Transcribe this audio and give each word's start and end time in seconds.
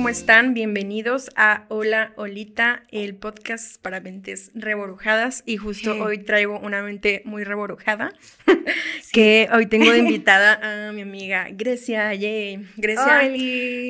¿cómo 0.00 0.08
están? 0.08 0.54
Bienvenidos 0.54 1.28
a 1.36 1.66
Hola 1.68 2.14
Olita, 2.16 2.84
el 2.90 3.14
podcast 3.16 3.78
para 3.82 4.00
mentes 4.00 4.50
reborujadas. 4.54 5.42
Y 5.44 5.58
justo 5.58 5.92
hoy 6.02 6.24
traigo 6.24 6.58
una 6.58 6.82
mente 6.82 7.20
muy 7.26 7.44
reborujada, 7.44 8.10
que 9.12 9.50
hoy 9.52 9.66
tengo 9.66 9.92
de 9.92 9.98
invitada 10.08 10.88
a 10.88 10.92
mi 10.92 11.02
amiga 11.02 11.48
Grecia. 11.50 12.14
Yay. 12.14 12.66
Grecia, 12.78 13.28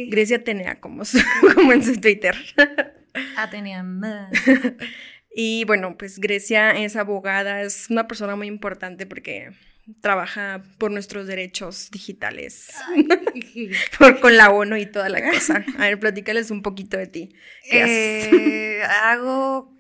Grecia 0.09 0.43
Tenea, 0.43 0.81
como, 0.81 1.05
como 1.55 1.73
en 1.73 1.85
su 1.85 2.01
Twitter. 2.01 2.35
Atenea 3.37 3.85
más. 3.85 4.33
Y 5.33 5.65
bueno, 5.67 5.97
pues 5.97 6.19
Grecia 6.19 6.73
es 6.73 6.97
abogada, 6.97 7.63
es 7.63 7.89
una 7.89 8.09
persona 8.09 8.35
muy 8.35 8.49
importante 8.49 9.07
porque 9.07 9.53
trabaja 10.01 10.63
por 10.79 10.91
nuestros 10.91 11.27
derechos 11.27 11.91
digitales, 11.91 12.73
por, 13.99 14.21
con 14.21 14.37
la 14.37 14.51
ONU 14.51 14.77
y 14.77 14.87
toda 14.87 15.09
la 15.09 15.31
cosa. 15.31 15.65
A 15.79 15.83
ver, 15.83 15.99
platícales 15.99 16.51
un 16.51 16.63
poquito 16.63 16.97
de 16.97 17.07
ti. 17.07 17.35
¿Qué 17.71 18.79
eh, 18.79 18.83
hago 18.83 19.73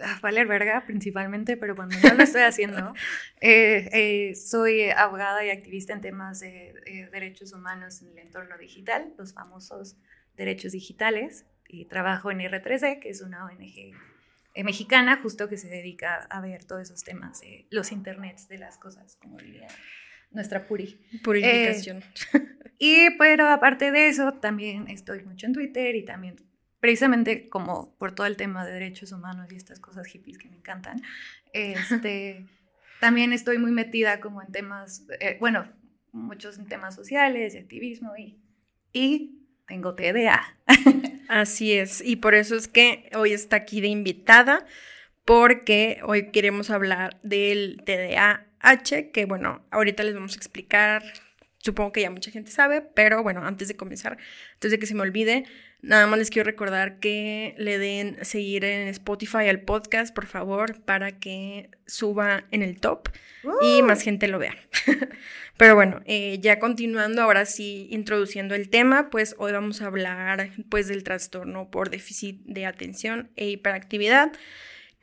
a 0.00 0.18
valer 0.20 0.46
verga 0.46 0.84
principalmente, 0.86 1.56
pero 1.56 1.76
cuando 1.76 1.96
no 2.02 2.14
lo 2.14 2.22
estoy 2.22 2.42
haciendo, 2.42 2.94
eh, 3.40 3.88
eh, 3.92 4.34
soy 4.34 4.90
abogada 4.90 5.44
y 5.44 5.50
activista 5.50 5.92
en 5.92 6.00
temas 6.00 6.40
de 6.40 7.08
derechos 7.12 7.52
humanos 7.52 8.02
en 8.02 8.08
el 8.08 8.18
entorno 8.18 8.58
digital, 8.58 9.14
los 9.16 9.34
famosos 9.34 9.96
derechos 10.36 10.72
digitales, 10.72 11.46
y 11.68 11.86
trabajo 11.86 12.30
en 12.30 12.40
R3D, 12.40 13.00
que 13.00 13.10
es 13.10 13.20
una 13.20 13.46
ONG 13.46 13.94
mexicana, 14.62 15.18
justo 15.22 15.48
que 15.48 15.56
se 15.56 15.68
dedica 15.68 16.26
a 16.30 16.40
ver 16.40 16.64
todos 16.64 16.82
esos 16.82 17.02
temas 17.02 17.40
de 17.40 17.66
los 17.70 17.90
internets 17.90 18.46
de 18.48 18.58
las 18.58 18.78
cosas, 18.78 19.16
como 19.16 19.38
diría 19.38 19.66
nuestra 20.30 20.66
puri. 20.66 21.00
Purificación. 21.22 21.98
Eh, 22.32 22.40
y 22.78 23.10
pero 23.18 23.48
aparte 23.48 23.90
de 23.90 24.08
eso, 24.08 24.34
también 24.34 24.88
estoy 24.88 25.24
mucho 25.24 25.46
en 25.46 25.54
Twitter 25.54 25.96
y 25.96 26.04
también 26.04 26.36
precisamente 26.80 27.48
como 27.48 27.96
por 27.96 28.14
todo 28.14 28.26
el 28.26 28.36
tema 28.36 28.66
de 28.66 28.72
derechos 28.72 29.10
humanos 29.12 29.50
y 29.50 29.56
estas 29.56 29.80
cosas 29.80 30.06
hippies 30.06 30.36
que 30.36 30.50
me 30.50 30.56
encantan, 30.56 31.00
este, 31.52 32.46
también 33.00 33.32
estoy 33.32 33.58
muy 33.58 33.72
metida 33.72 34.20
como 34.20 34.42
en 34.42 34.52
temas, 34.52 35.06
eh, 35.20 35.38
bueno, 35.40 35.66
muchos 36.12 36.58
en 36.58 36.66
temas 36.66 36.94
sociales 36.94 37.54
y 37.54 37.58
activismo 37.58 38.14
y, 38.16 38.38
y 38.92 39.40
tengo 39.66 39.94
TDA. 39.94 40.42
Así 41.28 41.72
es, 41.72 42.02
y 42.04 42.16
por 42.16 42.34
eso 42.34 42.54
es 42.56 42.68
que 42.68 43.10
hoy 43.14 43.32
está 43.32 43.56
aquí 43.56 43.80
de 43.80 43.88
invitada, 43.88 44.66
porque 45.24 46.00
hoy 46.04 46.30
queremos 46.30 46.70
hablar 46.70 47.18
del 47.22 47.82
TDAH, 47.84 49.10
que 49.12 49.24
bueno, 49.26 49.64
ahorita 49.70 50.02
les 50.02 50.14
vamos 50.14 50.34
a 50.34 50.36
explicar, 50.36 51.02
supongo 51.64 51.92
que 51.92 52.02
ya 52.02 52.10
mucha 52.10 52.30
gente 52.30 52.50
sabe, 52.50 52.82
pero 52.82 53.22
bueno, 53.22 53.42
antes 53.44 53.68
de 53.68 53.76
comenzar, 53.76 54.18
antes 54.54 54.70
de 54.70 54.78
que 54.78 54.84
se 54.84 54.94
me 54.94 55.00
olvide, 55.00 55.44
nada 55.80 56.06
más 56.06 56.18
les 56.18 56.28
quiero 56.28 56.46
recordar 56.46 56.98
que 56.98 57.54
le 57.56 57.78
den 57.78 58.18
seguir 58.22 58.64
en 58.66 58.88
Spotify 58.88 59.48
al 59.48 59.60
podcast, 59.62 60.14
por 60.14 60.26
favor, 60.26 60.82
para 60.82 61.18
que 61.18 61.70
suba 61.86 62.44
en 62.50 62.62
el 62.62 62.80
top 62.80 63.08
y 63.62 63.80
más 63.82 64.02
gente 64.02 64.28
lo 64.28 64.38
vea. 64.38 64.54
Pero 65.56 65.74
bueno, 65.74 66.02
eh, 66.04 66.38
ya 66.40 66.58
continuando, 66.58 67.22
ahora 67.22 67.46
sí, 67.46 67.88
introduciendo 67.90 68.54
el 68.54 68.68
tema, 68.68 69.08
pues 69.08 69.34
hoy 69.38 69.52
vamos 69.52 69.80
a 69.80 69.86
hablar 69.86 70.50
pues 70.68 70.88
del 70.88 71.02
trastorno 71.02 71.70
por 71.70 71.88
déficit 71.88 72.42
de 72.44 72.66
atención 72.66 73.30
e 73.36 73.48
hiperactividad, 73.48 74.32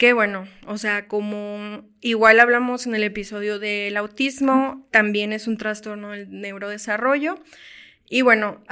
que 0.02 0.14
bueno, 0.14 0.48
o 0.66 0.80
sea, 0.80 1.08
como 1.08 1.88
igual 2.00 2.40
hablamos 2.40 2.88
en 2.88 2.96
el 2.96 3.04
episodio 3.04 3.60
del 3.60 3.96
autismo, 3.98 4.88
también 4.90 5.32
es 5.32 5.46
un 5.46 5.58
trastorno 5.58 6.10
del 6.10 6.42
neurodesarrollo. 6.42 7.40
Y 8.10 8.24
bueno, 8.24 8.64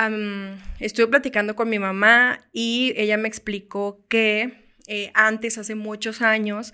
estuve 0.80 1.06
platicando 1.06 1.56
con 1.56 1.70
mi 1.70 1.78
mamá 1.78 2.40
y 2.52 2.94
ella 2.98 3.18
me 3.18 3.28
explicó 3.28 4.04
que 4.10 4.72
eh, 4.88 5.12
antes, 5.14 5.60
hace 5.60 5.76
muchos 5.76 6.24
años, 6.24 6.74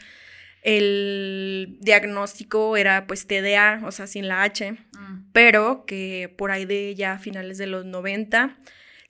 el 0.62 1.78
diagnóstico 1.82 2.78
era 2.78 3.08
pues 3.08 3.28
TDA, 3.28 3.82
o 3.84 3.92
sea, 3.92 4.08
sin 4.08 4.30
la 4.30 4.44
H, 4.44 4.72
mm. 4.72 5.32
pero 5.34 5.84
que 5.86 6.34
por 6.38 6.52
ahí 6.52 6.64
de 6.64 6.96
ya 6.96 7.20
finales 7.20 7.58
de 7.58 7.68
los 7.68 7.84
90 7.84 8.58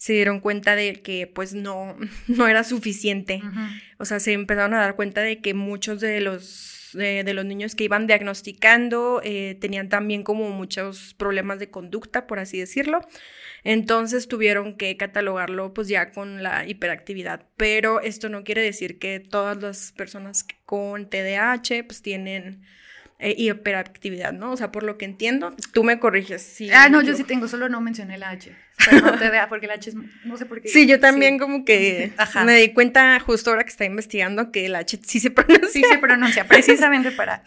se 0.06 0.14
dieron 0.14 0.40
cuenta 0.40 0.76
de 0.76 1.02
que 1.02 1.26
pues 1.26 1.56
no, 1.56 1.98
no 2.28 2.48
era 2.48 2.64
suficiente. 2.64 3.42
O 3.98 4.06
sea, 4.06 4.20
se 4.20 4.34
empezaron 4.34 4.76
a 4.76 4.82
dar 4.82 4.96
cuenta 4.96 5.22
de 5.22 5.42
que 5.42 5.56
muchos 5.56 6.00
de 6.00 6.22
los, 6.22 6.92
de, 6.94 7.34
los 7.34 7.44
niños 7.44 7.74
que 7.74 7.86
iban 7.86 8.06
diagnosticando 8.06 9.20
eh, 9.24 9.58
tenían 9.60 9.90
también 9.90 10.22
como 10.22 10.52
muchos 10.52 11.16
problemas 11.16 11.58
de 11.58 11.72
conducta, 11.72 12.28
por 12.28 12.38
así 12.38 12.60
decirlo. 12.60 13.00
Entonces 13.64 14.28
tuvieron 14.28 14.78
que 14.78 14.96
catalogarlo 14.96 15.74
pues 15.74 15.88
ya 15.88 16.12
con 16.12 16.44
la 16.44 16.68
hiperactividad, 16.68 17.48
pero 17.58 18.00
esto 18.00 18.30
no 18.30 18.44
quiere 18.44 18.62
decir 18.62 19.00
que 19.00 19.20
todas 19.20 19.60
las 19.60 19.92
personas 19.92 20.46
con 20.68 21.10
TDAH 21.10 21.84
pues 21.88 22.04
tienen 22.04 22.62
eh, 23.18 23.34
hiperactividad, 23.38 24.34
¿no? 24.34 24.52
O 24.52 24.58
sea, 24.58 24.74
por 24.74 24.84
lo 24.84 24.98
que 24.98 25.06
entiendo, 25.06 25.56
tú 25.72 25.86
me 25.86 26.00
corriges. 26.00 26.42
Sí, 26.42 26.70
ah, 26.74 26.90
no, 26.90 27.02
yo 27.02 27.16
sí 27.16 27.24
tengo, 27.24 27.48
solo 27.48 27.70
no 27.70 27.80
mencioné 27.80 28.18
la 28.18 28.32
H. 28.32 28.54
Pero 28.90 29.06
no 29.06 29.18
TDA, 29.18 29.48
porque 29.48 29.68
la 29.68 29.76
H 29.76 29.92
es, 29.92 29.96
no 30.26 30.36
sé 30.36 30.46
por 30.46 30.62
qué. 30.62 30.68
Sí, 30.68 30.86
yo 30.86 31.00
también 31.00 31.40
como 31.40 31.64
que 31.64 32.12
me 32.46 32.56
di 32.58 32.74
cuenta 32.74 33.18
justo 33.22 33.52
ahora 33.52 33.64
que 33.64 33.70
está 33.70 33.86
investigando 33.86 34.52
que 34.52 34.68
la 34.68 34.80
H 34.80 35.00
sí 35.08 35.22
se 35.22 35.32
pronuncia. 35.32 35.70
Sí 35.70 35.82
se 35.90 35.98
pronuncia, 35.98 36.46
precisamente 36.46 37.12
para 37.12 37.42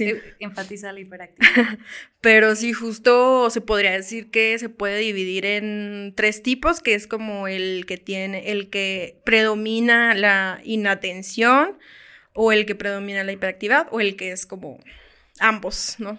enfatizar 0.40 0.92
la 0.92 0.98
hiperactividad. 0.98 1.78
Pero 2.20 2.56
sí, 2.56 2.72
justo 2.72 3.48
se 3.50 3.60
podría 3.60 3.92
decir 3.92 4.28
que 4.28 4.58
se 4.58 4.70
puede 4.70 4.98
dividir 4.98 5.46
en 5.46 6.14
tres 6.16 6.42
tipos, 6.42 6.80
que 6.80 6.94
es 6.94 7.06
como 7.06 7.46
el 7.46 7.86
que 7.86 7.96
tiene, 7.96 8.50
el 8.50 8.70
que 8.70 9.20
predomina 9.24 10.14
la 10.14 10.60
inatención, 10.64 11.78
o 12.32 12.50
el 12.50 12.66
que 12.66 12.74
predomina 12.74 13.22
la 13.22 13.30
hiperactividad, 13.30 13.86
o 13.92 14.00
el 14.00 14.16
que 14.16 14.32
es 14.32 14.46
como 14.46 14.80
ambos, 15.38 15.96
¿no? 15.98 16.18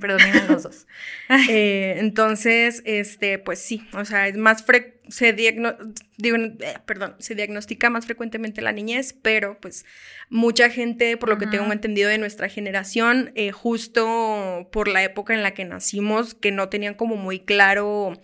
Predominan 0.00 0.48
los 0.48 0.62
dos. 0.64 0.86
Eh, 1.48 1.96
entonces, 1.98 2.82
este, 2.84 3.38
pues 3.38 3.60
sí, 3.60 3.88
o 3.92 4.04
sea, 4.04 4.28
es 4.28 4.36
más 4.36 4.64
frecuente 4.64 4.95
se, 5.08 5.28
eh, 5.28 6.74
perdón, 6.84 7.16
se 7.18 7.34
diagnostica 7.34 7.90
más 7.90 8.06
frecuentemente 8.06 8.62
la 8.62 8.72
niñez, 8.72 9.14
pero 9.22 9.58
pues 9.60 9.84
mucha 10.28 10.70
gente, 10.70 11.16
por 11.16 11.28
lo 11.28 11.38
que 11.38 11.46
tengo 11.46 11.72
entendido 11.72 12.08
de 12.08 12.18
nuestra 12.18 12.48
generación, 12.48 13.32
eh, 13.34 13.52
justo 13.52 14.68
por 14.72 14.88
la 14.88 15.04
época 15.04 15.34
en 15.34 15.42
la 15.42 15.54
que 15.54 15.64
nacimos, 15.64 16.34
que 16.34 16.50
no 16.50 16.68
tenían 16.68 16.94
como 16.94 17.16
muy 17.16 17.40
claro 17.40 18.20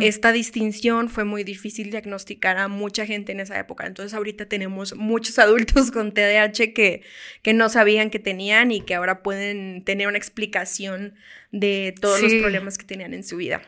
esta 0.00 0.32
distinción, 0.32 1.08
fue 1.08 1.24
muy 1.24 1.44
difícil 1.44 1.90
diagnosticar 1.90 2.58
a 2.58 2.68
mucha 2.68 3.06
gente 3.06 3.32
en 3.32 3.40
esa 3.40 3.58
época. 3.58 3.86
Entonces 3.86 4.14
ahorita 4.14 4.46
tenemos 4.46 4.94
muchos 4.96 5.38
adultos 5.38 5.90
con 5.90 6.12
TDAH 6.12 6.72
que, 6.74 7.02
que 7.42 7.52
no 7.52 7.68
sabían 7.68 8.10
que 8.10 8.18
tenían 8.18 8.70
y 8.70 8.80
que 8.82 8.94
ahora 8.94 9.22
pueden 9.22 9.84
tener 9.84 10.06
una 10.06 10.18
explicación 10.18 11.14
de 11.52 11.94
todos 12.00 12.22
los 12.22 12.32
problemas 12.34 12.78
que 12.78 12.84
tenían 12.84 13.14
en 13.14 13.24
su 13.24 13.36
vida. 13.36 13.62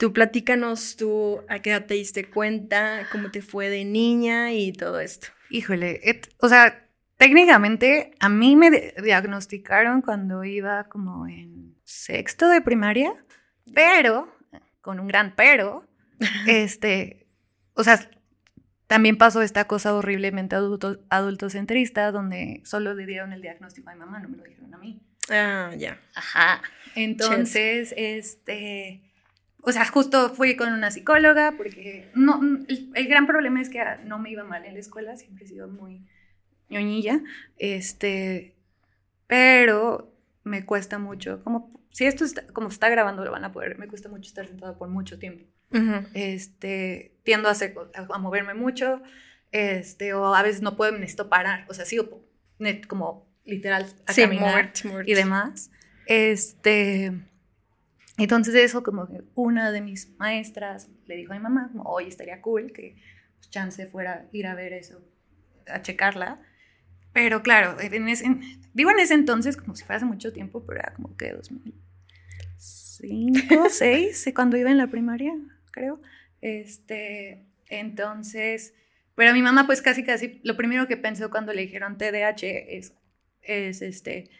Tú 0.00 0.14
platícanos 0.14 0.96
tú 0.96 1.42
a 1.46 1.58
qué 1.58 1.72
edad 1.72 1.84
te 1.84 1.92
diste 1.92 2.24
cuenta, 2.24 3.06
cómo 3.12 3.30
te 3.30 3.42
fue 3.42 3.68
de 3.68 3.84
niña 3.84 4.50
y 4.50 4.72
todo 4.72 4.98
esto. 4.98 5.28
Híjole, 5.50 6.00
o 6.38 6.48
sea, 6.48 6.88
técnicamente 7.18 8.12
a 8.18 8.30
mí 8.30 8.56
me 8.56 8.94
diagnosticaron 9.02 10.00
cuando 10.00 10.42
iba 10.42 10.84
como 10.84 11.26
en 11.26 11.76
sexto 11.84 12.48
de 12.48 12.62
primaria, 12.62 13.12
pero, 13.74 14.34
con 14.80 15.00
un 15.00 15.06
gran 15.06 15.34
pero, 15.36 15.86
este, 16.46 17.26
o 17.74 17.84
sea, 17.84 18.00
también 18.86 19.18
pasó 19.18 19.42
esta 19.42 19.66
cosa 19.66 19.92
horriblemente 19.92 20.56
adulto, 20.56 20.98
adultocentrista 21.10 22.10
donde 22.10 22.62
solo 22.64 22.94
le 22.94 23.04
dieron 23.04 23.34
el 23.34 23.42
diagnóstico 23.42 23.90
a 23.90 23.92
mi 23.92 23.98
mamá, 23.98 24.18
no 24.20 24.30
me 24.30 24.38
lo 24.38 24.44
dijeron 24.44 24.72
a 24.72 24.78
mí. 24.78 24.98
Ah, 25.28 25.72
ya. 25.76 26.00
Ajá. 26.14 26.62
Entonces, 26.94 27.92
este 27.98 29.09
o 29.62 29.72
sea, 29.72 29.84
justo 29.86 30.30
fui 30.34 30.56
con 30.56 30.72
una 30.72 30.90
psicóloga 30.90 31.54
porque 31.56 32.10
no, 32.14 32.40
el, 32.68 33.08
gran 33.08 33.26
problema 33.26 33.60
es 33.60 33.68
que 33.68 33.82
no 34.04 34.18
me 34.18 34.30
iba 34.30 34.44
mal 34.44 34.64
en 34.64 34.74
la 34.74 34.80
escuela, 34.80 35.16
siempre 35.16 35.44
he 35.44 35.48
sido 35.48 35.68
muy 35.68 36.06
ñoñilla, 36.68 37.20
este, 37.58 38.54
pero 39.26 40.14
me 40.44 40.64
cuesta 40.64 40.98
mucho, 40.98 41.42
como 41.44 41.72
si 41.90 42.06
esto 42.06 42.24
está, 42.24 42.46
como 42.48 42.68
está 42.68 42.88
grabando 42.88 43.24
lo 43.24 43.32
van 43.32 43.44
a 43.44 43.52
poder, 43.52 43.78
me 43.78 43.88
cuesta 43.88 44.08
mucho 44.08 44.28
estar 44.28 44.46
sentada 44.46 44.78
por 44.78 44.88
mucho 44.88 45.18
tiempo. 45.18 45.44
Este, 46.14 47.16
tiendo 47.22 47.48
a, 47.48 47.52
hacer, 47.52 47.76
a, 47.94 48.18
moverme 48.18 48.54
mucho, 48.54 49.00
este, 49.52 50.14
o 50.14 50.34
a 50.34 50.42
veces 50.42 50.62
no 50.62 50.76
puedo, 50.76 50.92
necesito 50.92 51.28
parar, 51.28 51.64
o 51.68 51.74
sea, 51.74 51.84
sigo 51.84 52.24
como 52.88 53.28
literal 53.44 53.86
a 54.06 54.14
caminar 54.14 54.72
y 55.06 55.14
demás. 55.14 55.70
Este, 56.06 57.12
entonces 58.18 58.54
eso 58.54 58.82
como 58.82 59.06
que 59.06 59.22
una 59.34 59.72
de 59.72 59.80
mis 59.80 60.16
maestras 60.18 60.88
le 61.06 61.16
dijo 61.16 61.32
a 61.32 61.36
mi 61.36 61.42
mamá, 61.42 61.70
como, 61.72 61.84
oye, 61.84 62.08
estaría 62.08 62.40
cool 62.42 62.72
que 62.72 62.96
pues, 63.38 63.50
chance 63.50 63.86
fuera 63.86 64.28
ir 64.32 64.46
a 64.46 64.54
ver 64.54 64.72
eso, 64.72 65.00
a 65.66 65.82
checarla. 65.82 66.40
Pero 67.12 67.42
claro, 67.42 67.76
en 67.80 68.08
ese, 68.08 68.26
digo 68.72 68.90
en 68.90 69.00
ese 69.00 69.14
entonces 69.14 69.56
como 69.56 69.74
si 69.74 69.84
fuera 69.84 69.96
hace 69.96 70.06
mucho 70.06 70.32
tiempo, 70.32 70.64
pero 70.64 70.80
era 70.80 70.94
como 70.94 71.16
que 71.16 71.32
2005, 71.32 71.76
2006, 73.00 74.32
cuando 74.34 74.56
iba 74.56 74.70
en 74.70 74.78
la 74.78 74.86
primaria, 74.88 75.32
creo. 75.72 76.00
Este, 76.40 77.46
Entonces, 77.68 78.74
pero 79.14 79.32
mi 79.32 79.42
mamá 79.42 79.66
pues 79.66 79.82
casi 79.82 80.04
casi, 80.04 80.40
lo 80.44 80.56
primero 80.56 80.86
que 80.86 80.96
pensó 80.96 81.30
cuando 81.30 81.52
le 81.52 81.62
dijeron 81.62 81.98
TDAH 81.98 82.42
es, 82.42 82.94
es 83.42 83.82
este, 83.82 84.30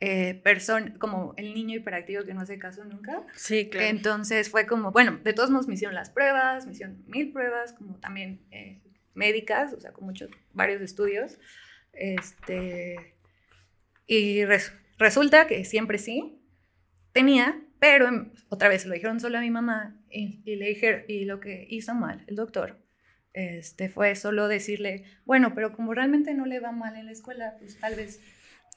eh, 0.00 0.40
persona, 0.42 0.94
como 0.98 1.34
el 1.36 1.54
niño 1.54 1.76
hiperactivo 1.76 2.24
que 2.24 2.34
no 2.34 2.40
hace 2.40 2.58
caso 2.58 2.84
nunca. 2.84 3.22
Sí, 3.34 3.68
claro. 3.68 3.86
Entonces 3.86 4.50
fue 4.50 4.66
como, 4.66 4.92
bueno, 4.92 5.20
de 5.22 5.32
todos 5.32 5.50
modos 5.50 5.68
me 5.68 5.74
hicieron 5.74 5.94
las 5.94 6.10
pruebas, 6.10 6.66
me 6.66 6.72
hicieron 6.72 7.02
mil 7.06 7.32
pruebas, 7.32 7.72
como 7.72 7.98
también 8.00 8.40
eh, 8.50 8.82
médicas, 9.14 9.72
o 9.72 9.80
sea, 9.80 9.92
con 9.92 10.04
muchos, 10.04 10.30
varios 10.52 10.82
estudios. 10.82 11.38
Este, 11.92 13.14
y 14.06 14.44
resulta 14.98 15.46
que 15.46 15.64
siempre 15.64 15.98
sí 15.98 16.40
tenía, 17.12 17.60
pero 17.78 18.08
otra 18.48 18.68
vez 18.68 18.84
lo 18.86 18.94
dijeron 18.94 19.20
solo 19.20 19.38
a 19.38 19.40
mi 19.40 19.50
mamá 19.50 20.00
y, 20.10 20.42
le 20.56 20.68
dijeron, 20.68 21.02
y 21.08 21.24
lo 21.24 21.40
que 21.40 21.66
hizo 21.70 21.94
mal 21.94 22.24
el 22.26 22.36
doctor 22.36 22.78
este, 23.32 23.88
fue 23.88 24.14
solo 24.16 24.48
decirle, 24.48 25.04
bueno, 25.24 25.54
pero 25.54 25.72
como 25.72 25.94
realmente 25.94 26.34
no 26.34 26.46
le 26.46 26.60
va 26.60 26.72
mal 26.72 26.96
en 26.96 27.06
la 27.06 27.12
escuela, 27.12 27.56
pues 27.58 27.78
tal 27.78 27.94
vez 27.96 28.20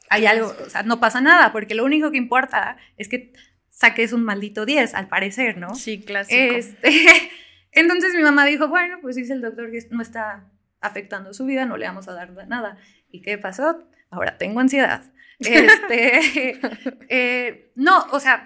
hay 0.09 0.25
algo, 0.25 0.53
o 0.65 0.69
sea, 0.69 0.83
no 0.83 0.99
pasa 0.99 1.21
nada, 1.21 1.51
porque 1.51 1.75
lo 1.75 1.83
único 1.83 2.11
que 2.11 2.17
importa 2.17 2.77
es 2.97 3.09
que 3.09 3.33
saques 3.69 4.13
un 4.13 4.23
maldito 4.23 4.65
10, 4.65 4.95
al 4.95 5.07
parecer, 5.07 5.57
¿no? 5.57 5.75
Sí, 5.75 6.01
clásico. 6.01 6.55
Este, 6.55 6.91
entonces 7.71 8.13
mi 8.15 8.23
mamá 8.23 8.45
dijo, 8.45 8.67
bueno, 8.67 8.97
pues 9.01 9.15
dice 9.15 9.33
el 9.33 9.41
doctor 9.41 9.71
que 9.71 9.79
no 9.91 10.01
está 10.01 10.49
afectando 10.81 11.33
su 11.33 11.45
vida, 11.45 11.65
no 11.65 11.77
le 11.77 11.85
vamos 11.85 12.07
a 12.07 12.13
dar 12.13 12.31
nada. 12.47 12.77
¿Y 13.11 13.21
qué 13.21 13.37
pasó? 13.37 13.87
Ahora 14.09 14.37
tengo 14.37 14.59
ansiedad. 14.59 15.03
Este, 15.39 16.59
eh, 17.09 17.71
no, 17.75 18.05
o 18.11 18.19
sea, 18.19 18.45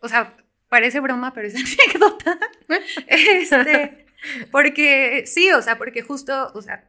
o 0.00 0.08
sea, 0.08 0.36
parece 0.68 1.00
broma, 1.00 1.32
pero 1.34 1.48
es 1.48 1.54
anécdota. 1.56 2.38
Este, 3.06 4.06
porque 4.50 5.24
sí, 5.26 5.52
o 5.52 5.62
sea, 5.62 5.76
porque 5.78 6.02
justo, 6.02 6.52
o 6.54 6.62
sea, 6.62 6.88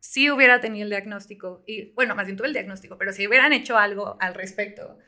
si 0.00 0.30
hubiera 0.30 0.60
tenido 0.60 0.84
el 0.84 0.90
diagnóstico, 0.90 1.62
y 1.66 1.92
bueno, 1.92 2.14
más 2.14 2.26
bien 2.26 2.36
tuve 2.36 2.48
el 2.48 2.54
diagnóstico, 2.54 2.98
pero 2.98 3.12
si 3.12 3.26
hubieran 3.26 3.52
hecho 3.52 3.76
algo 3.76 4.16
al 4.20 4.34
respecto 4.34 4.98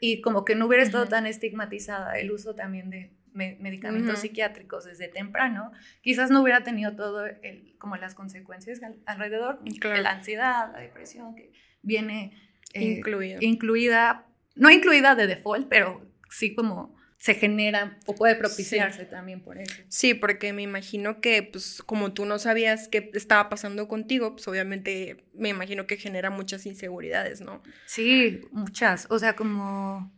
y 0.00 0.20
como 0.20 0.44
que 0.44 0.56
no 0.56 0.66
hubiera 0.66 0.82
estado 0.82 1.06
tan 1.06 1.26
estigmatizada 1.26 2.18
el 2.18 2.30
uso 2.32 2.54
también 2.54 2.90
de 2.90 3.12
medicamentos 3.32 4.18
psiquiátricos 4.18 4.84
desde 4.84 5.06
temprano, 5.06 5.70
quizás 6.02 6.30
no 6.30 6.42
hubiera 6.42 6.64
tenido 6.64 6.96
todo 6.96 7.26
el, 7.26 7.76
como 7.78 7.96
las 7.96 8.14
consecuencias 8.14 8.80
alrededor, 9.06 9.60
la 9.82 10.10
ansiedad, 10.10 10.72
la 10.72 10.80
depresión 10.80 11.36
que 11.36 11.52
viene 11.82 12.32
eh, 12.74 13.00
incluida, 13.40 14.26
no 14.56 14.68
incluida 14.68 15.14
de 15.14 15.28
default, 15.28 15.68
pero 15.68 16.04
sí 16.28 16.54
como 16.54 16.96
se 17.20 17.34
genera 17.34 17.98
o 18.06 18.14
puede 18.14 18.34
propiciarse 18.34 19.04
también 19.04 19.42
por 19.42 19.58
eso. 19.58 19.74
Sí, 19.88 20.14
porque 20.14 20.54
me 20.54 20.62
imagino 20.62 21.20
que, 21.20 21.42
pues, 21.42 21.82
como 21.84 22.14
tú 22.14 22.24
no 22.24 22.38
sabías 22.38 22.88
qué 22.88 23.10
estaba 23.12 23.50
pasando 23.50 23.88
contigo, 23.88 24.32
pues 24.32 24.48
obviamente 24.48 25.26
me 25.34 25.50
imagino 25.50 25.86
que 25.86 25.98
genera 25.98 26.30
muchas 26.30 26.64
inseguridades, 26.64 27.42
¿no? 27.42 27.62
Sí, 27.84 28.40
muchas. 28.52 29.06
O 29.10 29.18
sea, 29.18 29.36
como, 29.36 30.10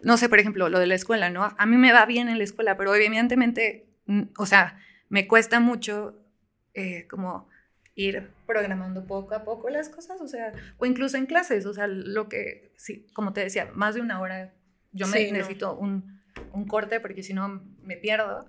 no 0.00 0.16
sé, 0.16 0.30
por 0.30 0.38
ejemplo, 0.38 0.70
lo 0.70 0.78
de 0.78 0.86
la 0.86 0.94
escuela, 0.94 1.28
¿no? 1.28 1.54
A 1.58 1.66
mí 1.66 1.76
me 1.76 1.92
va 1.92 2.06
bien 2.06 2.30
en 2.30 2.38
la 2.38 2.44
escuela, 2.44 2.78
pero 2.78 2.94
evidentemente, 2.94 3.90
o 4.38 4.46
sea, 4.46 4.80
me 5.10 5.28
cuesta 5.28 5.60
mucho 5.60 6.24
eh, 6.72 7.06
como 7.06 7.50
ir 7.94 8.30
programando 8.46 9.06
poco 9.06 9.34
a 9.34 9.44
poco 9.44 9.68
las 9.68 9.90
cosas, 9.90 10.22
o 10.22 10.26
sea, 10.26 10.54
o 10.78 10.86
incluso 10.86 11.18
en 11.18 11.26
clases, 11.26 11.66
o 11.66 11.74
sea, 11.74 11.86
lo 11.86 12.30
que, 12.30 12.72
sí, 12.78 13.06
como 13.12 13.34
te 13.34 13.42
decía, 13.42 13.70
más 13.74 13.94
de 13.94 14.00
una 14.00 14.20
hora, 14.20 14.54
yo 14.92 15.06
me 15.06 15.30
necesito 15.30 15.76
un 15.76 16.15
un 16.56 16.66
corte 16.66 17.00
porque 17.00 17.22
si 17.22 17.34
no 17.34 17.62
me 17.82 17.96
pierdo. 17.96 18.46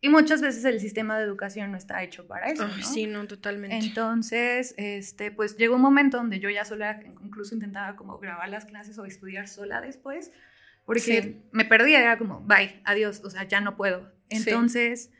Y 0.00 0.08
muchas 0.08 0.42
veces 0.42 0.64
el 0.64 0.80
sistema 0.80 1.16
de 1.16 1.24
educación 1.24 1.70
no 1.70 1.76
está 1.76 2.02
hecho 2.02 2.26
para 2.26 2.50
eso. 2.50 2.66
¿no? 2.66 2.82
Sí, 2.82 3.06
no, 3.06 3.24
totalmente. 3.28 3.76
Entonces, 3.76 4.74
este, 4.76 5.30
pues 5.30 5.56
llegó 5.56 5.76
un 5.76 5.82
momento 5.82 6.16
donde 6.16 6.40
yo 6.40 6.50
ya 6.50 6.64
sola, 6.64 7.00
incluso 7.22 7.54
intentaba 7.54 7.94
como 7.94 8.18
grabar 8.18 8.48
las 8.48 8.64
clases 8.64 8.98
o 8.98 9.04
estudiar 9.04 9.46
sola 9.46 9.80
después, 9.80 10.32
porque 10.84 11.42
me 11.52 11.64
perdía, 11.64 12.00
era 12.00 12.18
como, 12.18 12.40
bye, 12.40 12.80
adiós, 12.84 13.22
o 13.24 13.30
sea, 13.30 13.44
ya 13.44 13.60
no 13.60 13.76
puedo. 13.76 14.12
Entonces, 14.28 15.12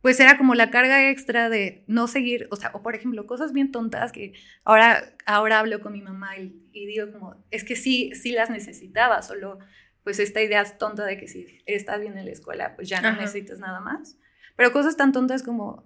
pues 0.00 0.18
era 0.18 0.38
como 0.38 0.54
la 0.54 0.70
carga 0.70 1.10
extra 1.10 1.50
de 1.50 1.84
no 1.86 2.08
seguir, 2.08 2.48
o 2.50 2.56
sea, 2.56 2.70
o 2.72 2.82
por 2.82 2.94
ejemplo, 2.94 3.26
cosas 3.26 3.52
bien 3.52 3.70
tontas 3.70 4.12
que 4.12 4.32
ahora, 4.64 5.12
ahora 5.26 5.58
hablo 5.58 5.80
con 5.80 5.92
mi 5.92 6.00
mamá 6.00 6.38
y, 6.38 6.68
y 6.72 6.86
digo 6.86 7.12
como, 7.12 7.36
es 7.50 7.64
que 7.64 7.76
sí, 7.76 8.12
sí 8.14 8.32
las 8.32 8.48
necesitaba, 8.48 9.20
solo 9.20 9.58
pues 10.04 10.18
esta 10.18 10.42
idea 10.42 10.62
es 10.62 10.78
tonta 10.78 11.04
de 11.04 11.16
que 11.16 11.28
si 11.28 11.62
estás 11.66 12.00
bien 12.00 12.18
en 12.18 12.24
la 12.24 12.32
escuela, 12.32 12.74
pues 12.74 12.88
ya 12.88 13.00
no 13.00 13.12
necesitas 13.12 13.58
nada 13.58 13.80
más. 13.80 14.16
Pero 14.56 14.72
cosas 14.72 14.96
tan 14.96 15.12
tontas 15.12 15.42
como, 15.42 15.84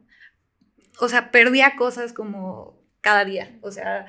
o 1.00 1.08
sea, 1.08 1.30
perdía 1.30 1.76
cosas 1.76 2.12
como 2.12 2.82
cada 3.00 3.24
día, 3.24 3.58
o 3.62 3.70
sea, 3.70 4.06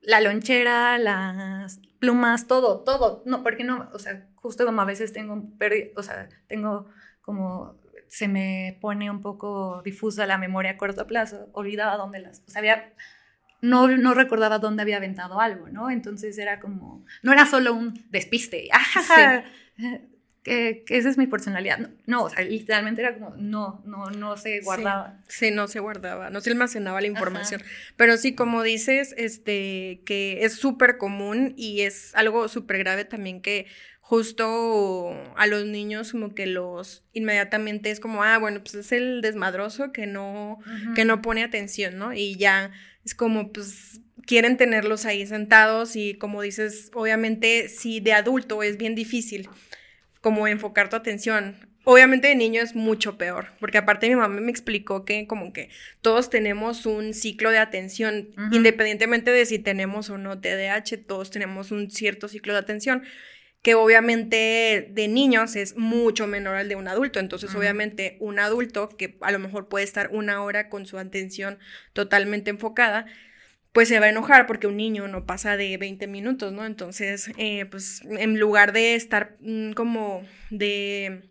la 0.00 0.20
lonchera, 0.20 0.98
las 0.98 1.80
plumas, 1.98 2.46
todo, 2.46 2.80
todo, 2.80 3.22
no, 3.26 3.42
porque 3.42 3.64
no, 3.64 3.88
o 3.92 3.98
sea, 3.98 4.28
justo 4.36 4.64
como 4.64 4.80
a 4.80 4.86
veces 4.86 5.12
tengo, 5.12 5.50
o 5.96 6.02
sea, 6.02 6.28
tengo 6.48 6.88
como, 7.20 7.80
se 8.08 8.28
me 8.28 8.78
pone 8.80 9.10
un 9.10 9.20
poco 9.20 9.82
difusa 9.84 10.26
la 10.26 10.38
memoria 10.38 10.72
a 10.72 10.76
corto 10.76 11.06
plazo, 11.06 11.48
olvidaba 11.52 11.96
dónde 11.96 12.20
las, 12.20 12.42
o 12.46 12.50
sea, 12.50 12.60
había 12.60 12.94
no, 13.62 13.88
no 13.88 14.12
recordaba 14.12 14.58
dónde 14.58 14.82
había 14.82 14.98
aventado 14.98 15.40
algo, 15.40 15.68
¿no? 15.68 15.88
Entonces 15.88 16.36
era 16.36 16.60
como, 16.60 17.06
no 17.22 17.32
era 17.32 17.46
solo 17.46 17.72
un 17.72 18.04
despiste, 18.10 18.68
¡ah, 18.72 19.44
que, 20.42 20.82
esa 20.88 21.08
es 21.08 21.16
mi 21.16 21.28
personalidad. 21.28 21.90
No, 22.06 22.24
o 22.24 22.30
sea, 22.30 22.44
literalmente 22.44 23.00
era 23.00 23.14
como, 23.14 23.36
no, 23.36 23.80
no, 23.86 24.10
no 24.10 24.36
se 24.36 24.60
guardaba. 24.60 25.20
Sí, 25.28 25.52
no 25.52 25.68
se 25.68 25.78
guardaba, 25.78 26.30
no 26.30 26.40
se 26.40 26.50
almacenaba 26.50 27.00
la 27.00 27.06
información. 27.06 27.62
Pero 27.96 28.16
sí, 28.16 28.34
como 28.34 28.64
dices, 28.64 29.14
este, 29.16 30.02
que 30.04 30.44
es 30.44 30.56
súper 30.56 30.98
común 30.98 31.54
y 31.56 31.82
es 31.82 32.12
algo 32.16 32.48
súper 32.48 32.78
grave 32.78 33.04
también 33.04 33.40
que 33.40 33.66
justo 34.00 35.10
a 35.36 35.46
los 35.46 35.64
niños 35.64 36.10
como 36.12 36.34
que 36.34 36.46
los 36.46 37.04
inmediatamente 37.12 37.90
es 37.90 38.00
como, 38.00 38.24
ah, 38.24 38.36
bueno, 38.38 38.60
pues 38.60 38.74
es 38.74 38.92
el 38.92 39.22
desmadroso 39.22 39.92
que 39.92 40.06
no, 40.06 40.58
que 40.96 41.04
no 41.04 41.22
pone 41.22 41.44
atención, 41.44 41.96
¿no? 41.96 42.12
Y 42.12 42.34
ya 42.36 42.72
es 43.04 43.14
como, 43.14 43.52
pues, 43.52 44.00
quieren 44.26 44.56
tenerlos 44.56 45.04
ahí 45.04 45.26
sentados 45.26 45.96
y 45.96 46.14
como 46.14 46.42
dices, 46.42 46.90
obviamente, 46.94 47.68
si 47.68 48.00
de 48.00 48.12
adulto 48.12 48.62
es 48.62 48.76
bien 48.76 48.94
difícil 48.94 49.48
como 50.20 50.46
enfocar 50.46 50.88
tu 50.88 50.96
atención. 50.96 51.56
Obviamente 51.84 52.28
de 52.28 52.36
niño 52.36 52.62
es 52.62 52.76
mucho 52.76 53.18
peor, 53.18 53.48
porque 53.58 53.78
aparte 53.78 54.08
mi 54.08 54.14
mamá 54.14 54.40
me 54.40 54.52
explicó 54.52 55.04
que 55.04 55.26
como 55.26 55.52
que 55.52 55.68
todos 56.00 56.30
tenemos 56.30 56.86
un 56.86 57.12
ciclo 57.12 57.50
de 57.50 57.58
atención, 57.58 58.28
independientemente 58.52 59.32
de 59.32 59.44
si 59.46 59.58
tenemos 59.58 60.08
o 60.08 60.16
no 60.16 60.40
TDAH, 60.40 60.98
todos 61.08 61.32
tenemos 61.32 61.72
un 61.72 61.90
cierto 61.90 62.28
ciclo 62.28 62.52
de 62.52 62.60
atención 62.60 63.02
que 63.62 63.74
obviamente 63.76 64.88
de 64.90 65.08
niños 65.08 65.54
es 65.54 65.76
mucho 65.76 66.26
menor 66.26 66.56
al 66.56 66.68
de 66.68 66.74
un 66.74 66.88
adulto. 66.88 67.20
Entonces, 67.20 67.54
obviamente, 67.54 68.16
un 68.18 68.40
adulto 68.40 68.88
que 68.88 69.16
a 69.20 69.30
lo 69.30 69.38
mejor 69.38 69.68
puede 69.68 69.84
estar 69.84 70.10
una 70.12 70.42
hora 70.42 70.68
con 70.68 70.84
su 70.84 70.98
atención 70.98 71.60
totalmente 71.92 72.50
enfocada, 72.50 73.06
pues 73.72 73.88
se 73.88 74.00
va 74.00 74.06
a 74.06 74.10
enojar 74.10 74.46
porque 74.46 74.66
un 74.66 74.76
niño 74.76 75.06
no 75.06 75.26
pasa 75.26 75.56
de 75.56 75.76
20 75.78 76.08
minutos, 76.08 76.52
¿no? 76.52 76.66
Entonces, 76.66 77.30
eh, 77.38 77.64
pues 77.66 78.02
en 78.04 78.38
lugar 78.38 78.72
de 78.72 78.96
estar 78.96 79.36
mm, 79.40 79.72
como 79.72 80.26
de 80.50 81.30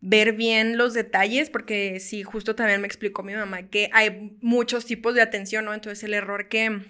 ver 0.00 0.32
bien 0.32 0.78
los 0.78 0.94
detalles, 0.94 1.50
porque 1.50 2.00
sí, 2.00 2.22
justo 2.22 2.54
también 2.54 2.80
me 2.80 2.86
explicó 2.86 3.22
mi 3.22 3.34
mamá 3.34 3.68
que 3.68 3.90
hay 3.92 4.36
muchos 4.40 4.86
tipos 4.86 5.14
de 5.14 5.22
atención, 5.22 5.66
¿no? 5.66 5.74
Entonces 5.74 6.02
el 6.04 6.14
error 6.14 6.48
que, 6.48 6.80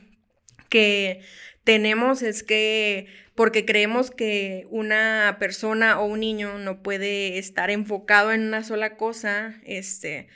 que 0.68 1.22
tenemos 1.64 2.22
es 2.22 2.42
que 2.42 3.06
porque 3.36 3.64
creemos 3.64 4.10
que 4.10 4.66
una 4.70 5.36
persona 5.38 6.00
o 6.00 6.06
un 6.06 6.20
niño 6.20 6.58
no 6.58 6.82
puede 6.82 7.38
estar 7.38 7.70
enfocado 7.70 8.32
en 8.32 8.42
una 8.42 8.64
sola 8.64 8.96
cosa, 8.96 9.60
este, 9.64 10.28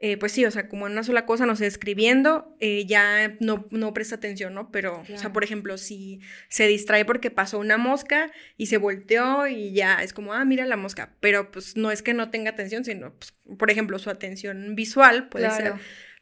eh, 0.00 0.16
pues 0.16 0.32
sí, 0.32 0.44
o 0.44 0.50
sea, 0.50 0.68
como 0.68 0.86
en 0.86 0.92
una 0.92 1.04
sola 1.04 1.26
cosa, 1.26 1.46
no 1.46 1.54
sé, 1.54 1.66
escribiendo, 1.66 2.56
eh, 2.58 2.86
ya 2.86 3.36
no, 3.38 3.68
no 3.70 3.94
presta 3.94 4.16
atención, 4.16 4.52
¿no? 4.52 4.72
Pero, 4.72 5.02
o 5.12 5.18
sea, 5.18 5.32
por 5.32 5.44
ejemplo, 5.44 5.78
si 5.78 6.20
se 6.48 6.66
distrae 6.66 7.04
porque 7.04 7.30
pasó 7.30 7.58
una 7.58 7.76
mosca 7.76 8.32
y 8.56 8.66
se 8.66 8.78
volteó 8.78 9.46
y 9.46 9.72
ya 9.72 10.02
es 10.02 10.12
como, 10.12 10.32
ah, 10.32 10.44
mira 10.44 10.66
la 10.66 10.76
mosca, 10.76 11.14
pero 11.20 11.52
pues 11.52 11.76
no 11.76 11.90
es 11.92 12.02
que 12.02 12.14
no 12.14 12.30
tenga 12.30 12.50
atención, 12.50 12.84
sino, 12.84 13.12
pues, 13.12 13.32
por 13.58 13.70
ejemplo, 13.70 13.98
su 14.00 14.10
atención 14.10 14.74
visual 14.74 15.28
puede 15.28 15.50
ser 15.50 15.74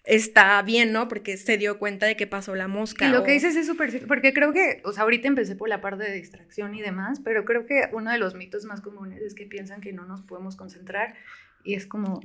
está 0.09 0.61
bien, 0.63 0.91
¿no? 0.91 1.07
Porque 1.07 1.37
se 1.37 1.59
dio 1.59 1.79
cuenta 1.79 2.07
de 2.07 2.17
que 2.17 2.27
pasó 2.27 2.55
la 2.55 2.67
mosca. 2.67 3.07
Y 3.07 3.11
lo 3.11 3.23
que 3.23 3.33
dices 3.33 3.55
es 3.57 3.67
súper, 3.67 4.07
porque 4.07 4.33
creo 4.33 4.53
que, 4.53 4.81
o 4.85 4.93
sea, 4.93 5.03
ahorita 5.03 5.29
empecé 5.29 5.55
por 5.55 5.69
la 5.69 5.81
parte 5.81 6.05
de 6.05 6.13
distracción 6.13 6.75
y 6.75 6.81
demás, 6.81 7.21
pero 7.23 7.45
creo 7.45 7.67
que 7.67 7.91
uno 7.93 8.11
de 8.11 8.19
los 8.19 8.35
mitos 8.35 8.65
más 8.65 8.81
comunes 8.81 9.21
es 9.21 9.35
que 9.35 9.45
piensan 9.45 9.81
que 9.81 9.93
no 9.93 10.07
nos 10.07 10.23
podemos 10.23 10.57
concentrar 10.57 11.15
y 11.63 11.75
es 11.75 11.87
como, 11.87 12.21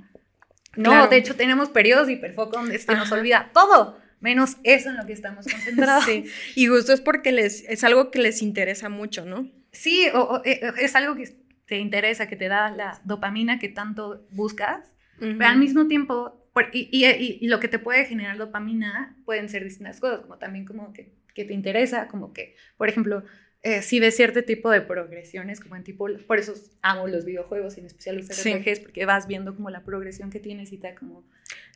no, 0.77 1.07
de 1.07 1.17
hecho 1.17 1.35
tenemos 1.35 1.69
periodos 1.69 2.07
de 2.07 2.13
hiperfoco 2.13 2.57
donde 2.57 2.79
se 2.79 2.95
nos 2.95 3.11
olvida 3.11 3.51
todo, 3.53 3.99
menos 4.21 4.57
eso 4.63 4.89
en 4.89 4.97
lo 4.97 5.05
que 5.05 5.13
estamos 5.13 5.45
concentrados. 5.45 6.05
Sí, 6.07 6.25
y 6.55 6.67
justo 6.67 6.93
es 6.93 7.01
porque 7.01 7.33
les, 7.33 7.65
es 7.67 7.83
algo 7.83 8.11
que 8.11 8.19
les 8.19 8.41
interesa 8.41 8.87
mucho, 8.87 9.25
¿no? 9.25 9.49
Sí, 9.73 10.07
o, 10.13 10.41
eh, 10.45 10.71
es 10.79 10.95
algo 10.95 11.15
que 11.15 11.35
te 11.65 11.79
interesa, 11.79 12.27
que 12.27 12.37
te 12.37 12.47
da 12.47 12.71
la 12.71 13.01
dopamina 13.03 13.59
que 13.59 13.67
tanto 13.67 14.25
buscas, 14.31 14.93
pero 15.19 15.45
al 15.45 15.57
mismo 15.57 15.87
tiempo 15.87 16.42
y, 16.71 17.47
lo 17.47 17.59
que 17.59 17.67
te 17.67 17.79
puede 17.79 18.05
generar 18.05 18.37
dopamina 18.37 19.17
pueden 19.25 19.49
ser 19.49 19.63
distintas 19.63 19.99
cosas, 19.99 20.21
como 20.21 20.37
también 20.37 20.65
como 20.65 20.93
que, 20.93 21.13
que 21.33 21.45
te 21.45 21.53
interesa, 21.53 22.07
como 22.07 22.33
que, 22.33 22.55
por 22.77 22.89
ejemplo, 22.89 23.23
eh, 23.63 23.81
si 23.81 23.99
ves 23.99 24.15
cierto 24.15 24.43
tipo 24.43 24.69
de 24.69 24.81
progresiones, 24.81 25.61
como 25.61 25.77
en 25.77 25.83
tipo, 25.83 26.07
por 26.27 26.37
eso 26.37 26.53
amo 26.81 27.07
los 27.07 27.23
videojuegos, 27.23 27.77
en 27.77 27.85
especial 27.85 28.17
los 28.17 28.27
RPGs, 28.27 28.81
porque 28.81 29.05
vas 29.05 29.25
viendo 29.25 29.55
como 29.55 29.69
la 29.69 29.83
progresión 29.83 30.29
que 30.29 30.39
tienes 30.39 30.73
y 30.73 30.77
te 30.77 30.93
como 30.95 31.25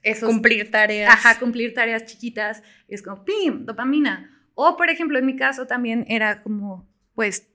esos, 0.03 0.29
Cumplir 0.29 0.69
tareas. 0.69 1.13
Ajá, 1.13 1.39
cumplir 1.39 1.73
tareas 1.73 2.05
chiquitas, 2.05 2.61
y 2.87 2.95
es 2.95 3.01
como, 3.01 3.23
¡pim! 3.23 3.65
Dopamina. 3.65 4.29
O, 4.53 4.75
por 4.75 4.89
ejemplo, 4.89 5.17
en 5.17 5.25
mi 5.25 5.35
caso 5.37 5.65
también 5.65 6.05
era 6.09 6.43
como, 6.43 6.89
pues, 7.15 7.47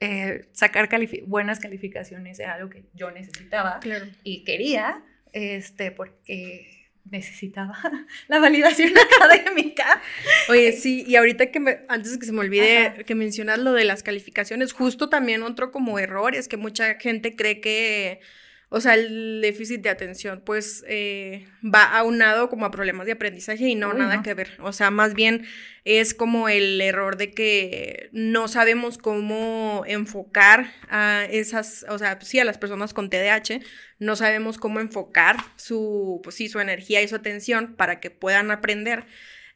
eh, 0.00 0.48
sacar 0.52 0.88
buenas 1.26 1.58
calificaciones 1.58 2.38
era 2.38 2.54
algo 2.54 2.68
que 2.68 2.84
yo 2.94 3.10
necesitaba 3.10 3.80
y 4.24 4.44
quería, 4.44 5.02
este, 5.36 5.90
porque 5.90 6.90
necesitaba 7.10 7.76
la 8.28 8.38
validación 8.38 8.92
académica. 9.16 10.00
Oye, 10.48 10.72
sí, 10.72 11.04
y 11.06 11.16
ahorita 11.16 11.50
que 11.50 11.84
antes 11.88 12.12
de 12.12 12.18
que 12.18 12.26
se 12.26 12.32
me 12.32 12.40
olvide 12.40 13.04
que 13.06 13.14
mencionas 13.14 13.58
lo 13.58 13.72
de 13.74 13.84
las 13.84 14.02
calificaciones, 14.02 14.72
justo 14.72 15.10
también 15.10 15.42
otro 15.42 15.72
como 15.72 15.98
error 15.98 16.34
es 16.34 16.48
que 16.48 16.56
mucha 16.56 16.94
gente 16.94 17.36
cree 17.36 17.60
que 17.60 18.20
o 18.68 18.80
sea, 18.80 18.94
el 18.94 19.40
déficit 19.42 19.80
de 19.82 19.90
atención, 19.90 20.42
pues 20.44 20.84
eh, 20.88 21.46
va 21.62 21.84
aunado 21.84 22.48
como 22.48 22.66
a 22.66 22.72
problemas 22.72 23.06
de 23.06 23.12
aprendizaje 23.12 23.68
y 23.68 23.76
no, 23.76 23.94
nada 23.94 24.22
que 24.22 24.34
ver. 24.34 24.50
O 24.60 24.72
sea, 24.72 24.90
más 24.90 25.14
bien 25.14 25.46
es 25.84 26.14
como 26.14 26.48
el 26.48 26.80
error 26.80 27.16
de 27.16 27.30
que 27.30 28.08
no 28.10 28.48
sabemos 28.48 28.98
cómo 28.98 29.84
enfocar 29.86 30.72
a 30.88 31.26
esas, 31.30 31.86
o 31.88 31.96
sea, 31.98 32.18
sí, 32.20 32.40
a 32.40 32.44
las 32.44 32.58
personas 32.58 32.92
con 32.92 33.08
TDAH, 33.08 33.60
no 34.00 34.16
sabemos 34.16 34.58
cómo 34.58 34.80
enfocar 34.80 35.36
su, 35.54 36.20
pues 36.24 36.34
sí, 36.34 36.48
su 36.48 36.58
energía 36.58 37.02
y 37.02 37.08
su 37.08 37.14
atención 37.14 37.76
para 37.76 38.00
que 38.00 38.10
puedan 38.10 38.50
aprender 38.50 39.04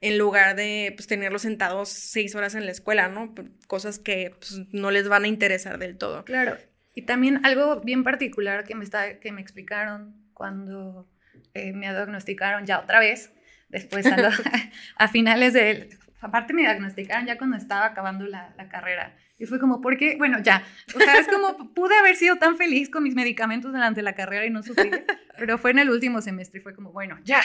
en 0.01 0.19
lugar 0.19 0.55
de 0.55 0.93
pues, 0.97 1.09
tenerlos 1.09 1.43
sentados 1.43 1.89
seis 1.89 2.35
horas 2.37 2.55
en 2.55 2.65
la 2.65 2.73
escuela, 2.73 3.09
¿no? 3.09 3.35
Cosas 3.67 3.99
que 3.99 4.35
pues, 4.39 4.61
no 4.71 4.93
les 4.93 5.09
van 5.09 5.25
a 5.25 5.29
interesar 5.29 5.79
del 5.79 5.99
todo. 5.99 6.25
Claro, 6.25 6.57
y 6.95 7.03
también 7.03 7.45
algo 7.45 7.81
bien 7.81 8.05
particular 8.05 8.65
que 8.65 8.75
me, 8.75 8.85
está, 8.85 9.21
que 9.21 9.33
me 9.33 9.41
explicaron 9.41 10.15
cuando 10.33 11.09
eh, 11.55 11.73
me 11.73 11.91
diagnosticaron 11.91 12.67
ya 12.67 12.81
otra 12.81 13.01
vez, 13.01 13.33
después 13.69 14.07
a, 14.07 14.17
a 14.97 15.09
finales 15.09 15.53
del... 15.53 15.89
Aparte 16.23 16.53
me 16.53 16.63
diagnosticaron 16.63 17.27
ya 17.27 17.39
cuando 17.39 17.57
estaba 17.57 17.87
acabando 17.87 18.27
la, 18.27 18.53
la 18.59 18.69
carrera. 18.69 19.17
Y 19.39 19.47
fue 19.47 19.59
como, 19.59 19.81
¿por 19.81 19.97
qué? 19.97 20.17
Bueno, 20.19 20.39
ya. 20.43 20.63
O 20.95 21.01
sea, 21.01 21.17
es 21.17 21.27
como, 21.27 21.57
pude 21.75 21.97
haber 21.99 22.15
sido 22.15 22.37
tan 22.37 22.59
feliz 22.59 22.91
con 22.91 23.03
mis 23.03 23.15
medicamentos 23.15 23.73
durante 23.73 24.03
la 24.03 24.15
carrera 24.15 24.45
y 24.45 24.51
no 24.51 24.63
sufrí, 24.63 24.91
pero 25.39 25.57
fue 25.57 25.71
en 25.71 25.79
el 25.79 25.89
último 25.89 26.21
semestre 26.21 26.61
y 26.61 26.63
fue 26.63 26.75
como, 26.75 26.93
bueno, 26.93 27.19
ya, 27.25 27.41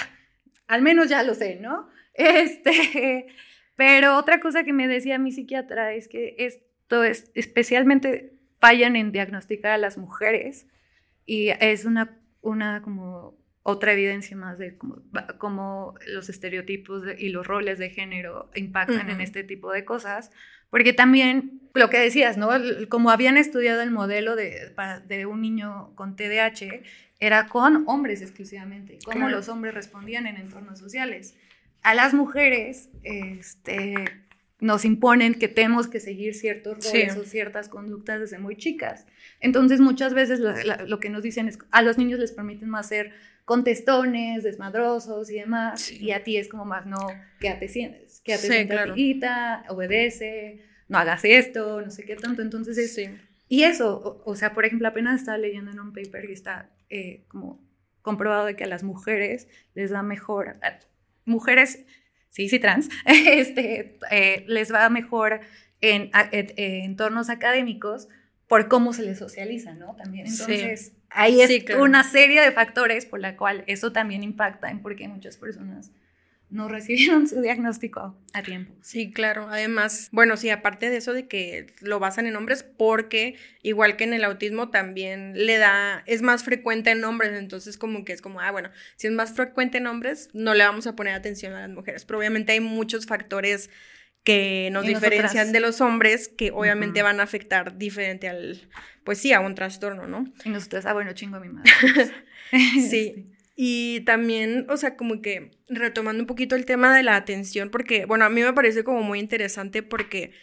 al 0.68 0.82
menos 0.82 1.08
ya 1.08 1.24
lo 1.24 1.34
sé, 1.36 1.56
¿no? 1.56 1.88
Este, 2.14 3.28
pero 3.78 4.18
otra 4.18 4.42
cosa 4.42 4.66
que 4.66 4.74
me 4.74 4.90
decía 4.90 5.18
mi 5.20 5.32
psiquiatra 5.32 5.94
es 5.94 6.10
que 6.10 6.36
esto 6.38 7.06
es 7.06 7.32
especialmente 7.34 8.35
fallan 8.66 8.96
en 8.96 9.12
diagnosticar 9.12 9.74
a 9.74 9.78
las 9.78 9.98
mujeres 9.98 10.66
y 11.26 11.50
es 11.60 11.86
una, 11.86 12.18
una 12.42 12.82
como 12.82 13.38
otra 13.62 13.94
evidencia 13.94 14.36
más 14.36 14.58
de 14.58 14.76
cómo, 15.38 15.94
los 16.08 16.30
estereotipos 16.30 17.04
y 17.18 17.30
los 17.30 17.46
roles 17.46 17.78
de 17.78 17.92
género 17.92 18.50
impactan 18.56 19.10
en 19.12 19.22
este 19.22 19.44
tipo 19.44 19.72
de 19.72 19.86
cosas, 19.86 20.32
porque 20.72 20.94
también 20.94 21.62
lo 21.76 21.92
que 21.92 22.00
decías, 22.00 22.38
¿no? 22.38 22.50
Como 22.90 23.12
habían 23.12 23.38
estudiado 23.38 23.82
el 23.82 23.92
modelo 23.92 24.36
de, 24.36 24.74
de 25.08 25.26
un 25.28 25.42
niño 25.42 25.92
con 25.96 26.16
TDAH, 26.16 26.82
era 27.20 27.48
con 27.48 27.84
hombres 27.88 28.22
exclusivamente, 28.22 28.98
cómo 29.06 29.30
los 29.30 29.48
hombres 29.48 29.76
respondían 29.76 30.26
en 30.26 30.38
entornos 30.38 30.80
sociales. 30.80 31.36
A 31.84 31.94
las 31.94 32.16
mujeres, 32.16 32.90
este, 33.04 33.96
nos 34.60 34.86
imponen 34.86 35.34
que 35.36 35.48
tenemos 35.48 35.88
que 35.88 36.00
seguir 36.00 36.34
ciertos 36.34 36.86
roles 36.86 37.18
o 37.18 37.24
ciertas 37.26 37.68
conductas 37.68 38.22
desde 38.22 38.40
muy 38.40 38.56
chicas. 38.56 39.06
Entonces, 39.42 39.82
muchas 39.82 40.14
veces 40.14 40.40
lo 40.40 41.00
que 41.00 41.10
nos 41.10 41.24
dicen 41.24 41.48
es, 41.48 41.60
a 41.72 41.82
los 41.82 41.98
niños 41.98 42.20
les 42.20 42.32
permiten 42.32 42.70
más 42.70 42.88
ser 42.88 43.12
contestones, 43.44 44.44
desmadrosos 44.44 45.30
y 45.30 45.36
demás, 45.36 45.92
y 45.92 46.12
a 46.12 46.24
ti 46.24 46.38
es 46.38 46.48
como 46.48 46.66
más, 46.66 46.86
no, 46.86 46.98
quédate, 47.40 47.68
quédate 48.24 48.62
sí, 48.62 48.68
claro. 48.68 48.96
obedece, 49.70 50.64
no 50.88 50.98
hagas 50.98 51.26
esto, 51.26 51.82
no 51.82 51.92
sé 51.92 52.06
qué 52.06 52.16
tanto. 52.16 52.42
Entonces, 52.42 52.78
es, 52.78 53.10
y 53.48 53.64
eso, 53.64 54.22
o, 54.26 54.36
sea, 54.36 54.54
por 54.54 54.66
ejemplo, 54.66 54.88
apenas 54.88 55.20
estaba 55.20 55.38
leyendo 55.38 55.72
en 55.72 55.80
un 55.80 55.94
paper 55.94 56.26
que 56.26 56.34
está 56.34 56.72
eh, 56.90 57.26
como 57.28 57.64
comprobado 58.02 58.46
de 58.46 58.56
que 58.56 58.64
a 58.64 58.68
las 58.68 58.84
mujeres 58.84 59.48
les 59.74 59.92
da 59.92 60.02
mejor, 60.02 60.58
mujeres 61.26 61.86
sí, 62.36 62.50
sí, 62.50 62.60
trans, 62.60 62.90
este, 63.06 63.98
eh, 64.12 64.44
les 64.48 64.72
va 64.72 64.90
mejor 64.90 65.40
en, 65.80 66.12
entornos 66.34 67.30
académicos 67.30 68.10
por 68.48 68.68
cómo 68.68 68.92
se 68.92 69.04
les 69.04 69.18
socializa, 69.18 69.74
¿no? 69.74 69.96
También, 69.96 70.28
entonces, 70.28 70.92
ahí 71.10 71.42
es 71.42 71.66
una 71.80 72.04
serie 72.04 72.42
de 72.42 72.52
factores 72.52 73.06
por 73.06 73.22
la 73.22 73.38
cual 73.38 73.64
eso 73.68 73.94
también 73.94 74.22
impacta 74.22 74.70
en 74.70 74.82
por 74.82 74.98
qué 74.98 75.08
muchas 75.08 75.38
personas 75.38 75.92
no 76.50 76.68
recibieron 76.70 77.28
su 77.28 77.42
diagnóstico 77.42 78.16
a 78.34 78.44
tiempo. 78.44 78.74
Sí, 78.82 79.12
claro. 79.12 79.48
Además, 79.50 80.10
bueno, 80.12 80.38
sí, 80.38 80.50
aparte 80.50 80.90
de 80.90 80.98
eso 80.98 81.14
de 81.14 81.28
que 81.28 81.68
lo 81.82 82.00
basan 82.00 82.28
en 82.28 82.36
hombres, 82.36 82.64
porque 82.64 83.36
igual 83.62 83.98
que 83.98 84.04
en 84.04 84.14
el 84.14 84.24
autismo 84.24 84.70
también 84.70 85.34
le 85.36 85.58
da, 85.58 86.04
es 86.06 86.22
más 86.22 86.44
frecuente 86.44 86.92
en 86.92 87.04
hombres, 87.04 87.34
entonces 87.34 87.78
como 87.78 88.06
que 88.06 88.14
es 88.14 88.22
como, 88.22 88.40
ah, 88.42 88.52
bueno, 88.52 88.70
si 88.96 89.08
es 89.08 89.14
más 89.14 89.34
frecuente 89.34 89.80
en 89.80 89.88
hombres, 89.88 90.30
no 90.34 90.54
le 90.54 90.64
vamos 90.64 90.88
a 90.88 90.96
poner 90.96 91.14
atención 91.14 91.54
a 91.54 91.62
las 91.62 91.70
mujeres, 91.70 92.06
pero 92.06 92.20
obviamente 92.20 92.52
hay 92.52 92.60
muchos 92.60 93.06
factores 93.06 93.70
que 94.24 94.70
nos 94.72 94.86
diferencian 94.86 95.52
de 95.52 95.60
los 95.60 95.82
hombres 95.82 96.28
que 96.28 96.52
obviamente 96.52 97.04
van 97.04 97.20
a 97.20 97.24
afectar 97.24 97.78
diferente 97.78 98.28
al, 98.28 98.68
pues 99.04 99.20
sí, 99.20 99.34
a 99.34 99.40
un 99.40 99.54
trastorno, 99.54 100.08
¿no? 100.08 100.26
Y 100.44 100.50
nosotros, 100.50 100.86
ah, 100.88 100.94
bueno, 100.94 101.14
chingo 101.14 101.38
a 101.38 101.40
mi 101.40 101.50
madre. 101.50 101.72
sí. 102.90 103.32
Y 103.56 104.02
también, 104.02 104.66
o 104.70 104.76
sea, 104.76 104.98
como 104.98 105.22
que 105.22 105.52
retomando 105.70 106.22
un 106.22 106.28
poquito 106.28 106.56
el 106.56 106.66
tema 106.66 106.96
de 106.96 107.04
la 107.04 107.16
atención, 107.16 107.70
porque, 107.70 108.06
bueno, 108.06 108.26
a 108.26 108.30
mí 108.30 108.42
me 108.42 108.54
parece 108.54 108.84
como 108.84 109.02
muy 109.02 109.20
interesante 109.20 109.82
porque 109.82 110.34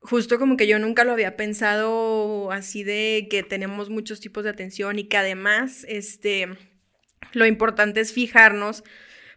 justo 0.00 0.38
como 0.38 0.56
que 0.56 0.66
yo 0.66 0.78
nunca 0.78 1.04
lo 1.04 1.12
había 1.12 1.36
pensado 1.36 2.50
así 2.50 2.82
de 2.84 3.28
que 3.30 3.42
tenemos 3.42 3.90
muchos 3.90 4.20
tipos 4.20 4.44
de 4.44 4.50
atención 4.50 4.98
y 4.98 5.04
que 5.04 5.16
además, 5.16 5.84
este, 5.88 6.48
lo 7.32 7.46
importante 7.46 8.00
es 8.00 8.12
fijarnos, 8.12 8.84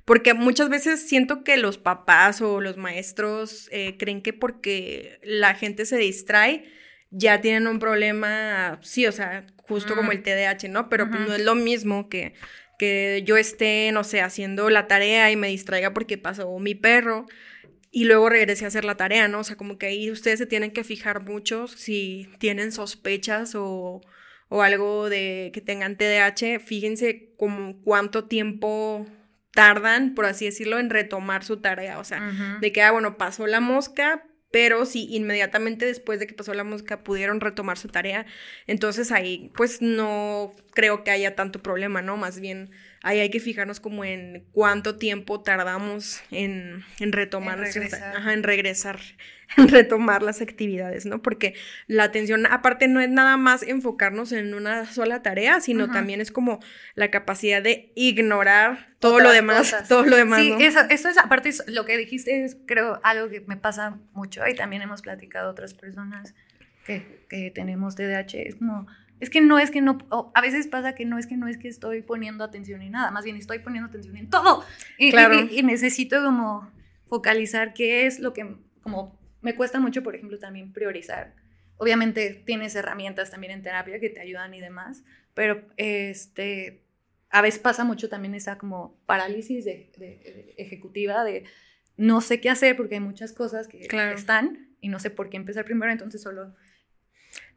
porque 0.05 0.33
muchas 0.33 0.69
veces 0.69 1.07
siento 1.07 1.43
que 1.43 1.57
los 1.57 1.77
papás 1.77 2.41
o 2.41 2.59
los 2.59 2.77
maestros 2.77 3.69
eh, 3.71 3.97
creen 3.97 4.21
que 4.21 4.33
porque 4.33 5.19
la 5.23 5.53
gente 5.53 5.85
se 5.85 5.97
distrae, 5.97 6.65
ya 7.11 7.41
tienen 7.41 7.67
un 7.67 7.79
problema, 7.79 8.79
sí, 8.81 9.05
o 9.05 9.11
sea, 9.11 9.45
justo 9.57 9.95
como 9.95 10.11
el 10.11 10.23
TDAH, 10.23 10.69
¿no? 10.69 10.89
Pero 10.89 11.09
pues 11.09 11.27
no 11.27 11.35
es 11.35 11.43
lo 11.43 11.55
mismo 11.55 12.09
que 12.09 12.33
que 12.81 13.21
yo 13.27 13.37
esté, 13.37 13.91
no 13.91 14.03
sé, 14.03 14.21
haciendo 14.21 14.71
la 14.71 14.87
tarea 14.87 15.29
y 15.29 15.35
me 15.35 15.49
distraiga 15.49 15.93
porque 15.93 16.17
pasó 16.17 16.57
mi 16.57 16.73
perro 16.73 17.27
y 17.91 18.05
luego 18.05 18.27
regrese 18.27 18.65
a 18.65 18.69
hacer 18.69 18.85
la 18.85 18.97
tarea, 18.97 19.27
¿no? 19.27 19.41
O 19.41 19.43
sea, 19.43 19.55
como 19.55 19.77
que 19.77 19.85
ahí 19.85 20.09
ustedes 20.09 20.39
se 20.39 20.47
tienen 20.47 20.71
que 20.71 20.83
fijar 20.83 21.21
mucho 21.21 21.67
si 21.67 22.27
tienen 22.39 22.71
sospechas 22.71 23.53
o, 23.53 24.01
o 24.49 24.61
algo 24.63 25.09
de 25.09 25.51
que 25.53 25.61
tengan 25.61 25.95
TDAH, 25.95 26.57
fíjense 26.59 27.35
como 27.37 27.79
cuánto 27.83 28.25
tiempo 28.25 29.05
tardan, 29.51 30.15
por 30.15 30.25
así 30.25 30.45
decirlo, 30.45 30.79
en 30.79 30.89
retomar 30.89 31.43
su 31.43 31.57
tarea, 31.57 31.99
o 31.99 32.03
sea, 32.03 32.57
de 32.61 32.71
que, 32.71 32.81
ah, 32.81 32.89
bueno, 32.89 33.15
pasó 33.15 33.45
la 33.45 33.59
mosca, 33.59 34.25
pero 34.51 34.85
si 34.85 35.13
inmediatamente 35.15 35.85
después 35.85 36.19
de 36.19 36.27
que 36.27 36.33
pasó 36.33 36.53
la 36.53 36.63
música 36.63 37.03
pudieron 37.03 37.39
retomar 37.39 37.77
su 37.77 37.87
tarea, 37.87 38.25
entonces 38.67 39.11
ahí 39.11 39.49
pues 39.55 39.81
no 39.81 40.53
creo 40.73 41.03
que 41.03 41.11
haya 41.11 41.35
tanto 41.35 41.63
problema, 41.63 42.01
¿no? 42.01 42.17
Más 42.17 42.39
bien 42.39 42.71
ahí 43.01 43.19
hay 43.19 43.29
que 43.29 43.39
fijarnos 43.39 43.79
como 43.79 44.03
en 44.03 44.45
cuánto 44.51 44.97
tiempo 44.97 45.41
tardamos 45.41 46.21
en, 46.31 46.83
retomar, 46.99 47.57
en 47.59 47.63
regresar. 47.65 48.15
Ajá, 48.15 48.33
en 48.33 48.43
regresar, 48.43 48.99
en 49.40 49.40
retomar 49.69 50.23
las 50.23 50.41
actividades, 50.41 51.05
¿no? 51.05 51.21
Porque 51.21 51.55
la 51.87 52.03
atención, 52.03 52.45
aparte, 52.45 52.87
no 52.87 53.01
es 53.01 53.09
nada 53.09 53.37
más 53.37 53.63
enfocarnos 53.63 54.31
en 54.31 54.53
una 54.53 54.85
sola 54.85 55.21
tarea, 55.21 55.59
sino 55.61 55.91
también 55.91 56.21
es 56.21 56.31
como 56.31 56.59
la 56.95 57.11
capacidad 57.11 57.61
de 57.61 57.91
ignorar 57.95 58.95
todo 58.99 59.19
lo 59.19 59.31
demás, 59.31 59.75
todo 59.87 60.05
lo 60.05 60.15
demás. 60.15 60.41
Sí, 60.41 60.55
eso, 60.59 60.79
eso 60.89 61.09
es, 61.09 61.17
aparte, 61.17 61.51
lo 61.67 61.85
que 61.85 61.97
dijiste 61.97 62.43
es, 62.43 62.57
creo, 62.65 62.99
algo 63.03 63.29
que 63.29 63.41
me 63.41 63.57
pasa 63.57 63.99
mucho 64.13 64.47
y 64.47 64.55
también 64.55 64.81
hemos 64.81 65.01
platicado 65.01 65.49
otras 65.51 65.73
personas 65.73 66.33
que, 66.85 67.25
que 67.29 67.51
tenemos 67.51 67.95
TDAH, 67.95 68.37
es 68.37 68.55
como 68.55 68.87
es 69.21 69.29
que 69.29 69.39
no 69.39 69.59
es 69.59 69.69
que 69.69 69.81
no, 69.81 69.99
a 70.33 70.41
veces 70.41 70.67
pasa 70.67 70.95
que 70.95 71.05
no 71.05 71.19
es 71.19 71.27
que 71.27 71.37
no 71.37 71.47
es 71.47 71.59
que 71.59 71.67
estoy 71.67 72.01
poniendo 72.01 72.43
atención 72.43 72.81
en 72.81 72.93
nada, 72.93 73.11
más 73.11 73.23
bien 73.23 73.37
estoy 73.37 73.59
poniendo 73.59 73.87
atención 73.87 74.17
en 74.17 74.29
todo. 74.31 74.65
Y, 74.97 75.11
claro. 75.11 75.47
y, 75.49 75.61
necesito 75.61 76.23
como 76.23 76.71
focalizar 77.07 77.73
qué 77.73 78.07
es 78.07 78.19
lo 78.19 78.33
que, 78.33 78.55
como 78.81 79.20
me 79.41 79.55
cuesta 79.55 79.79
mucho, 79.79 80.03
por 80.03 80.15
ejemplo, 80.15 80.39
también 80.39 80.71
priorizar. 80.71 81.35
Obviamente 81.77 82.43
tienes 82.45 82.75
herramientas 82.75 83.31
también 83.31 83.53
en 83.53 83.63
terapia 83.63 83.99
que 83.99 84.09
te 84.09 84.21
ayudan 84.21 84.53
y 84.53 84.61
demás, 84.61 85.03
pero 85.33 85.63
este, 85.77 86.83
a 87.29 87.41
veces 87.41 87.59
pasa 87.59 87.83
mucho 87.83 88.09
también 88.09 88.35
esa 88.35 88.57
como 88.57 88.99
parálisis 89.05 89.65
de, 89.65 90.53
ejecutiva 90.57 91.23
de 91.23 91.45
no 91.97 92.21
sé 92.21 92.39
qué 92.39 92.49
hacer 92.49 92.75
porque 92.75 92.95
hay 92.95 93.01
muchas 93.01 93.33
cosas 93.33 93.67
que 93.67 93.87
están 94.13 94.69
y 94.79 94.89
no 94.89 94.99
sé 94.99 95.09
por 95.09 95.29
qué 95.29 95.37
empezar 95.37 95.65
primero, 95.65 95.91
entonces 95.91 96.21
solo 96.21 96.55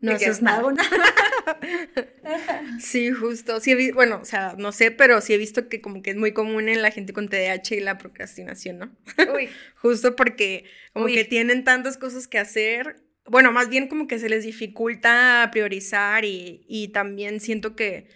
no 0.01 0.13
haces 0.13 0.43
nada. 0.43 0.63
sí, 2.81 3.11
justo. 3.11 3.61
Sí 3.61 3.93
bueno, 3.93 4.21
o 4.23 4.25
sea, 4.25 4.55
no 4.59 4.73
sé, 4.73 4.91
pero 4.91 5.21
sí 5.21 5.35
he 5.35 5.39
visto 5.39 5.69
que 5.69 5.81
como 5.81 6.03
que 6.03 6.11
es 6.11 6.17
muy 6.17 6.33
común 6.33 6.69
en 6.69 6.83
la 6.83 6.91
gente 6.91 7.13
con 7.13 7.29
TDAH 7.29 7.77
y 7.77 7.81
la 7.81 7.99
procrastinación, 7.99 8.79
¿no? 8.79 8.97
Uy. 9.35 9.49
justo 9.77 10.17
porque 10.17 10.65
como 10.93 11.07
que 11.07 11.25
tienen 11.25 11.65
tantas 11.65 11.97
cosas 11.97 12.29
que 12.29 12.39
hacer. 12.39 12.97
Bueno, 13.27 13.53
más 13.53 13.71
bien 13.71 13.89
como 13.89 14.07
que 14.07 14.19
se 14.19 14.29
les 14.29 14.45
dificulta 14.45 15.49
priorizar 15.51 16.25
y, 16.25 16.65
y 16.69 16.89
también 16.89 17.41
siento 17.41 17.75
que 17.75 18.07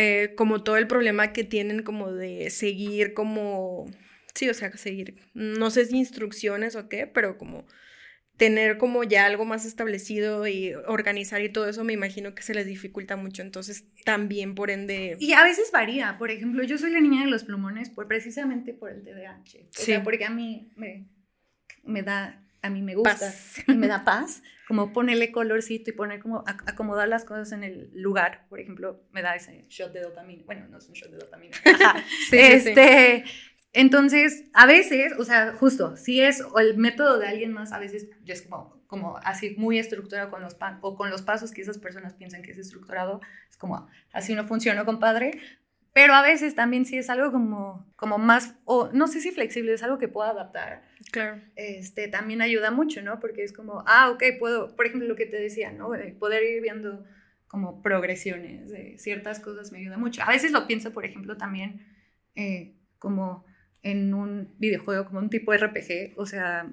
eh, 0.00 0.34
como 0.36 0.62
todo 0.62 0.76
el 0.76 0.86
problema 0.86 1.32
que 1.32 1.42
tienen 1.42 1.82
como 1.82 2.12
de 2.12 2.50
seguir 2.50 3.14
como, 3.14 3.86
sí, 4.32 4.48
o 4.48 4.54
sea, 4.54 4.70
seguir, 4.76 5.16
no 5.34 5.70
sé 5.70 5.86
si 5.86 5.96
instrucciones 5.96 6.76
o 6.76 6.88
qué, 6.88 7.08
pero 7.08 7.36
como 7.36 7.66
tener 8.38 8.78
como 8.78 9.02
ya 9.02 9.26
algo 9.26 9.44
más 9.44 9.66
establecido 9.66 10.46
y 10.46 10.72
organizar 10.86 11.42
y 11.42 11.50
todo 11.50 11.68
eso, 11.68 11.84
me 11.84 11.92
imagino 11.92 12.34
que 12.34 12.42
se 12.42 12.54
les 12.54 12.66
dificulta 12.66 13.16
mucho. 13.16 13.42
Entonces, 13.42 13.84
también 14.04 14.54
por 14.54 14.70
ende. 14.70 15.16
Y 15.18 15.32
a 15.32 15.42
veces 15.42 15.70
varía. 15.72 16.16
Por 16.18 16.30
ejemplo, 16.30 16.62
yo 16.62 16.78
soy 16.78 16.92
la 16.92 17.00
niña 17.00 17.24
de 17.24 17.30
los 17.30 17.44
plumones 17.44 17.90
por 17.90 18.06
precisamente 18.06 18.72
por 18.72 18.90
el 18.90 19.02
TDAH. 19.02 19.68
O 19.68 19.82
sea, 19.82 20.02
porque 20.04 20.24
a 20.24 20.30
mí 20.30 20.70
me, 20.76 21.08
me 21.82 22.02
da, 22.02 22.40
a 22.62 22.70
mí 22.70 22.80
me 22.80 22.94
gusta 22.94 23.34
y 23.66 23.74
me 23.74 23.88
da 23.88 24.04
paz. 24.04 24.42
Como 24.68 24.92
ponerle 24.92 25.32
colorcito 25.32 25.90
y 25.90 25.94
poner 25.94 26.20
como 26.20 26.44
acomodar 26.46 27.08
las 27.08 27.24
cosas 27.24 27.50
en 27.52 27.64
el 27.64 27.90
lugar. 27.94 28.46
Por 28.48 28.60
ejemplo, 28.60 29.02
me 29.10 29.20
da 29.20 29.34
ese 29.34 29.64
shot 29.68 29.92
de 29.92 30.00
dopamina. 30.00 30.44
Bueno, 30.46 30.68
no 30.68 30.78
es 30.78 30.86
un 30.88 30.94
shot 30.94 31.10
de 31.10 31.18
dopamina. 31.18 31.56
sí, 32.30 32.38
este, 32.38 33.24
entonces, 33.78 34.42
a 34.54 34.66
veces, 34.66 35.12
o 35.20 35.24
sea, 35.24 35.52
justo, 35.52 35.96
si 35.96 36.20
es 36.20 36.42
el 36.58 36.76
método 36.76 37.16
de 37.16 37.28
alguien 37.28 37.52
más, 37.52 37.70
a 37.70 37.78
veces 37.78 38.08
yo 38.24 38.34
es 38.34 38.42
como, 38.42 38.82
como 38.88 39.18
así 39.18 39.54
muy 39.56 39.78
estructurado 39.78 40.32
con 40.32 40.42
los, 40.42 40.56
o 40.80 40.96
con 40.96 41.10
los 41.10 41.22
pasos 41.22 41.52
que 41.52 41.62
esas 41.62 41.78
personas 41.78 42.14
piensan 42.14 42.42
que 42.42 42.50
es 42.50 42.58
estructurado, 42.58 43.20
es 43.48 43.56
como, 43.56 43.86
así 44.12 44.34
no 44.34 44.48
funciona, 44.48 44.84
compadre. 44.84 45.38
Pero 45.92 46.14
a 46.14 46.22
veces 46.22 46.56
también 46.56 46.86
sí 46.86 46.98
es 46.98 47.08
algo 47.08 47.30
como, 47.30 47.86
como 47.94 48.18
más, 48.18 48.56
o 48.64 48.90
no 48.92 49.06
sé 49.06 49.20
si 49.20 49.30
flexible, 49.30 49.72
es 49.72 49.84
algo 49.84 49.98
que 49.98 50.08
puedo 50.08 50.28
adaptar. 50.28 50.82
Claro. 51.12 51.40
Este, 51.54 52.08
también 52.08 52.42
ayuda 52.42 52.72
mucho, 52.72 53.00
¿no? 53.00 53.20
Porque 53.20 53.44
es 53.44 53.52
como, 53.52 53.84
ah, 53.86 54.10
ok, 54.10 54.24
puedo, 54.40 54.74
por 54.74 54.86
ejemplo, 54.86 55.06
lo 55.06 55.14
que 55.14 55.26
te 55.26 55.40
decía, 55.40 55.70
¿no? 55.70 55.92
Poder 56.18 56.42
ir 56.42 56.62
viendo 56.62 57.04
como 57.46 57.80
progresiones 57.80 58.70
de 58.70 58.98
ciertas 58.98 59.38
cosas 59.38 59.70
me 59.70 59.78
ayuda 59.78 59.98
mucho. 59.98 60.20
A 60.24 60.30
veces 60.32 60.50
lo 60.50 60.66
pienso, 60.66 60.92
por 60.92 61.04
ejemplo, 61.04 61.36
también 61.36 61.86
eh, 62.34 62.74
como 62.98 63.46
en 63.82 64.14
un 64.14 64.54
videojuego 64.58 65.06
como 65.06 65.18
un 65.20 65.30
tipo 65.30 65.52
RPG, 65.52 66.14
o 66.16 66.26
sea, 66.26 66.70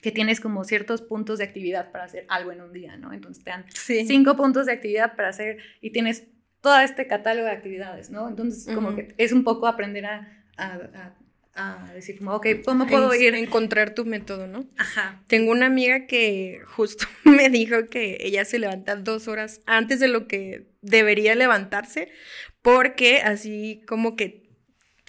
que 0.00 0.12
tienes 0.12 0.40
como 0.40 0.64
ciertos 0.64 1.02
puntos 1.02 1.38
de 1.38 1.44
actividad 1.44 1.92
para 1.92 2.04
hacer 2.04 2.24
algo 2.28 2.52
en 2.52 2.62
un 2.62 2.72
día, 2.72 2.96
¿no? 2.96 3.12
Entonces 3.12 3.44
te 3.44 3.50
dan 3.50 3.64
cinco 4.06 4.36
puntos 4.36 4.66
de 4.66 4.72
actividad 4.72 5.14
para 5.16 5.28
hacer 5.28 5.58
y 5.80 5.90
tienes 5.90 6.24
todo 6.60 6.78
este 6.80 7.06
catálogo 7.06 7.46
de 7.46 7.52
actividades, 7.52 8.10
¿no? 8.10 8.28
Entonces 8.28 8.74
como 8.74 8.94
que 8.94 9.14
es 9.18 9.32
un 9.32 9.44
poco 9.44 9.66
aprender 9.66 10.06
a, 10.06 10.44
a, 10.56 11.14
a, 11.54 11.92
decir 11.94 12.18
como, 12.18 12.34
ok, 12.34 12.46
¿cómo 12.64 12.86
puedo 12.86 13.14
ir? 13.14 13.34
Encontrar 13.34 13.94
tu 13.94 14.04
método, 14.04 14.46
¿no? 14.46 14.66
Ajá. 14.76 15.22
Tengo 15.26 15.52
una 15.52 15.66
amiga 15.66 16.06
que 16.06 16.60
justo 16.66 17.06
me 17.24 17.48
dijo 17.48 17.86
que 17.90 18.18
ella 18.20 18.44
se 18.44 18.58
levanta 18.58 18.96
dos 18.96 19.28
horas 19.28 19.60
antes 19.66 20.00
de 20.00 20.08
lo 20.08 20.26
que 20.26 20.66
debería 20.80 21.34
levantarse 21.34 22.08
porque 22.62 23.18
así 23.18 23.82
como 23.86 24.16
que 24.16 24.49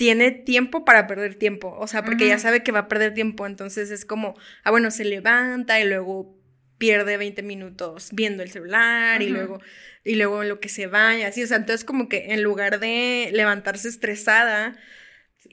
tiene 0.02 0.32
tiempo 0.32 0.84
para 0.84 1.06
perder 1.06 1.36
tiempo, 1.36 1.76
o 1.78 1.86
sea, 1.86 2.04
porque 2.04 2.28
ya 2.28 2.40
sabe 2.40 2.64
que 2.64 2.72
va 2.72 2.80
a 2.80 2.88
perder 2.88 3.14
tiempo, 3.14 3.46
entonces 3.46 3.92
es 3.92 4.04
como, 4.04 4.34
ah, 4.64 4.72
bueno, 4.72 4.90
se 4.90 5.06
levanta 5.06 5.80
y 5.80 5.88
luego 5.88 6.36
pierde 6.80 7.18
20 7.18 7.44
minutos 7.44 8.10
viendo 8.12 8.42
el 8.42 8.50
celular 8.50 9.22
y 9.22 9.30
luego 9.30 9.60
y 10.04 10.16
luego 10.16 10.44
lo 10.44 10.60
que 10.60 10.70
se 10.70 10.88
vaya, 10.88 11.28
así, 11.28 11.44
o 11.44 11.48
sea, 11.48 11.58
entonces 11.58 11.86
como 11.86 12.10
que 12.10 12.34
en 12.34 12.42
lugar 12.42 12.80
de 12.80 13.30
levantarse 13.32 13.90
estresada, 13.90 14.76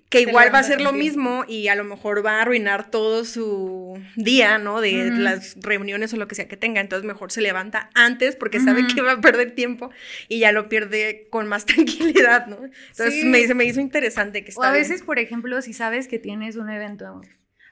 que 0.09 0.22
igual 0.22 0.53
va 0.55 0.61
a 0.61 0.62
ser 0.62 0.81
lo 0.81 0.92
mismo 0.92 1.44
y 1.46 1.68
a 1.68 1.74
lo 1.74 1.85
mejor 1.85 2.24
va 2.24 2.38
a 2.38 2.42
arruinar 2.42 2.90
todo 2.90 3.24
su 3.24 4.03
día, 4.16 4.59
¿no? 4.59 4.81
De 4.81 5.11
las 5.11 5.57
reuniones 5.61 6.14
o 6.14 6.16
lo 6.16 6.27
que 6.29 6.35
sea 6.35 6.48
que 6.48 6.57
tenga. 6.57 6.81
Entonces 6.81 7.07
mejor 7.07 7.31
se 7.31 7.42
levanta 7.42 7.90
antes 7.94 8.35
porque 8.35 8.59
sabe 8.61 8.87
que 8.87 9.03
va 9.03 9.12
a 9.12 9.20
perder 9.20 9.55
tiempo 9.55 9.90
y 10.29 10.38
ya 10.38 10.53
lo 10.53 10.68
pierde 10.68 11.29
con 11.31 11.46
más 11.46 11.66
tranquilidad, 11.66 12.46
¿no? 12.46 12.59
Entonces 12.90 13.24
me, 13.24 13.55
me 13.55 13.64
hizo 13.64 13.81
interesante 13.81 14.44
que 14.44 14.51
está 14.51 14.61
O 14.61 14.64
a 14.64 14.72
veces, 14.72 15.03
por 15.03 15.18
ejemplo, 15.18 15.61
si 15.61 15.72
sabes 15.72 16.09
que 16.09 16.18
tienes 16.18 16.57
un 16.57 16.70
evento 16.70 17.20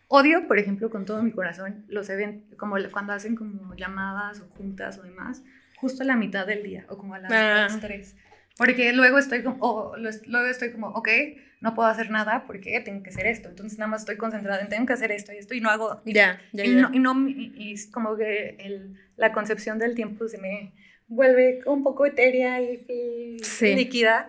Odio, 0.09 0.47
por 0.47 0.59
ejemplo, 0.59 0.89
con 0.89 1.05
todo 1.05 1.23
mi 1.23 1.33
corazón, 1.33 1.85
los 1.89 2.09
eventos, 2.11 2.57
como 2.57 2.77
cuando 2.93 3.13
hacen 3.13 3.35
como 3.35 3.75
llamadas 3.75 4.41
o 4.41 4.47
juntas 4.57 4.99
o 4.99 5.03
demás, 5.03 5.43
justo 5.77 6.05
a 6.05 6.07
la 6.07 6.15
mitad 6.15 6.47
del 6.47 6.63
día 6.63 6.87
o 6.89 6.97
como 6.97 7.15
a 7.15 7.19
las, 7.19 7.33
ah. 7.33 7.79
tres. 7.81 8.15
Porque 8.57 8.93
luego 8.93 9.19
estoy 9.19 9.43
como, 9.43 9.93
luego 9.97 10.47
estoy 10.49 10.73
como, 10.73 10.89
ok, 10.89 11.09
no 11.61 11.75
puedo 11.75 11.89
hacer 11.89 12.11
nada 12.11 12.45
porque 12.47 12.81
tengo 12.81 13.03
que 13.03 13.11
hacer 13.11 13.27
esto. 13.27 13.49
Entonces 13.49 13.79
nada 13.79 13.91
más 13.91 14.03
estoy 14.03 14.17
concentrada 14.17 14.61
en 14.61 14.69
tengo 14.69 14.87
que 14.87 14.93
hacer 14.93 15.13
esto 15.13 15.33
y 15.33 15.37
esto 15.37 15.55
y 15.55 15.61
no 15.61 15.71
hago. 15.71 16.01
Ya, 16.05 16.41
ya, 16.53 16.65
y, 16.65 16.75
No, 16.75 16.91
y, 16.93 16.99
no, 16.99 17.29
y, 17.29 17.77
como 17.91 18.17
que 18.17 18.57
el, 18.59 18.97
la 19.17 19.33
concepción 19.33 19.79
del 19.79 19.95
tiempo 19.95 20.29
se 20.29 20.39
me 20.39 20.73
vuelve 21.09 21.61
un 21.67 21.83
poco 21.83 22.07
etérea 22.07 22.61
y, 22.61 23.39
líquida. 23.61 24.29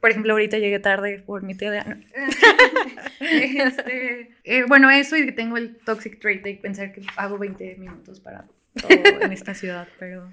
Por 0.00 0.10
ejemplo, 0.10 0.32
ahorita 0.32 0.58
llegué 0.58 0.80
tarde 0.80 1.22
por 1.24 1.42
mi 1.42 1.54
TDA. 1.54 1.98
este, 3.20 4.30
eh, 4.42 4.64
bueno, 4.66 4.90
eso 4.90 5.16
y 5.16 5.24
que 5.24 5.32
tengo 5.32 5.56
el 5.56 5.76
toxic 5.76 6.18
trait 6.18 6.42
de 6.42 6.54
pensar 6.56 6.92
que 6.92 7.02
hago 7.16 7.38
20 7.38 7.76
minutos 7.76 8.18
para 8.18 8.46
todo 8.74 8.90
en 9.20 9.32
esta 9.32 9.54
ciudad, 9.54 9.86
pero, 10.00 10.32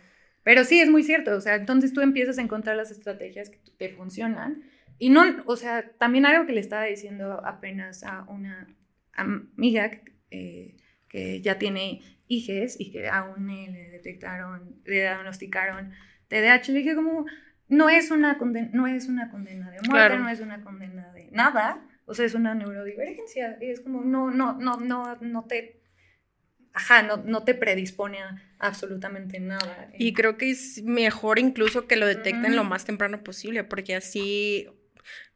pero 0.49 0.63
sí, 0.63 0.81
es 0.81 0.89
muy 0.89 1.03
cierto. 1.03 1.35
O 1.35 1.41
sea, 1.41 1.53
entonces 1.53 1.93
tú 1.93 2.01
empiezas 2.01 2.39
a 2.39 2.41
encontrar 2.41 2.75
las 2.75 2.89
estrategias 2.89 3.51
que 3.51 3.59
te 3.77 3.89
funcionan 3.89 4.63
y 4.97 5.11
no, 5.11 5.21
o 5.45 5.55
sea, 5.55 5.91
también 5.99 6.25
algo 6.25 6.47
que 6.47 6.53
le 6.53 6.59
estaba 6.59 6.85
diciendo 6.85 7.39
apenas 7.45 8.03
a 8.03 8.23
una 8.23 8.67
amiga 9.13 9.91
eh, 10.31 10.75
que 11.07 11.39
ya 11.41 11.59
tiene 11.59 12.01
hijes 12.27 12.81
y 12.81 12.89
que 12.89 13.09
aún 13.09 13.45
le 13.45 13.91
detectaron, 13.91 14.81
le 14.85 15.01
diagnosticaron 15.01 15.91
TDAH, 16.29 16.71
le 16.71 16.79
dije 16.79 16.95
como, 16.95 17.27
no 17.67 17.87
es 17.91 18.09
una 18.09 18.39
condena, 18.39 18.71
no 18.73 18.87
es 18.87 19.07
una 19.07 19.29
condena 19.29 19.69
de 19.69 19.77
muerte, 19.87 20.17
no 20.17 20.29
es 20.29 20.39
una 20.39 20.63
condena 20.63 21.13
de 21.13 21.29
nada, 21.29 21.79
o 22.05 22.15
sea, 22.15 22.25
es 22.25 22.33
una 22.33 22.55
neurodivergencia, 22.55 23.59
y 23.61 23.69
es 23.69 23.81
como, 23.81 24.01
no, 24.01 24.31
no, 24.31 24.57
no, 24.57 24.77
no, 24.77 25.15
no 25.21 25.45
te, 25.45 25.78
ajá, 26.73 27.03
no, 27.03 27.17
no 27.17 27.43
te 27.43 27.53
predispone 27.53 28.19
a 28.19 28.41
absolutamente 28.59 29.39
nada. 29.39 29.89
Y 29.97 30.13
creo 30.13 30.37
que 30.37 30.51
es 30.51 30.83
mejor 30.83 31.39
incluso 31.39 31.87
que 31.87 31.95
lo 31.95 32.05
detecten 32.05 32.55
lo 32.55 32.63
más 32.63 32.85
temprano 32.85 33.23
posible, 33.23 33.63
porque 33.63 33.95
así 33.95 34.67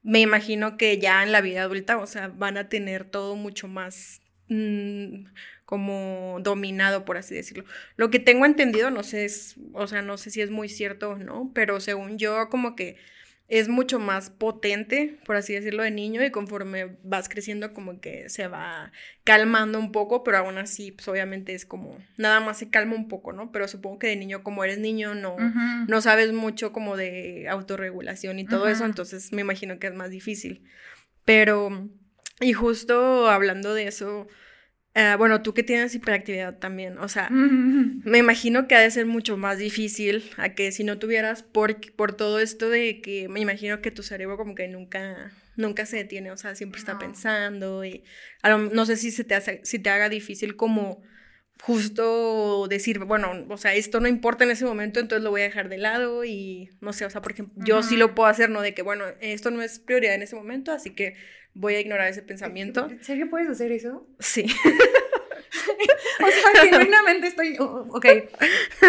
me 0.04 0.20
imagino 0.20 0.78
que 0.78 1.00
ya 1.00 1.24
en 1.24 1.32
la 1.32 1.42
vida 1.42 1.64
adulta, 1.64 1.98
o 1.98 2.06
sea, 2.06 2.28
van 2.28 2.58
a 2.58 2.68
tener 2.68 3.06
todo 3.06 3.36
mucho 3.36 3.70
más 3.70 4.22
mm, 4.50 5.26
como 5.66 6.40
dominado, 6.42 7.06
por 7.06 7.18
así 7.18 7.34
decirlo. 7.34 7.64
Lo 7.96 8.12
que 8.12 8.20
tengo 8.20 8.46
entendido, 8.46 8.92
no 8.92 9.04
sé, 9.04 9.24
es, 9.24 9.56
o 9.72 9.88
sea, 9.88 10.02
no 10.02 10.18
sé 10.18 10.30
si 10.30 10.42
es 10.42 10.52
muy 10.52 10.68
cierto 10.68 11.12
o 11.12 11.18
no, 11.18 11.52
pero 11.56 11.80
según 11.80 12.18
yo, 12.18 12.50
como 12.50 12.76
que 12.76 12.98
es 13.54 13.70
mucho 13.70 14.00
más 14.00 14.32
potente, 14.32 15.20
por 15.28 15.36
así 15.36 15.54
decirlo, 15.54 15.84
de 15.84 15.92
niño 15.92 16.26
y 16.26 16.32
conforme 16.32 16.98
vas 17.04 17.30
creciendo 17.30 17.72
como 17.72 18.02
que 18.02 18.28
se 18.28 18.48
va 18.48 18.92
calmando 19.24 19.78
un 19.78 19.92
poco, 19.92 20.24
pero 20.24 20.40
aún 20.40 20.58
así, 20.58 20.92
pues 20.92 21.08
obviamente 21.08 21.54
es 21.54 21.64
como, 21.64 22.00
nada 22.18 22.40
más 22.40 22.58
se 22.58 22.72
calma 22.72 22.96
un 22.96 23.08
poco, 23.08 23.32
¿no? 23.32 23.52
Pero 23.52 23.68
supongo 23.68 24.00
que 24.00 24.08
de 24.08 24.16
niño, 24.16 24.42
como 24.42 24.64
eres 24.64 24.80
niño, 24.80 25.14
no, 25.14 25.36
no 25.88 26.02
sabes 26.02 26.34
mucho 26.34 26.74
como 26.74 26.98
de 26.98 27.48
autorregulación 27.48 28.40
y 28.40 28.46
todo 28.46 28.68
eso, 28.68 28.86
entonces 28.86 29.32
me 29.32 29.42
imagino 29.42 29.78
que 29.78 29.86
es 29.86 29.94
más 29.94 30.10
difícil. 30.10 30.64
Pero, 31.24 31.90
y 32.42 32.54
justo 32.54 33.30
hablando 33.30 33.76
de 33.76 33.88
eso, 33.88 34.28
eh, 34.96 35.16
bueno, 35.18 35.42
tú 35.42 35.54
que 35.54 35.64
tienes 35.64 35.96
hiperactividad 35.96 36.60
también, 36.60 37.00
o 37.00 37.08
sea, 37.08 37.30
me 37.32 38.20
imagino 38.20 38.68
que 38.68 38.76
ha 38.76 38.80
de 38.80 38.92
ser 38.92 39.08
mucho 39.08 39.38
más 39.38 39.58
difícil 39.58 40.24
a 40.38 40.50
que 40.50 40.72
si 40.72 40.84
no 40.84 41.00
tuvieras 41.00 41.42
por, 41.42 41.78
por 41.94 42.14
todo 42.14 42.40
esto 42.40 42.70
de 42.70 43.02
que 43.02 43.28
me 43.28 43.40
imagino 43.40 43.82
que 43.82 43.90
tu 43.90 44.04
cerebro 44.04 44.38
como 44.38 44.54
que 44.54 44.68
nunca, 44.68 45.32
nunca 45.56 45.88
se 45.88 45.98
detiene, 45.98 46.30
o 46.32 46.38
sea, 46.38 46.54
siempre 46.54 46.80
está 46.80 47.00
pensando 47.00 47.84
y 47.84 48.04
no 48.72 48.86
sé 48.86 48.98
si 48.98 49.10
se 49.10 49.24
te 49.24 49.34
hace, 49.34 49.62
si 49.64 49.80
te 49.80 49.90
haga 49.90 50.10
difícil 50.10 50.56
como 50.56 51.02
justo 51.62 52.68
decir, 52.68 53.00
bueno, 53.00 53.46
o 53.50 53.58
sea, 53.58 53.74
esto 53.74 54.00
no 54.00 54.08
importa 54.08 54.44
en 54.44 54.52
ese 54.52 54.66
momento, 54.66 55.00
entonces 55.00 55.24
lo 55.24 55.32
voy 55.32 55.42
a 55.42 55.46
dejar 55.46 55.70
de 55.70 55.78
lado 55.78 56.26
y 56.26 56.70
no 56.82 56.92
sé, 56.94 57.06
o 57.06 57.10
sea, 57.10 57.22
por 57.22 57.32
ejemplo, 57.32 57.64
yo 57.66 57.84
sí 57.84 57.96
lo 57.96 58.16
puedo 58.16 58.28
hacer, 58.28 58.50
¿no? 58.50 58.62
De 58.62 58.74
que, 58.74 58.82
bueno, 58.82 59.06
esto 59.22 59.50
no 59.52 59.62
es 59.62 59.80
prioridad 59.80 60.16
en 60.16 60.24
ese 60.24 60.36
momento, 60.36 60.72
así 60.72 60.90
que 60.92 61.16
voy 61.54 61.76
a 61.76 61.80
ignorar 61.80 62.10
ese 62.10 62.22
pensamiento. 62.22 62.90
¿En 62.90 63.04
serio 63.04 63.30
puedes 63.30 63.50
hacer 63.50 63.72
eso? 63.72 64.08
Sí. 64.20 64.46
o 66.22 66.28
sea, 66.28 66.64
genuinamente 66.70 67.28
estoy, 67.28 67.56
ok, 67.60 68.06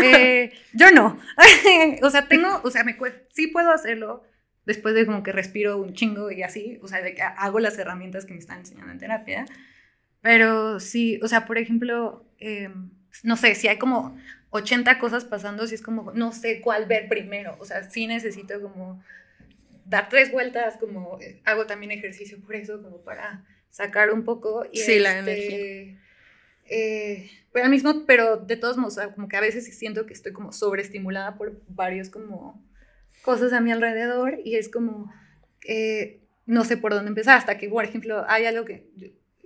eh, 0.02 0.52
yo 0.72 0.90
no, 0.90 1.18
o 2.02 2.10
sea, 2.10 2.26
tengo, 2.26 2.60
o 2.64 2.70
sea, 2.70 2.82
me 2.82 2.96
sí 3.30 3.48
puedo 3.48 3.70
hacerlo, 3.70 4.24
después 4.66 4.94
de 4.94 5.06
como 5.06 5.22
que 5.22 5.32
respiro 5.32 5.78
un 5.78 5.94
chingo 5.94 6.30
y 6.30 6.42
así, 6.42 6.78
o 6.82 6.88
sea, 6.88 7.02
de 7.02 7.14
que 7.14 7.22
hago 7.22 7.60
las 7.60 7.78
herramientas 7.78 8.24
que 8.24 8.32
me 8.32 8.40
están 8.40 8.60
enseñando 8.60 8.92
en 8.92 8.98
terapia. 8.98 9.46
Pero 10.24 10.80
sí, 10.80 11.20
o 11.22 11.28
sea, 11.28 11.44
por 11.44 11.58
ejemplo, 11.58 12.24
em, 12.38 12.88
no 13.24 13.36
sé, 13.36 13.54
si 13.54 13.68
hay 13.68 13.76
como 13.76 14.16
80 14.48 14.98
cosas 14.98 15.26
pasando, 15.26 15.66
si 15.66 15.74
es 15.74 15.82
como, 15.82 16.12
no 16.12 16.32
sé 16.32 16.62
cuál 16.62 16.86
ver 16.86 17.10
primero, 17.10 17.58
o 17.60 17.66
sea, 17.66 17.90
sí 17.90 18.06
necesito 18.06 18.58
como 18.62 19.04
dar 19.84 20.08
tres 20.08 20.32
vueltas, 20.32 20.78
como 20.78 21.20
eh, 21.20 21.42
hago 21.44 21.66
también 21.66 21.92
ejercicio 21.92 22.40
por 22.40 22.54
eso, 22.54 22.82
como 22.82 23.02
para 23.02 23.44
sacar 23.68 24.14
un 24.14 24.24
poco. 24.24 24.64
Y 24.72 24.78
sí, 24.78 24.98
la 24.98 25.18
este, 25.18 25.30
energía. 25.30 26.00
Eh, 26.70 27.30
pero 27.52 27.66
al 27.66 27.70
mismo, 27.70 28.06
pero 28.06 28.38
de 28.38 28.56
todos 28.56 28.78
modos, 28.78 28.98
como 29.14 29.28
que 29.28 29.36
a 29.36 29.42
veces 29.42 29.76
siento 29.76 30.06
que 30.06 30.14
estoy 30.14 30.32
como 30.32 30.52
sobreestimulada 30.52 31.36
por 31.36 31.60
varios 31.68 32.08
como 32.08 32.66
cosas 33.20 33.52
a 33.52 33.60
mi 33.60 33.72
alrededor 33.72 34.38
y 34.42 34.56
es 34.56 34.70
como, 34.70 35.12
eh, 35.68 36.22
no 36.46 36.64
sé 36.64 36.78
por 36.78 36.94
dónde 36.94 37.10
empezar, 37.10 37.36
hasta 37.36 37.58
que, 37.58 37.68
por 37.68 37.84
ejemplo, 37.84 38.24
hay 38.26 38.46
algo 38.46 38.64
que 38.64 38.88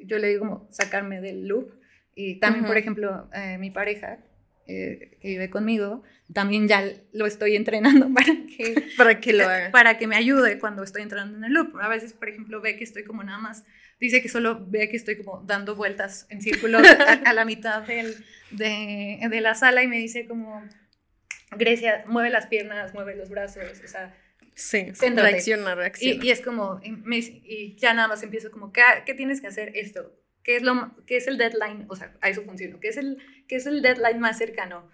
yo, 0.02 0.18
le 0.18 0.28
digo 0.28 0.40
como 0.40 0.68
sacarme 0.70 1.20
del 1.20 1.46
loop 1.46 1.72
y 2.14 2.40
también, 2.40 2.66
por 2.66 2.76
ejemplo, 2.76 3.28
eh, 3.34 3.58
mi 3.58 3.70
pareja 3.70 4.18
que 4.66 5.18
vive 5.22 5.48
conmigo, 5.48 6.02
también 6.34 6.68
ya 6.68 6.84
lo 7.12 7.24
estoy 7.24 7.56
entrenando 7.56 8.10
para 8.14 8.34
que, 8.46 8.84
para 8.98 9.18
que 9.18 9.32
lo 9.32 9.48
haga. 9.48 9.70
Para 9.70 9.96
que 9.96 10.06
me 10.06 10.16
ayude 10.16 10.58
cuando 10.58 10.82
estoy 10.82 11.02
entrando 11.02 11.38
en 11.38 11.44
el 11.44 11.52
loop. 11.52 11.78
A 11.80 11.88
veces, 11.88 12.12
por 12.12 12.28
ejemplo, 12.28 12.60
ve 12.60 12.76
que 12.76 12.84
estoy 12.84 13.04
como 13.04 13.22
nada 13.22 13.38
más 13.38 13.64
dice 14.00 14.22
que 14.22 14.28
solo 14.28 14.64
ve 14.66 14.88
que 14.88 14.96
estoy 14.96 15.16
como 15.16 15.42
dando 15.42 15.74
vueltas 15.74 16.26
en 16.30 16.40
círculos 16.40 16.82
a, 17.24 17.32
la 17.32 17.44
mitad 17.44 17.82
del, 17.82 18.14
de, 18.50 19.18
de, 19.28 19.40
la 19.40 19.54
sala 19.54 19.82
y 19.82 19.88
me 19.88 19.98
dice 19.98 20.26
como, 20.26 20.64
Grecia, 21.56 22.04
mueve 22.06 22.30
las 22.30 22.46
piernas, 22.46 22.94
mueve 22.94 23.16
los 23.16 23.28
brazos, 23.30 23.64
o 23.84 23.88
sea... 23.88 24.14
Sí, 24.58 24.90
reacciona, 24.90 25.76
reacciona. 25.76 26.24
Y, 26.24 26.26
y, 26.26 26.30
es 26.32 26.40
como, 26.40 26.80
y, 26.82 27.76
ya 27.76 27.94
nada 27.94 28.08
más 28.08 28.24
empiezo 28.24 28.50
como, 28.50 28.72
¿qué, 28.72 28.82
¿qué, 29.06 29.14
tienes 29.14 29.40
que 29.40 29.46
hacer 29.46 29.70
esto? 29.76 30.12
¿Qué 30.42 30.56
es, 30.56 30.62
lo, 30.62 30.96
¿Qué 31.06 31.16
es 31.16 31.28
el 31.28 31.38
deadline? 31.38 31.86
O 31.88 31.94
sea, 31.94 32.12
a 32.20 32.28
eso 32.28 32.42
funciona. 32.42 32.76
¿Qué 32.80 32.88
es 32.88 32.96
el, 32.96 33.18
qué 33.46 33.54
es 33.54 33.66
el 33.66 33.82
deadline 33.82 34.18
más 34.18 34.36
cercano? 34.36 34.90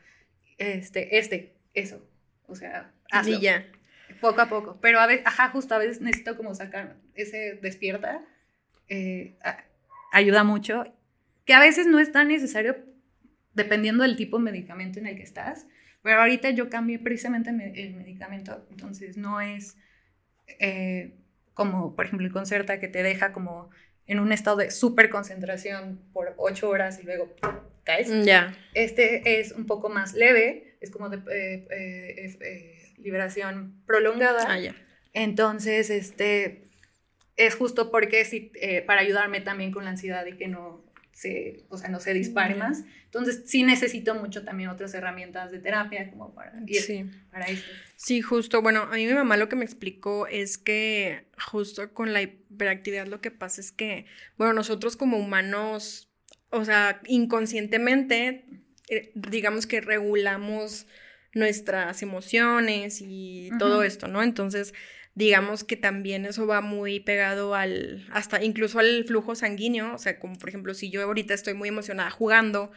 Este, 0.58 1.18
este, 1.18 1.56
eso. 1.72 2.06
O 2.46 2.54
sea, 2.56 2.92
hazlo. 3.10 3.38
Y 3.38 3.40
ya. 3.40 3.66
Poco 4.20 4.42
a 4.42 4.50
poco. 4.50 4.78
Pero 4.82 5.00
a 5.00 5.06
veces, 5.06 5.26
ajá, 5.26 5.48
justo 5.48 5.74
a 5.74 5.78
veces 5.78 6.02
necesito 6.02 6.36
como 6.36 6.54
sacar 6.54 6.96
ese 7.14 7.58
despierta 7.62 8.22
eh, 8.90 9.38
ayuda 10.12 10.44
mucho, 10.44 10.84
que 11.46 11.54
a 11.54 11.60
veces 11.60 11.86
no 11.86 11.98
es 11.98 12.12
tan 12.12 12.28
necesario 12.28 12.76
dependiendo 13.54 14.02
del 14.02 14.16
tipo 14.16 14.36
de 14.36 14.44
medicamento 14.44 14.98
en 14.98 15.06
el 15.06 15.16
que 15.16 15.22
estás, 15.22 15.66
pero 16.04 16.20
ahorita 16.20 16.50
yo 16.50 16.68
cambié 16.68 16.98
precisamente 16.98 17.48
el 17.50 17.94
medicamento, 17.94 18.66
entonces 18.70 19.16
no 19.16 19.40
es 19.40 19.78
eh, 20.60 21.14
como, 21.54 21.96
por 21.96 22.04
ejemplo, 22.04 22.26
el 22.26 22.32
Concerta 22.32 22.78
que 22.78 22.88
te 22.88 23.02
deja 23.02 23.32
como 23.32 23.70
en 24.06 24.20
un 24.20 24.30
estado 24.30 24.58
de 24.58 24.70
súper 24.70 25.08
concentración 25.08 25.98
por 26.12 26.34
ocho 26.36 26.68
horas 26.68 27.00
y 27.00 27.04
luego 27.04 27.34
caes. 27.84 28.10
Ya. 28.22 28.54
Este 28.74 29.40
es 29.40 29.52
un 29.52 29.64
poco 29.64 29.88
más 29.88 30.12
leve, 30.12 30.76
es 30.82 30.90
como 30.90 31.08
de 31.08 31.22
eh, 31.70 32.92
liberación 32.98 33.82
prolongada. 33.86 34.44
Ah, 34.46 34.58
ya. 34.58 34.76
Entonces, 35.14 35.88
este, 35.88 36.68
es 37.36 37.54
justo 37.54 37.90
porque 37.90 38.26
eh, 38.60 38.82
para 38.82 39.00
ayudarme 39.00 39.40
también 39.40 39.72
con 39.72 39.84
la 39.84 39.90
ansiedad 39.90 40.26
y 40.26 40.36
que 40.36 40.48
no 40.48 40.83
se, 41.14 41.64
o 41.68 41.78
sea, 41.78 41.88
no 41.88 42.00
se 42.00 42.12
dispare 42.12 42.56
más. 42.56 42.84
Entonces, 43.04 43.44
sí 43.46 43.62
necesito 43.62 44.14
mucho 44.16 44.44
también 44.44 44.68
otras 44.68 44.92
herramientas 44.94 45.52
de 45.52 45.60
terapia 45.60 46.10
como 46.10 46.34
para, 46.34 46.52
sí. 46.66 47.08
para 47.30 47.46
esto. 47.46 47.70
Sí, 47.96 48.20
justo. 48.20 48.60
Bueno, 48.60 48.82
a 48.82 48.96
mí 48.96 49.06
mi 49.06 49.14
mamá 49.14 49.36
lo 49.36 49.48
que 49.48 49.54
me 49.54 49.64
explicó 49.64 50.26
es 50.26 50.58
que 50.58 51.28
justo 51.50 51.94
con 51.94 52.12
la 52.12 52.22
hiperactividad 52.22 53.06
lo 53.06 53.20
que 53.20 53.30
pasa 53.30 53.60
es 53.60 53.70
que, 53.70 54.06
bueno, 54.36 54.52
nosotros 54.52 54.96
como 54.96 55.16
humanos, 55.16 56.10
o 56.50 56.64
sea, 56.64 57.00
inconscientemente, 57.06 58.44
eh, 58.88 59.12
digamos 59.14 59.66
que 59.66 59.80
regulamos 59.80 60.88
nuestras 61.32 62.02
emociones 62.02 63.00
y 63.00 63.50
todo 63.60 63.84
esto, 63.84 64.08
¿no? 64.08 64.22
Entonces, 64.22 64.74
digamos 65.14 65.62
que 65.62 65.76
también 65.76 66.26
eso 66.26 66.46
va 66.46 66.60
muy 66.60 66.98
pegado 66.98 67.54
al, 67.54 68.04
hasta 68.10 68.42
incluso 68.42 68.80
al 68.80 69.04
flujo 69.04 69.36
sanguíneo, 69.36 69.94
o 69.94 69.98
sea, 69.98 70.18
como 70.18 70.36
por 70.38 70.48
ejemplo, 70.48 70.74
si 70.74 70.90
yo 70.90 71.02
ahorita 71.02 71.34
estoy 71.34 71.54
muy 71.54 71.68
emocionada 71.68 72.10
jugando 72.10 72.72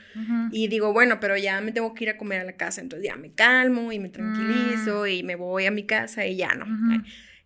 y 0.52 0.68
digo, 0.68 0.94
bueno, 0.94 1.20
pero 1.20 1.36
ya 1.36 1.60
me 1.62 1.72
tengo 1.72 1.94
que 1.96 2.04
ir 2.04 2.10
a 2.12 2.18
comer 2.18 2.42
a 2.42 2.44
la 2.44 2.54
casa, 2.54 2.82
entonces 2.82 3.08
ya 3.08 3.16
me 3.16 3.32
calmo 3.32 3.92
y 3.92 4.00
me 4.00 4.10
tranquilizo 4.10 5.04
mm. 5.04 5.08
y 5.08 5.24
me 5.24 5.36
voy 5.36 5.66
a 5.66 5.72
mi 5.72 5.86
casa 5.86 6.28
y 6.28 6.36
ya 6.36 6.54
no. 6.54 6.68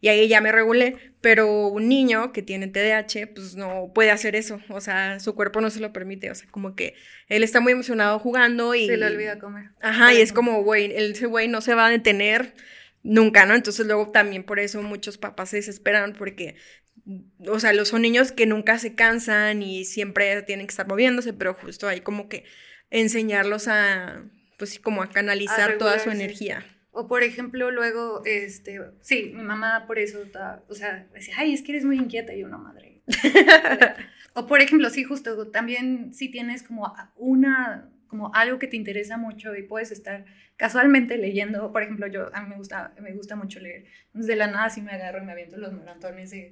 Y 0.02 0.10
ahí 0.10 0.28
ya 0.28 0.42
me 0.42 0.52
regulé, 0.52 0.98
pero 1.22 1.68
un 1.68 1.88
niño 1.88 2.34
que 2.34 2.42
tiene 2.42 2.68
TDAH, 2.68 3.28
pues 3.34 3.56
no 3.56 3.92
puede 3.94 4.10
hacer 4.10 4.36
eso, 4.36 4.60
o 4.70 4.82
sea, 4.82 5.20
su 5.20 5.36
cuerpo 5.36 5.62
no 5.62 5.70
se 5.70 5.80
lo 5.80 5.94
permite, 5.94 6.32
o 6.32 6.36
sea, 6.36 6.50
como 6.50 6.76
que 6.76 6.96
él 7.28 7.44
está 7.44 7.62
muy 7.62 7.74
emocionado 7.74 8.18
jugando 8.20 8.74
y... 8.74 8.88
Se 8.88 8.98
le 8.98 9.06
olvida 9.06 9.38
comer. 9.38 9.70
Ajá, 9.80 10.14
y 10.14 10.18
es 10.20 10.34
como, 10.34 10.64
güey, 10.64 10.92
ese 10.92 11.28
güey 11.28 11.48
no 11.48 11.62
se 11.62 11.76
va 11.76 11.86
a 11.86 11.90
detener 11.92 12.56
nunca, 13.04 13.46
¿no? 13.46 13.56
Entonces 13.56 13.86
luego 13.86 14.12
también 14.12 14.44
por 14.44 14.60
eso 14.60 14.82
muchos 14.82 15.18
papás 15.18 15.50
se 15.50 15.58
desesperan 15.58 16.14
porque, 16.14 16.56
o 17.48 17.60
sea, 17.60 17.74
los 17.74 17.90
son 17.90 18.02
niños 18.02 18.32
que 18.32 18.46
nunca 18.46 18.80
se 18.80 18.96
cansan 18.96 19.62
y 19.62 19.86
siempre 19.86 20.42
tienen 20.44 20.68
que 20.68 20.72
estar 20.72 20.88
moviéndose, 20.88 21.34
pero 21.34 21.54
justo 21.54 21.88
hay 21.88 22.02
como 22.02 22.30
que 22.30 22.44
enseñarlos 22.90 23.68
a, 23.68 24.24
pues 24.58 24.72
sí, 24.72 24.80
como 24.80 25.02
a 25.02 25.10
canalizar 25.10 25.78
toda 25.78 26.00
su 26.00 26.10
energía. 26.10 26.66
O 26.92 27.08
por 27.08 27.24
ejemplo, 27.24 27.72
luego, 27.72 28.22
este, 28.26 28.82
sí, 29.02 29.32
mi 29.34 29.44
mamá 29.44 29.86
por 29.88 29.98
eso, 29.98 30.20
o 30.68 30.76
sea, 30.76 31.08
decía, 31.14 31.36
ay, 31.38 31.54
es 31.54 31.62
que 31.62 31.72
eres 31.72 31.86
muy 31.86 31.98
inquieta 31.98 32.36
y 32.36 32.44
una 32.44 32.58
madre. 32.58 33.02
o 34.34 34.46
por 34.46 34.62
ejemplo, 34.62 34.90
sí, 34.90 35.06
justo, 35.06 35.48
también 35.48 36.14
si 36.14 36.30
tienes 36.30 36.64
como 36.64 36.94
una 37.16 37.90
como 38.12 38.30
algo 38.36 38.60
que 38.60 38.68
te 38.68 38.76
interesa 38.76 39.16
mucho 39.16 39.56
y 39.56 39.64
puedes 39.64 39.90
estar 39.90 40.26
casualmente 40.58 41.18
leyendo, 41.18 41.72
por 41.72 41.82
ejemplo, 41.82 42.08
yo 42.08 42.30
a 42.36 42.42
mí 42.42 42.50
me 42.50 42.58
gusta, 42.58 42.94
me 43.00 43.14
gusta 43.14 43.38
mucho 43.38 43.62
leer, 43.62 43.86
entonces 44.08 44.28
de 44.28 44.36
la 44.36 44.48
nada 44.48 44.70
sí 44.70 44.82
me 44.82 44.92
agarro 44.92 45.24
y 45.24 45.26
me 45.26 45.32
aviento 45.32 45.56
los 45.56 45.72
marantones 45.72 46.32
de 46.32 46.52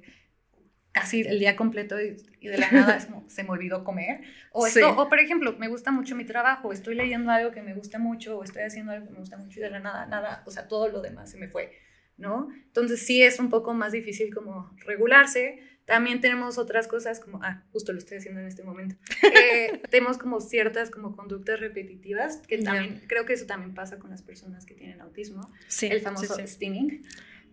casi 0.90 1.20
el 1.20 1.38
día 1.38 1.56
completo 1.56 2.00
y, 2.00 2.16
de 2.40 2.56
la 2.56 2.70
nada 2.70 2.96
es 2.96 3.04
como, 3.04 3.28
se 3.28 3.42
me 3.44 3.50
olvidó 3.50 3.84
comer. 3.84 4.22
O, 4.52 4.66
esto, 4.66 4.96
o 4.96 5.10
por 5.10 5.20
ejemplo, 5.20 5.54
me 5.58 5.68
gusta 5.68 5.90
mucho 5.90 6.16
mi 6.16 6.24
trabajo, 6.24 6.72
estoy 6.72 6.94
leyendo 6.94 7.30
algo 7.30 7.50
que 7.50 7.60
me 7.60 7.74
gusta 7.74 7.98
mucho 7.98 8.38
o 8.38 8.42
estoy 8.42 8.62
haciendo 8.62 8.92
algo 8.92 9.06
que 9.06 9.12
me 9.12 9.18
gusta 9.18 9.36
mucho 9.36 9.60
y 9.60 9.62
de 9.62 9.70
la 9.70 9.80
nada, 9.80 10.06
nada, 10.06 10.42
o 10.46 10.50
sea, 10.50 10.66
todo 10.66 10.88
lo 10.88 11.02
demás 11.02 11.30
se 11.30 11.36
me 11.36 11.48
fue, 11.48 11.70
¿no? 12.16 12.48
Entonces 12.68 13.04
sí 13.04 13.22
es 13.22 13.38
un 13.38 13.50
poco 13.50 13.74
más 13.74 13.92
difícil 13.92 14.34
como 14.34 14.74
regularse, 14.86 15.60
también 15.90 16.20
tenemos 16.20 16.56
otras 16.56 16.86
cosas 16.86 17.18
como, 17.18 17.42
ah, 17.42 17.64
justo 17.72 17.92
lo 17.92 17.98
estoy 17.98 18.18
haciendo 18.18 18.40
en 18.40 18.46
este 18.46 18.62
momento. 18.62 18.94
Eh, 19.40 19.82
tenemos 19.90 20.18
como 20.18 20.40
ciertas 20.40 20.90
como 20.90 21.16
conductas 21.16 21.58
repetitivas, 21.58 22.38
que 22.46 22.58
también, 22.58 23.02
creo 23.08 23.26
que 23.26 23.32
eso 23.32 23.46
también 23.46 23.74
pasa 23.74 23.98
con 23.98 24.10
las 24.10 24.22
personas 24.22 24.64
que 24.66 24.74
tienen 24.74 25.00
autismo. 25.00 25.50
Sí, 25.66 25.86
el 25.86 26.00
famoso 26.00 26.36
sí, 26.36 26.46
steaming. 26.46 27.02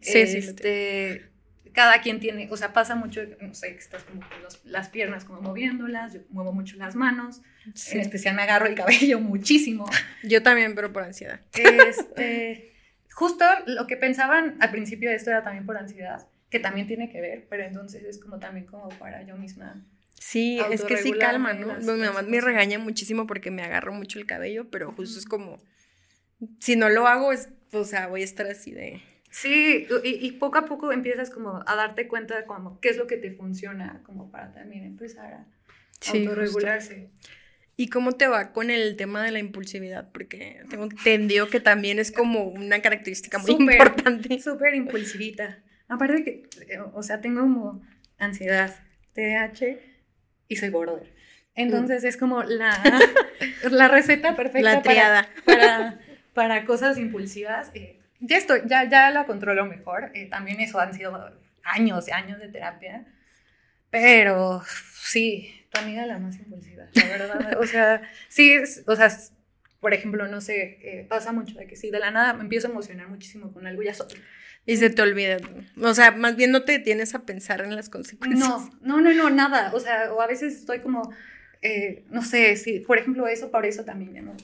Sí, 0.01 0.19
este, 0.19 1.29
Cada 1.71 2.01
quien 2.01 2.19
tiene, 2.19 2.47
o 2.51 2.57
sea, 2.57 2.73
pasa 2.73 2.95
mucho, 2.95 3.21
no 3.41 3.53
sé, 3.55 3.73
que 3.73 3.79
estás 3.79 4.03
como 4.03 4.21
con 4.21 4.29
las 4.65 4.89
piernas 4.89 5.25
como 5.25 5.41
moviéndolas, 5.41 6.13
yo 6.13 6.19
muevo 6.29 6.51
mucho 6.51 6.77
las 6.77 6.95
manos, 6.95 7.41
en 7.91 7.99
especial 7.99 8.35
me 8.35 8.43
agarro 8.43 8.67
el 8.67 8.75
cabello 8.75 9.19
muchísimo. 9.19 9.85
Yo 10.23 10.43
también, 10.43 10.75
pero 10.75 10.93
por 10.93 11.03
ansiedad. 11.03 11.41
Este, 11.53 12.73
justo 13.11 13.45
lo 13.65 13.87
que 13.87 13.97
pensaban 13.97 14.57
al 14.59 14.69
principio 14.69 15.09
de 15.09 15.15
esto 15.15 15.31
era 15.31 15.43
también 15.43 15.65
por 15.65 15.77
ansiedad 15.77 16.27
que 16.49 16.59
también 16.59 16.87
tiene 16.87 17.09
que 17.09 17.21
ver, 17.21 17.47
pero 17.49 17.63
entonces 17.63 18.03
es 18.03 18.19
como 18.19 18.39
también 18.39 18.65
como 18.65 18.89
para 18.89 19.23
yo 19.23 19.35
misma. 19.37 19.85
Sí, 20.19 20.59
es 20.71 20.83
que 20.83 20.97
sí 20.97 21.13
calma, 21.13 21.53
¿no? 21.53 21.77
Mi 21.79 22.01
mamá 22.01 22.21
me 22.23 22.41
regaña 22.41 22.79
muchísimo 22.79 23.27
porque 23.27 23.51
me 23.51 23.63
agarro 23.63 23.93
mucho 23.93 24.19
el 24.19 24.25
cabello, 24.25 24.69
pero 24.69 24.91
justo 24.91 25.19
es 25.19 25.25
como, 25.25 25.57
si 26.59 26.75
no 26.75 26.89
lo 26.89 27.07
hago, 27.07 27.31
es, 27.31 27.49
o 27.71 27.83
sea, 27.83 28.07
voy 28.07 28.21
a 28.21 28.25
estar 28.25 28.47
así 28.47 28.71
de... 28.71 29.01
Sí, 29.29 29.87
y, 30.03 30.31
poco 30.33 30.57
a 30.57 30.65
poco 30.65 30.91
empiezas 30.91 31.29
como 31.29 31.63
a 31.67 31.75
darte 31.75 32.07
cuenta 32.07 32.35
de 32.37 32.45
como 32.45 32.79
qué 32.79 32.89
es 32.89 32.97
lo 32.97 33.05
que 33.07 33.17
te 33.17 33.31
funciona, 33.31 34.01
como 34.03 34.31
para 34.31 34.51
también 34.53 34.83
empezar 34.83 35.33
a 35.33 35.45
sí, 35.99 36.25
autorregularse. 36.25 37.09
¿Y 37.75 37.89
cómo 37.89 38.13
te 38.13 38.27
va 38.27 38.53
con 38.53 38.71
el 38.71 38.95
tema 38.95 39.23
de 39.23 39.31
la 39.31 39.37
impulsividad? 39.37 40.11
Porque 40.11 40.63
tengo 40.69 40.85
entendido 40.85 41.49
que 41.49 41.59
también 41.59 41.99
es 41.99 42.11
como 42.11 42.45
una 42.45 42.81
característica 42.81 43.37
muy 43.37 43.51
importante. 43.51 44.39
Súper 44.39 44.73
impulsivita. 44.73 45.61
Aparte 45.87 46.23
que, 46.23 46.49
o 46.93 47.03
sea, 47.03 47.21
tengo 47.21 47.41
como 47.41 47.81
ansiedad, 48.17 48.73
TDAH 49.13 49.77
y 50.47 50.55
soy 50.55 50.69
border. 50.69 51.13
Entonces 51.55 52.03
es 52.03 52.17
como 52.17 52.43
la, 52.43 52.77
la 53.71 53.87
receta 53.87 54.35
perfecta 54.35 54.81
Para, 55.45 55.99
para, 56.33 56.65
cosas 56.65 56.97
impulsivas. 56.97 57.71
Eh, 57.73 57.99
ya 58.19 58.37
estoy, 58.37 58.61
ya, 58.65 58.87
ya 58.87 59.09
la 59.11 59.25
controlo 59.25 59.65
mejor. 59.65 60.11
Eh, 60.13 60.27
también 60.29 60.59
eso 60.59 60.79
han 60.79 60.93
sido 60.93 61.31
años 61.63 62.07
y 62.07 62.11
años 62.11 62.39
de 62.39 62.49
terapia. 62.49 63.05
Pero 63.89 64.61
sí, 65.01 65.65
tu 65.71 65.79
amiga 65.79 66.05
la 66.05 66.19
más 66.19 66.37
impulsiva, 66.37 66.85
la 66.93 67.05
verdad. 67.05 67.57
o 67.59 67.65
sea, 67.65 68.01
sí, 68.27 68.53
o 68.85 68.95
sea, 68.95 69.09
por 69.79 69.93
ejemplo, 69.93 70.27
no 70.27 70.41
sé, 70.41 70.77
eh, 70.81 71.05
pasa 71.07 71.31
mucho 71.31 71.57
de 71.57 71.67
que 71.67 71.75
si 71.75 71.89
de 71.89 71.99
la 71.99 72.11
nada 72.11 72.33
me 72.33 72.41
empiezo 72.41 72.67
a 72.67 72.71
emocionar 72.71 73.07
muchísimo 73.07 73.53
con 73.53 73.65
algo, 73.65 73.81
ya 73.81 73.93
soy. 73.93 74.07
Y 74.67 74.75
se 74.75 74.89
te 74.89 75.01
olvida. 75.01 75.37
O 75.81 75.93
sea, 75.93 76.11
más 76.11 76.35
bien 76.35 76.51
no 76.51 76.63
te 76.63 76.73
detienes 76.73 77.15
a 77.15 77.25
pensar 77.25 77.61
en 77.61 77.73
las 77.73 77.89
consecuencias. 77.89 78.47
No, 78.47 78.69
no, 78.81 78.99
no, 78.99 79.13
no, 79.13 79.29
nada. 79.29 79.71
O 79.73 79.79
sea, 79.79 80.13
o 80.13 80.21
a 80.21 80.27
veces 80.27 80.57
estoy 80.57 80.79
como, 80.79 81.13
eh, 81.61 82.03
no 82.09 82.21
sé, 82.21 82.57
si, 82.57 82.81
por 82.81 82.97
ejemplo, 82.97 83.29
eso, 83.29 83.49
por 83.49 83.65
eso 83.65 83.85
también 83.85 84.13
ya 84.13 84.21
no. 84.21 84.35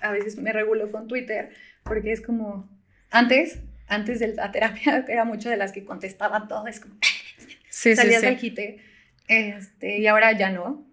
A 0.00 0.10
veces 0.10 0.36
me 0.36 0.52
regulo 0.52 0.90
con 0.90 1.06
Twitter, 1.06 1.50
porque 1.84 2.10
es 2.10 2.20
como, 2.20 2.68
antes, 3.12 3.60
antes 3.86 4.18
de 4.18 4.34
la 4.34 4.50
terapia, 4.50 5.04
era 5.08 5.24
mucho 5.24 5.48
de 5.48 5.56
las 5.56 5.70
que 5.70 5.84
contestaba 5.84 6.48
todo, 6.48 6.66
es 6.66 6.80
como, 6.80 6.96
sí, 7.70 7.94
salías 7.94 8.20
sí, 8.20 8.26
del 8.26 8.36
quite. 8.36 8.80
Este, 9.28 9.98
y 9.98 10.08
ahora 10.08 10.36
ya 10.36 10.50
no, 10.50 10.84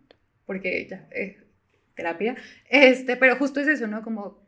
porque 0.46 0.86
ya, 0.88 1.08
eh, 1.10 1.40
terapia. 1.96 2.36
Este, 2.70 3.18
pero 3.18 3.36
justo 3.36 3.60
es 3.62 3.68
eso, 3.68 3.88
¿no? 3.88 4.04
Como 4.04 4.46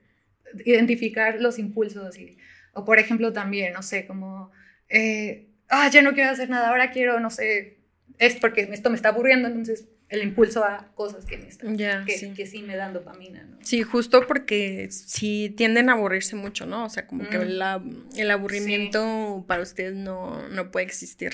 identificar 0.63 1.41
los 1.41 1.57
impulsos 1.57 2.19
y, 2.19 2.37
o 2.77 2.85
por 2.85 2.99
ejemplo 2.99 3.33
también, 3.33 3.73
no 3.73 3.81
sé, 3.81 4.05
como, 4.05 4.51
eh, 4.87 5.47
ah, 5.67 5.89
ya 5.89 6.03
no 6.03 6.13
quiero 6.13 6.29
hacer 6.29 6.47
nada, 6.47 6.69
ahora 6.69 6.91
quiero, 6.91 7.19
no 7.19 7.31
sé, 7.31 7.79
es 8.19 8.35
porque 8.35 8.69
esto 8.71 8.91
me 8.91 8.95
está 8.95 9.09
aburriendo, 9.09 9.47
entonces 9.47 9.87
el 10.09 10.21
impulso 10.21 10.63
a 10.63 10.91
cosas 10.93 11.25
que 11.25 11.39
me 11.39 11.47
están, 11.47 11.75
que, 11.75 12.17
sí. 12.17 12.33
que, 12.33 12.45
sí. 12.45 12.61
me 12.61 12.75
dan 12.75 12.93
dopamina, 12.93 13.43
¿no? 13.43 13.57
Sí, 13.61 13.81
justo 13.81 14.27
porque 14.27 14.89
sí 14.91 15.53
tienden 15.57 15.89
a 15.89 15.93
aburrirse 15.93 16.35
mucho, 16.35 16.67
¿no? 16.67 16.85
O 16.85 16.89
sea, 16.89 17.07
como 17.07 17.27
que 17.27 17.37
el 17.37 18.31
aburrimiento 18.31 19.43
para 19.47 19.63
ustedes 19.63 19.95
no, 19.95 20.47
no 20.49 20.71
puede 20.71 20.85
existir. 20.85 21.33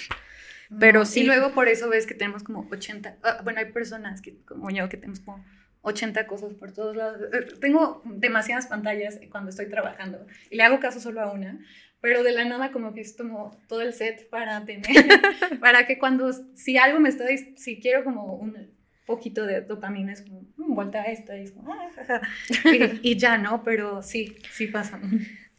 Pero 0.79 1.05
sí. 1.05 1.19
Y 1.19 1.23
luego 1.25 1.53
por 1.53 1.67
eso 1.67 1.89
ves 1.89 2.07
que 2.07 2.15
tenemos 2.15 2.41
como 2.41 2.67
80, 2.71 3.17
ah, 3.21 3.41
bueno, 3.43 3.59
hay 3.59 3.71
personas 3.71 4.21
que, 4.21 4.37
como 4.45 4.71
yo 4.71 4.89
que 4.89 4.97
tenemos 4.97 5.19
como 5.19 5.43
80 5.83 6.25
cosas 6.27 6.53
por 6.55 6.71
todos 6.71 6.95
lados. 6.95 7.21
Eh, 7.31 7.45
tengo 7.61 8.01
demasiadas 8.05 8.67
pantallas 8.67 9.19
cuando 9.29 9.51
estoy 9.51 9.69
trabajando 9.69 10.25
y 10.49 10.55
le 10.55 10.63
hago 10.63 10.79
caso 10.79 10.99
solo 10.99 11.21
a 11.21 11.31
una, 11.31 11.59
pero 12.01 12.23
de 12.23 12.31
la 12.31 12.45
nada 12.45 12.71
como 12.71 12.93
que 12.93 13.01
es 13.01 13.15
como 13.15 13.57
todo 13.67 13.81
el 13.81 13.93
set 13.93 14.29
para 14.29 14.65
tener, 14.65 14.83
para 15.59 15.85
que 15.85 15.99
cuando, 15.99 16.33
si 16.55 16.77
algo 16.77 16.99
me 16.99 17.09
está, 17.09 17.25
si 17.55 17.79
quiero 17.79 18.03
como 18.03 18.35
un 18.35 18.73
poquito 19.05 19.45
de 19.45 19.61
dopamina, 19.61 20.13
es 20.13 20.21
como, 20.21 20.41
mm, 20.57 20.73
vuelta 20.73 21.01
a 21.01 21.05
esto, 21.05 21.35
y, 21.35 21.49
como, 21.51 21.73
ah, 21.73 22.21
y, 23.01 23.11
y, 23.11 23.17
ya, 23.17 23.37
¿no? 23.37 23.63
Pero 23.63 24.01
sí, 24.01 24.37
sí 24.51 24.67
pasa. 24.67 24.99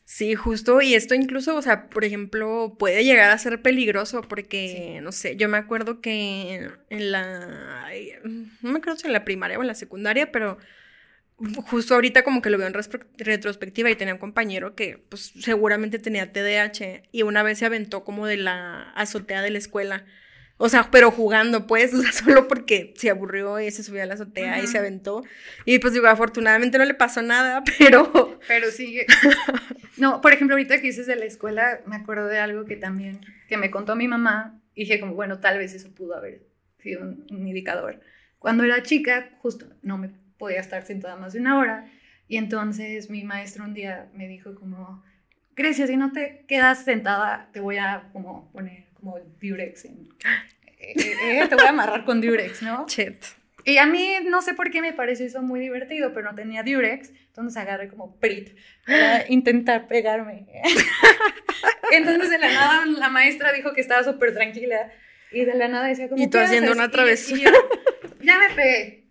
Sí, 0.07 0.35
justo, 0.35 0.83
y 0.83 0.95
esto 0.95 1.15
incluso, 1.15 1.57
o 1.57 1.63
sea, 1.63 1.89
por 1.89 2.05
ejemplo, 2.05 2.77
puede 2.79 3.05
llegar 3.05 3.31
a 3.31 3.39
ser 3.39 3.63
peligroso 3.63 4.21
porque, 4.23 5.01
no 5.03 5.13
sé, 5.13 5.37
yo 5.37 5.49
me 5.49 5.57
acuerdo 5.57 6.03
que 6.03 6.71
en 6.91 7.11
la, 7.11 7.89
no 8.61 8.71
me 8.71 8.79
acuerdo 8.79 8.97
si 8.99 9.07
en 9.07 9.15
la 9.15 9.25
primaria 9.25 9.59
o 9.59 9.63
en 9.63 9.67
la 9.67 9.75
secundaria, 9.75 10.31
pero 10.31 10.59
justo 11.67 11.95
ahorita 11.95 12.23
como 12.25 12.43
que 12.43 12.51
lo 12.51 12.59
veo 12.59 12.69
en 12.69 12.75
retrospectiva 13.19 13.91
y 13.91 13.97
tenía 13.97 14.15
un 14.15 14.21
compañero 14.21 14.75
que 14.77 14.99
pues 15.09 15.33
seguramente 15.41 15.99
tenía 15.99 16.33
TDAH 16.33 17.05
y 17.13 17.23
una 17.23 17.43
vez 17.43 17.59
se 17.59 17.67
aventó 17.67 18.05
como 18.05 18.27
de 18.27 18.37
la 18.37 18.91
azotea 18.93 19.43
de 19.43 19.51
la 19.51 19.59
escuela 19.59 20.07
o 20.57 20.69
sea, 20.69 20.89
pero 20.91 21.11
jugando, 21.11 21.67
pues, 21.67 21.93
o 21.95 22.03
sea, 22.03 22.13
solo 22.13 22.49
porque 22.49 22.95
se 22.97 23.11
aburrió 23.11 23.61
y 23.61 23.71
se 23.71 23.83
subió 23.83 24.03
a 24.03 24.07
la 24.07 24.15
azotea 24.15 24.63
y 24.63 24.67
se 24.67 24.79
aventó. 24.79 25.25
Y 25.65 25.79
pues 25.79 25.93
digo, 25.93 26.07
afortunadamente 26.07 26.79
no 26.79 26.85
le 26.85 26.95
pasó 26.95 27.23
nada, 27.23 27.63
pero... 27.79 28.39
Pero 28.47 28.71
sí. 28.71 29.01
No, 29.97 30.21
por 30.21 30.33
ejemplo, 30.33 30.57
ahorita 30.57 30.79
que 30.79 30.89
dices 30.89 31.07
de 31.07 31.15
la 31.15 31.25
escuela, 31.25 31.81
me 31.87 31.95
acuerdo 31.95 32.27
de 32.27 32.41
algo 32.41 32.65
que 32.65 32.75
también, 32.75 33.21
que 33.49 33.57
me 33.57 33.71
contó 33.71 33.95
mi 33.95 34.09
mamá, 34.09 34.61
y 34.75 34.81
dije 34.81 34.99
como, 34.99 35.15
bueno, 35.15 35.39
tal 35.39 35.57
vez 35.57 35.73
eso 35.73 35.95
pudo 35.95 36.17
haber 36.17 36.43
sido 36.81 37.03
un, 37.03 37.25
un 37.31 37.47
indicador. 37.47 38.01
Cuando 38.41 38.65
era 38.65 38.83
chica, 38.83 39.31
justo 39.39 39.67
no 39.83 39.97
me 39.97 40.11
podía 40.37 40.59
estar 40.59 40.85
sentada 40.85 41.15
más 41.15 41.33
de 41.33 41.39
una 41.39 41.59
hora, 41.61 41.89
y 42.27 42.39
entonces 42.39 43.09
mi 43.09 43.23
maestro 43.23 43.63
un 43.63 43.73
día 43.73 44.11
me 44.15 44.27
dijo 44.27 44.57
como, 44.57 45.05
Grecia, 45.55 45.87
si 45.87 45.97
no 45.97 46.11
te 46.11 46.45
quedas 46.49 46.85
sentada, 46.85 47.49
te 47.53 47.61
voy 47.61 47.77
a 47.77 48.09
como 48.13 48.51
poner 48.51 48.87
como 49.05 49.19
Durex. 49.41 49.85
En, 49.85 50.09
eh, 50.79 50.95
eh, 50.97 51.47
te 51.49 51.55
voy 51.55 51.65
a 51.65 51.71
amarrar 51.71 52.05
con 52.05 52.21
Durex, 52.21 52.63
¿no? 52.63 52.87
Chet. 52.87 53.25
Y 53.67 53.79
a 53.79 53.87
mí 53.87 54.17
no 54.27 54.43
sé 54.43 54.55
por 54.55 54.71
qué 54.71 54.83
me 54.83 54.93
pareció 54.93 55.25
eso 55.25 55.41
muy 55.43 55.61
divertido, 55.61 56.13
pero 56.13 56.31
no 56.31 56.35
tenía 56.35 56.63
Durex, 56.63 57.11
entonces 57.29 57.57
agarré 57.57 57.89
como 57.89 58.17
Prit 58.17 58.51
para 58.87 59.25
intentar 59.29 59.87
pegarme. 59.87 60.47
entonces 61.93 62.29
de 62.29 62.39
la 62.39 62.53
nada 62.53 62.87
la 62.87 63.09
maestra 63.09 63.53
dijo 63.53 63.73
que 63.73 63.81
estaba 63.81 64.05
súper 64.05 64.35
tranquila 64.35 64.93
y 65.33 65.45
de 65.45 65.55
la 65.55 65.69
nada 65.69 65.87
decía 65.87 66.09
como... 66.09 66.23
Y 66.23 66.29
tú 66.29 66.39
haciendo 66.39 66.73
una 66.73 66.91
travesura. 66.91 67.53
ya 68.23 68.39
me 68.39 68.55
pegué. 68.55 69.05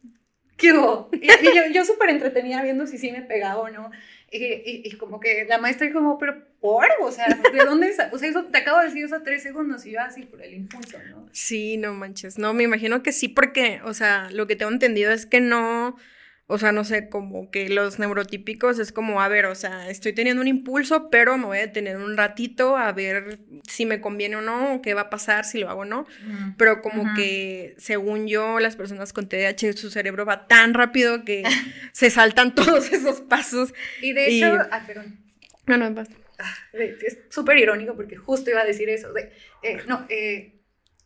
¿Qué 0.55 0.71
hubo? 0.71 1.09
Y, 1.13 1.27
yo, 1.27 1.63
yo 1.73 1.83
súper 1.83 2.09
entretenida 2.09 2.61
viendo 2.61 2.85
si 2.85 2.99
sí 2.99 3.11
me 3.11 3.23
pegaba 3.23 3.59
o 3.59 3.69
no. 3.69 3.89
Y, 4.35 4.89
como 4.97 5.19
que 5.19 5.45
la 5.45 5.59
maestra 5.59 5.85
dijo, 5.85 6.17
pero 6.19 6.43
por, 6.59 6.85
o 7.01 7.11
sea, 7.11 7.27
¿de 7.27 7.65
dónde? 7.65 7.91
O 8.11 8.17
sea, 8.17 8.29
eso 8.29 8.45
te 8.45 8.57
acabo 8.57 8.79
de 8.79 8.85
decir 8.85 9.05
eso 9.05 9.21
tres 9.23 9.43
segundos 9.43 9.85
y 9.85 9.91
yo 9.91 10.01
así 10.01 10.23
por 10.23 10.41
el 10.41 10.55
impulso, 10.55 10.97
¿no? 11.09 11.29
Sí, 11.31 11.77
no 11.77 11.93
manches. 11.93 12.39
No, 12.39 12.53
me 12.53 12.63
imagino 12.63 13.03
que 13.03 13.11
sí, 13.11 13.27
porque, 13.27 13.81
o 13.85 13.93
sea, 13.93 14.29
lo 14.31 14.47
que 14.47 14.55
tengo 14.55 14.71
entendido 14.71 15.11
es 15.11 15.27
que 15.27 15.39
no 15.39 15.97
o 16.47 16.57
sea, 16.57 16.73
no 16.73 16.83
sé, 16.83 17.07
como 17.07 17.49
que 17.49 17.69
los 17.69 17.99
neurotípicos 17.99 18.77
es 18.77 18.91
como, 18.91 19.21
a 19.21 19.29
ver, 19.29 19.45
o 19.45 19.55
sea, 19.55 19.89
estoy 19.89 20.11
teniendo 20.11 20.41
un 20.41 20.47
impulso, 20.47 21.09
pero 21.09 21.37
me 21.37 21.45
voy 21.45 21.57
a 21.59 21.61
detener 21.61 21.97
un 21.97 22.17
ratito 22.17 22.75
a 22.75 22.91
ver 22.91 23.39
si 23.67 23.85
me 23.85 24.01
conviene 24.01 24.35
o 24.35 24.41
no, 24.41 24.75
o 24.75 24.81
qué 24.81 24.93
va 24.93 25.01
a 25.01 25.09
pasar, 25.09 25.45
si 25.45 25.59
lo 25.59 25.69
hago 25.69 25.81
o 25.81 25.85
no. 25.85 26.05
Pero 26.57 26.81
como 26.81 27.13
que, 27.15 27.75
según 27.77 28.27
yo, 28.27 28.59
las 28.59 28.75
personas 28.75 29.13
con 29.13 29.29
TDAH, 29.29 29.73
su 29.73 29.89
cerebro 29.89 30.25
va 30.25 30.47
tan 30.47 30.73
rápido 30.73 31.23
que 31.23 31.43
se 31.93 32.09
saltan 32.09 32.53
todos 32.55 32.91
esos 32.91 33.21
pasos. 33.21 33.73
Y 34.01 34.11
de 34.11 34.27
hecho, 34.27 34.57
ah, 34.69 34.83
perdón. 34.85 35.17
No, 35.65 35.77
no, 35.77 35.93
basta. 35.93 36.15
Ah, 36.39 36.53
es 36.73 37.19
súper 37.29 37.57
irónico 37.57 37.95
porque 37.95 38.17
justo 38.17 38.49
iba 38.49 38.61
a 38.61 38.65
decir 38.65 38.89
eso. 38.89 39.13
De, 39.13 39.31
eh, 39.61 39.81
no, 39.87 40.05
eh, 40.09 40.62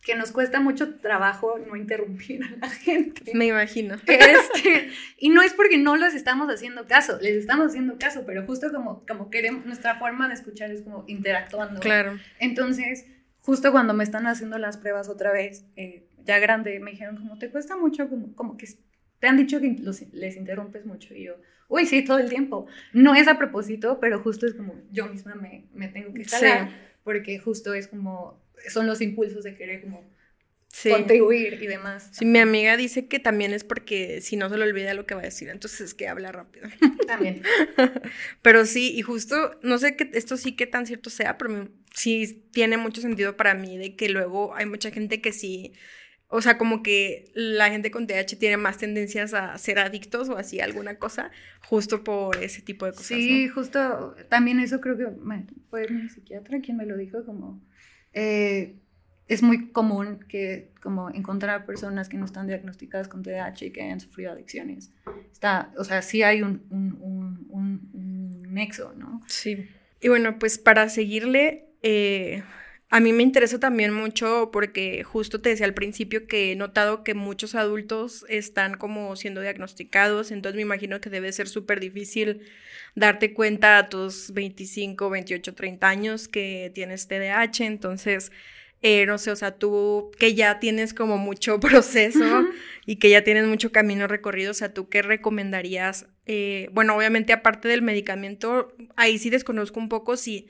que 0.08 0.16
nos 0.16 0.32
cuesta 0.32 0.62
mucho 0.62 0.96
trabajo 1.00 1.60
no 1.60 1.76
interrumpir 1.76 2.42
a 2.42 2.56
la 2.62 2.70
gente. 2.70 3.34
Me 3.34 3.48
imagino. 3.48 3.96
Este, 4.08 4.90
y 5.20 5.30
no 5.30 5.42
es 5.42 5.54
porque 5.54 5.78
no 5.78 5.98
les 5.98 6.16
estamos 6.16 6.48
haciendo 6.50 6.88
caso, 6.88 7.20
les 7.22 7.36
estamos 7.36 7.68
haciendo 7.68 7.98
caso, 8.00 8.24
pero 8.26 8.46
justo 8.46 8.72
como, 8.72 9.06
como 9.06 9.30
queremos, 9.30 9.66
nuestra 9.66 10.00
forma 10.00 10.30
de 10.30 10.36
escuchar 10.36 10.72
es 10.72 10.82
como 10.82 11.04
interactuando. 11.08 11.82
Claro. 11.82 12.18
Entonces, 12.40 13.06
justo 13.42 13.74
cuando 13.74 13.94
me 13.94 14.06
están 14.06 14.28
haciendo 14.28 14.58
las 14.58 14.78
pruebas 14.78 15.10
otra 15.10 15.34
vez, 15.34 15.66
eh, 15.76 16.08
ya 16.24 16.40
grande, 16.40 16.80
me 16.80 16.92
dijeron 16.92 17.18
como, 17.18 17.38
te 17.38 17.50
cuesta 17.50 17.76
mucho, 17.76 18.08
como, 18.08 18.34
como 18.34 18.56
que 18.56 18.66
te 19.20 19.28
han 19.28 19.36
dicho 19.36 19.60
que 19.60 19.76
les 20.14 20.38
interrumpes 20.38 20.86
mucho 20.86 21.14
y 21.14 21.26
yo, 21.26 21.36
uy, 21.68 21.86
sí, 21.86 22.06
todo 22.06 22.20
el 22.20 22.30
tiempo. 22.30 22.66
No 22.94 23.14
es 23.14 23.28
a 23.28 23.38
propósito, 23.38 24.00
pero 24.00 24.22
justo 24.22 24.48
es 24.48 24.54
como 24.54 24.74
yo 24.90 25.08
misma 25.08 25.36
me, 25.36 25.66
me 25.74 25.90
tengo 25.90 26.14
que 26.14 26.24
salir 26.24 26.88
porque 27.04 27.40
justo 27.40 27.74
es 27.74 27.88
como 27.88 28.38
son 28.70 28.88
los 28.88 29.02
impulsos 29.02 29.44
de 29.44 29.56
querer 29.56 29.82
como 29.82 30.04
contribuir 30.84 31.62
y 31.62 31.68
demás. 31.68 32.10
Sí, 32.12 32.26
mi 32.26 32.40
amiga 32.40 32.78
dice 32.78 33.08
que 33.08 33.20
también 33.20 33.54
es 33.54 33.64
porque 33.64 34.22
si 34.22 34.36
no 34.36 34.50
se 34.50 34.58
le 34.58 34.64
olvida 34.64 34.94
lo 34.94 35.06
que 35.06 35.16
va 35.16 35.22
a 35.22 35.26
decir, 35.26 35.50
entonces 35.50 35.82
es 35.82 35.94
que 35.94 36.08
habla 36.08 36.32
rápido. 36.32 36.68
También. 37.08 37.42
pero 38.42 38.66
sí, 38.66 38.94
y 38.96 39.02
justo, 39.02 39.58
no 39.64 39.78
sé 39.78 39.96
que 39.96 40.12
esto 40.14 40.38
sí 40.38 40.56
que 40.56 40.68
tan 40.68 40.86
cierto 40.86 41.10
sea, 41.10 41.38
pero 41.38 41.70
sí 41.94 42.48
tiene 42.52 42.78
mucho 42.78 43.02
sentido 43.02 43.36
para 43.38 43.54
mí 43.54 43.78
de 43.78 43.96
que 43.96 44.10
luego 44.10 44.56
hay 44.56 44.66
mucha 44.66 44.92
gente 44.92 45.22
que 45.22 45.34
sí, 45.34 45.74
o 46.28 46.42
sea, 46.42 46.58
como 46.58 46.84
que 46.84 47.32
la 47.34 47.70
gente 47.70 47.90
con 47.90 48.06
TH 48.06 48.38
tiene 48.38 48.58
más 48.58 48.78
tendencias 48.78 49.34
a 49.34 49.58
ser 49.58 49.80
adictos 49.80 50.30
o 50.30 50.38
así 50.38 50.60
alguna 50.60 51.00
cosa, 51.00 51.32
justo 51.62 52.04
por 52.04 52.36
ese 52.38 52.62
tipo 52.62 52.86
de 52.86 52.92
cosas. 52.92 53.08
Sí, 53.08 53.48
justo, 53.48 54.16
también 54.30 54.60
eso 54.60 54.82
creo 54.82 54.98
que 54.98 55.08
fue 55.70 55.88
mi 55.90 56.10
psiquiatra 56.10 56.60
quien 56.60 56.78
me 56.78 56.86
lo 56.86 56.98
dijo 56.98 57.26
como 57.26 57.62
eh, 58.20 58.74
es 59.28 59.44
muy 59.44 59.70
común 59.70 60.26
que 60.28 60.72
como 60.82 61.12
encontrar 61.12 61.68
personas 61.68 62.10
que 62.10 62.18
no 62.18 62.26
están 62.26 62.48
diagnosticadas 62.48 63.08
con 63.08 63.22
TDAH 63.22 63.66
y 63.66 63.72
que 63.72 63.84
hayan 63.84 64.00
sufrido 64.00 64.32
adicciones. 64.32 64.92
Está, 65.32 65.72
o 65.78 65.84
sea, 65.84 66.02
sí 66.02 66.24
hay 66.24 66.42
un, 66.42 66.64
un, 66.72 67.46
un, 67.52 68.42
nexo, 68.52 68.94
¿no? 68.98 69.22
Sí. 69.28 69.70
Y 70.02 70.08
bueno, 70.08 70.40
pues 70.40 70.58
para 70.58 70.90
seguirle, 70.90 71.68
eh, 71.84 72.42
a 72.90 73.02
mí 73.02 73.12
me 73.12 73.24
interesa 73.24 73.60
también 73.60 73.94
mucho 73.94 74.50
porque 74.52 75.04
justo 75.04 75.42
te 75.42 75.50
decía 75.50 75.66
al 75.66 75.74
principio 75.74 76.26
que 76.26 76.54
he 76.54 76.56
notado 76.56 77.04
que 77.04 77.14
muchos 77.14 77.54
adultos 77.54 78.26
están 78.30 78.78
como 78.78 79.14
siendo 79.18 79.42
diagnosticados, 79.42 80.32
entonces 80.32 80.56
me 80.56 80.62
imagino 80.62 81.02
que 81.02 81.10
debe 81.10 81.34
ser 81.34 81.50
súper 81.50 81.82
difícil 81.82 82.42
darte 82.96 83.34
cuenta 83.34 83.78
a 83.78 83.90
tus 83.90 84.32
25, 84.32 85.10
28, 85.10 85.54
30 85.54 85.88
años 85.90 86.28
que 86.30 86.72
tienes 86.74 87.10
TDAH, 87.10 87.66
entonces, 87.66 88.32
eh, 88.82 89.06
no 89.06 89.18
sé, 89.18 89.32
o 89.32 89.36
sea, 89.36 89.52
tú 89.58 90.12
que 90.18 90.34
ya 90.34 90.60
tienes 90.60 90.94
como 90.94 91.18
mucho 91.18 91.60
proceso 91.60 92.46
y 92.86 92.98
que 92.98 93.10
ya 93.10 93.22
tienes 93.26 93.48
mucho 93.48 93.74
camino 93.74 94.08
recorrido, 94.08 94.52
o 94.52 94.54
sea, 94.54 94.74
¿tú 94.74 94.88
qué 94.88 95.02
recomendarías? 95.02 96.08
Eh, 96.26 96.70
bueno, 96.72 96.96
obviamente 96.96 97.34
aparte 97.34 97.68
del 97.68 97.82
medicamento, 97.82 98.74
ahí 98.96 99.18
sí 99.18 99.30
desconozco 99.30 99.78
un 99.78 99.90
poco 99.90 100.16
si 100.16 100.48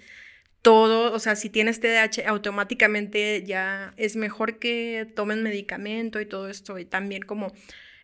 todo, 0.61 1.13
o 1.13 1.19
sea, 1.19 1.35
si 1.35 1.49
tienes 1.49 1.79
TDAH, 1.79 2.27
automáticamente 2.27 3.43
ya 3.45 3.93
es 3.97 4.15
mejor 4.15 4.59
que 4.59 5.11
tomen 5.15 5.43
medicamento 5.43 6.19
y 6.19 6.25
todo 6.25 6.49
esto, 6.49 6.77
y 6.79 6.85
también 6.85 7.23
como 7.23 7.53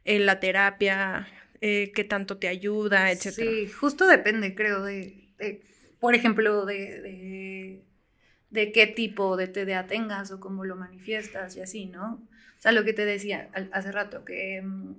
en 0.06 0.26
la 0.26 0.40
terapia 0.40 1.28
eh, 1.62 1.92
qué 1.96 2.04
tanto 2.04 2.38
te 2.38 2.48
ayuda, 2.48 3.12
etcétera. 3.12 3.50
Sí, 3.50 3.68
justo 3.68 4.08
depende, 4.08 4.54
creo, 4.56 4.84
de, 4.84 5.30
por 6.00 6.16
ejemplo, 6.16 6.66
de, 6.66 7.82
de, 8.50 8.72
qué 8.72 8.88
tipo 8.88 9.38
de 9.38 9.48
TDA 9.48 9.88
tengas 9.88 10.32
o 10.32 10.40
cómo 10.40 10.66
lo 10.66 10.76
manifiestas 10.76 11.56
y 11.56 11.62
así, 11.62 11.86
¿no? 11.86 12.22
O 12.58 12.62
sea, 12.62 12.72
lo 12.72 12.84
que 12.84 12.94
te 12.94 13.06
decía 13.06 13.50
hace 13.72 13.92
rato, 13.92 14.26
que 14.26 14.62
mm, 14.62 14.96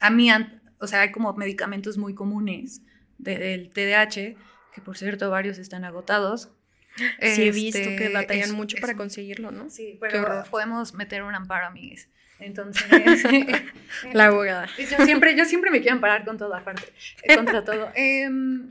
a 0.00 0.10
mí, 0.10 0.30
o 0.78 0.86
sea, 0.86 1.02
hay 1.02 1.12
como 1.12 1.32
medicamentos 1.34 1.98
muy 1.98 2.14
comunes 2.14 2.82
del 3.18 3.70
TDAH, 3.70 4.36
que 4.74 4.80
por 4.82 4.96
cierto 4.96 5.30
varios 5.30 5.58
están 5.58 5.84
agotados, 5.84 6.50
Sí, 6.96 7.42
he 7.42 7.52
visto 7.52 7.78
que 7.78 7.94
este, 7.94 8.08
batallan 8.10 8.52
mucho 8.52 8.76
para 8.80 8.94
conseguirlo, 8.94 9.50
¿no? 9.50 9.70
Sí, 9.70 9.96
pero 10.00 10.44
podemos 10.50 10.94
meter 10.94 11.22
un 11.22 11.34
amparo, 11.34 11.66
amigues. 11.66 12.08
Entonces, 12.40 12.84
la 14.12 14.26
abogada. 14.26 14.68
Yo 14.78 15.04
siempre, 15.04 15.36
yo 15.36 15.44
siempre 15.44 15.70
me 15.70 15.80
quiero 15.80 15.94
amparar 15.94 16.24
con 16.24 16.38
toda 16.38 16.64
parte, 16.64 16.82
eh, 17.22 17.36
contra 17.36 17.64
todo. 17.64 17.90
Em, 17.94 18.70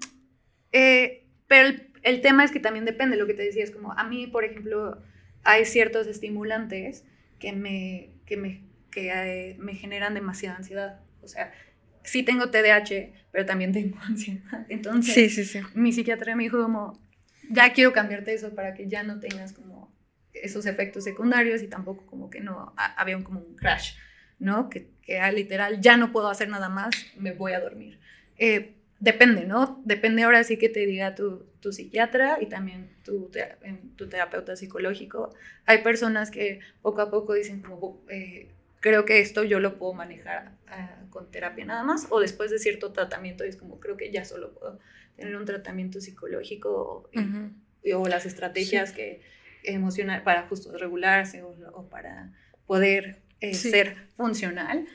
eh, 0.71 1.25
pero 1.47 1.77
el, 2.03 2.21
tema 2.21 2.43
es 2.43 2.51
que 2.51 2.60
también 2.60 2.86
depende, 2.86 3.17
lo 3.17 3.27
que 3.27 3.34
te 3.34 3.43
decía, 3.43 3.63
es 3.63 3.71
como 3.71 3.93
a 3.93 4.03
mí, 4.03 4.27
por 4.27 4.43
ejemplo, 4.43 5.01
hay 5.43 5.65
ciertos 5.65 6.08
estimulantes 6.08 7.05
que 7.39 7.53
me, 7.53 8.12
que 8.25 8.38
me, 8.38 8.63
que, 8.91 9.12
eh, 9.13 9.55
me 9.60 9.75
generan 9.75 10.13
demasiada 10.13 10.58
ansiedad. 10.58 10.99
O 11.21 11.27
sea, 11.27 11.53
sí 12.03 12.23
tengo 12.23 12.49
TDAH, 12.49 13.12
pero 13.32 13.45
también 13.45 13.71
tengo 13.71 13.97
ansiedad. 14.01 14.65
Entonces, 14.69 15.13
sí, 15.13 15.29
sí, 15.29 15.45
sí. 15.45 15.60
mi 15.73 15.91
psiquiatra 15.91 16.36
me 16.36 16.43
dijo 16.43 16.62
como, 16.62 16.99
ya 17.49 17.73
quiero 17.73 17.91
cambiarte 17.93 18.33
eso 18.33 18.53
para 18.55 18.73
que 18.73 18.88
ya 18.88 19.03
no 19.03 19.19
tengas 19.19 19.53
como 19.53 19.91
esos 20.33 20.65
efectos 20.65 21.03
secundarios 21.03 21.62
y 21.62 21.67
tampoco 21.67 22.05
como 22.05 22.29
que 22.29 22.39
no 22.39 22.73
había 22.75 23.17
un, 23.17 23.23
como 23.23 23.39
un 23.39 23.55
crash, 23.55 23.95
¿no? 24.38 24.69
Que, 24.69 24.88
que 25.01 25.15
era 25.15 25.31
literal, 25.31 25.81
ya 25.81 25.97
no 25.97 26.12
puedo 26.12 26.29
hacer 26.29 26.49
nada 26.49 26.69
más, 26.69 26.95
me 27.17 27.33
voy 27.33 27.53
a 27.53 27.59
dormir. 27.59 27.99
Eh, 28.38 28.75
depende, 28.99 29.45
¿no? 29.45 29.81
Depende 29.85 30.23
ahora 30.23 30.43
sí 30.43 30.57
que 30.57 30.69
te 30.69 30.85
diga 30.85 31.15
tu, 31.15 31.45
tu 31.59 31.71
psiquiatra 31.73 32.38
y 32.39 32.45
también 32.45 32.89
tu, 33.03 33.31
tu 33.95 34.07
terapeuta 34.07 34.55
psicológico. 34.55 35.33
Hay 35.65 35.79
personas 35.79 36.31
que 36.31 36.59
poco 36.81 37.01
a 37.01 37.09
poco 37.09 37.33
dicen 37.33 37.62
como, 37.62 38.01
eh, 38.09 38.49
creo 38.79 39.05
que 39.05 39.19
esto 39.19 39.43
yo 39.43 39.59
lo 39.59 39.77
puedo 39.77 39.93
manejar 39.93 40.51
ah, 40.67 40.95
con 41.09 41.31
terapia 41.31 41.65
nada 41.65 41.83
más, 41.83 42.07
o 42.09 42.19
después 42.19 42.51
de 42.51 42.59
cierto 42.59 42.91
tratamiento 42.91 43.43
es 43.43 43.57
como, 43.57 43.79
creo 43.79 43.97
que 43.97 44.12
ya 44.12 44.23
solo 44.25 44.53
puedo 44.53 44.79
tener 45.19 45.36
un 45.36 45.45
tratamiento 45.45 46.01
psicológico 46.01 47.10
o 47.93 48.08
las 48.08 48.25
estrategias 48.25 48.91
que 48.91 49.21
emocional 49.63 50.23
para 50.23 50.43
justo 50.47 50.77
regularse 50.77 51.43
o, 51.43 51.89
para 51.89 52.32
poder 52.65 53.21
eh, 53.41 53.53
ser 53.53 53.95
funcional. 54.15 54.86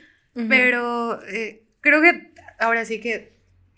Pero 0.49 1.21
eh, 1.27 1.63
creo 1.79 2.01
que 2.01 2.33
ahora 2.59 2.83
sí 2.83 2.99
que 2.99 3.35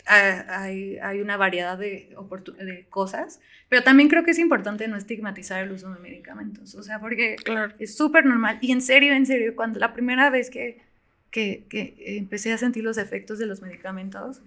hay, 0.07 0.97
hay 0.97 1.21
una 1.21 1.37
variedad 1.37 1.77
de, 1.77 2.15
de, 2.59 2.85
cosas, 2.89 3.39
pero 3.69 3.83
también 3.83 4.09
creo 4.09 4.23
que 4.23 4.31
es 4.31 4.39
importante 4.39 4.87
no 4.87 4.97
estigmatizar 4.97 5.63
el 5.63 5.71
uso 5.71 5.93
de 5.93 5.99
medicamentos, 5.99 6.73
o 6.75 6.81
sea, 6.81 6.99
porque 6.99 7.35
es 7.77 7.95
súper 7.95 8.25
normal. 8.25 8.57
Y 8.61 8.71
en 8.71 8.81
serio, 8.81 9.13
en 9.13 9.25
serio, 9.25 9.55
cuando 9.55 9.79
la 9.79 9.93
primera 9.93 10.29
vez 10.29 10.49
que, 10.49 10.81
que, 11.29 11.65
que 11.69 11.93
empecé 12.17 12.53
a 12.53 12.57
sentir 12.57 12.83
los 12.83 12.97
efectos 12.97 13.37
de 13.37 13.45
los 13.45 13.61
medicamentos, 13.61 14.41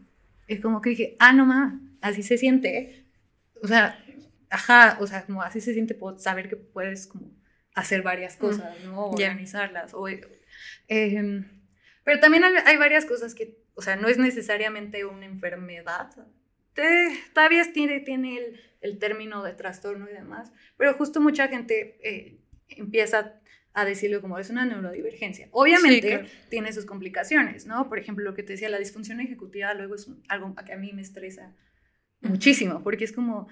es 0.51 0.61
como 0.61 0.83
que 0.83 0.91
dije, 0.91 1.17
ah, 1.21 1.33
no 1.33 1.47
más, 1.47 1.75
así 2.01 2.23
se 2.25 2.37
siente. 2.37 3.07
O 3.63 3.69
sea, 3.69 4.05
ajá, 4.51 4.99
o 5.01 5.07
sea, 5.07 5.25
como 5.25 5.43
así 5.43 5.61
se 5.61 5.73
siente 5.73 5.97
saber 6.19 6.49
que 6.49 6.57
puedes 6.57 7.07
como 7.07 7.31
hacer 7.75 8.03
varias 8.03 8.37
cosas, 8.37 8.75
¿no? 8.85 9.07
Organizarlas. 9.07 9.95
O, 9.95 10.09
em, 10.89 11.47
pero 12.03 12.19
también 12.19 12.43
hay, 12.45 12.77
varias 12.79 13.07
cosas 13.07 13.37
que, 13.37 13.63
o 13.75 13.83
sea, 13.83 13.95
no 13.95 14.09
es 14.09 14.19
necesariamente 14.19 15.05
una 15.05 15.25
enfermedad. 15.25 16.11
todavía 17.33 17.73
tiene, 17.73 18.01
tiene 18.01 18.39
el, 18.39 18.61
el, 18.81 18.99
término 18.99 19.45
de 19.45 19.53
trastorno 19.53 20.09
y 20.11 20.13
demás, 20.13 20.53
pero 20.77 20.95
justo 20.95 21.21
mucha 21.21 21.47
gente 21.47 21.97
eh, 22.03 22.41
empieza 22.69 23.40
a 23.73 23.85
decirlo 23.85 24.21
como 24.21 24.39
es 24.39 24.51
una 24.51 24.65
neurodivergencia. 24.67 25.49
Obviamente 25.53 26.27
tiene 26.49 26.73
sus 26.73 26.87
complicaciones, 26.87 27.67
¿no? 27.67 27.89
Por 27.89 27.99
ejemplo, 27.99 28.25
lo 28.25 28.35
que 28.35 28.43
te 28.43 28.55
decía, 28.55 28.69
la 28.69 28.79
disfunción 28.79 29.21
ejecutiva 29.21 29.73
luego 29.75 29.95
es 29.95 30.09
algo 30.29 30.55
que 30.55 30.73
a 30.73 30.77
mí 30.77 30.93
me 30.93 31.03
estresa 31.03 31.55
muchísimo, 32.21 32.83
porque 32.83 33.05
es 33.05 33.13
como, 33.13 33.49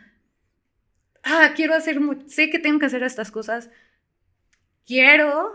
ah, 1.23 1.53
quiero 1.55 1.75
hacer, 1.75 1.99
sé 2.27 2.51
que 2.51 2.59
tengo 2.59 2.79
que 2.79 2.87
hacer 2.87 3.03
estas 3.03 3.31
cosas, 3.31 3.71
quiero, 4.87 5.55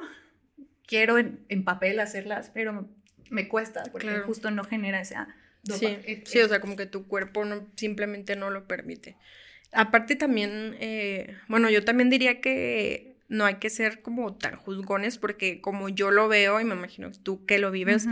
quiero 0.87 1.17
en, 1.17 1.63
papel 1.63 1.99
hacerlas, 1.99 2.49
pero 2.53 2.89
me 3.29 3.47
cuesta, 3.47 3.83
porque 3.91 4.19
justo 4.19 4.51
no 4.51 4.63
genera 4.63 5.01
esa... 5.01 5.27
Sí, 5.63 5.85
eh, 5.85 6.23
sí, 6.25 6.39
o 6.39 6.47
sea, 6.49 6.59
como 6.59 6.75
que 6.75 6.85
tu 6.85 7.07
cuerpo 7.07 7.45
no, 7.45 7.69
simplemente 7.77 8.35
no 8.35 8.49
lo 8.49 8.67
permite. 8.67 9.15
Aparte 9.71 10.17
también, 10.17 10.75
eh, 10.81 11.37
bueno, 11.47 11.69
yo 11.69 11.85
también 11.85 12.09
diría 12.09 12.41
que 12.41 13.12
no 13.27 13.45
hay 13.45 13.55
que 13.55 13.69
ser 13.69 14.01
como 14.01 14.35
tan 14.35 14.55
juzgones 14.55 15.17
porque 15.17 15.61
como 15.61 15.89
yo 15.89 16.11
lo 16.11 16.27
veo 16.27 16.59
y 16.59 16.63
me 16.63 16.75
imagino 16.75 17.11
tú 17.11 17.45
que 17.45 17.57
lo 17.57 17.71
vives, 17.71 18.07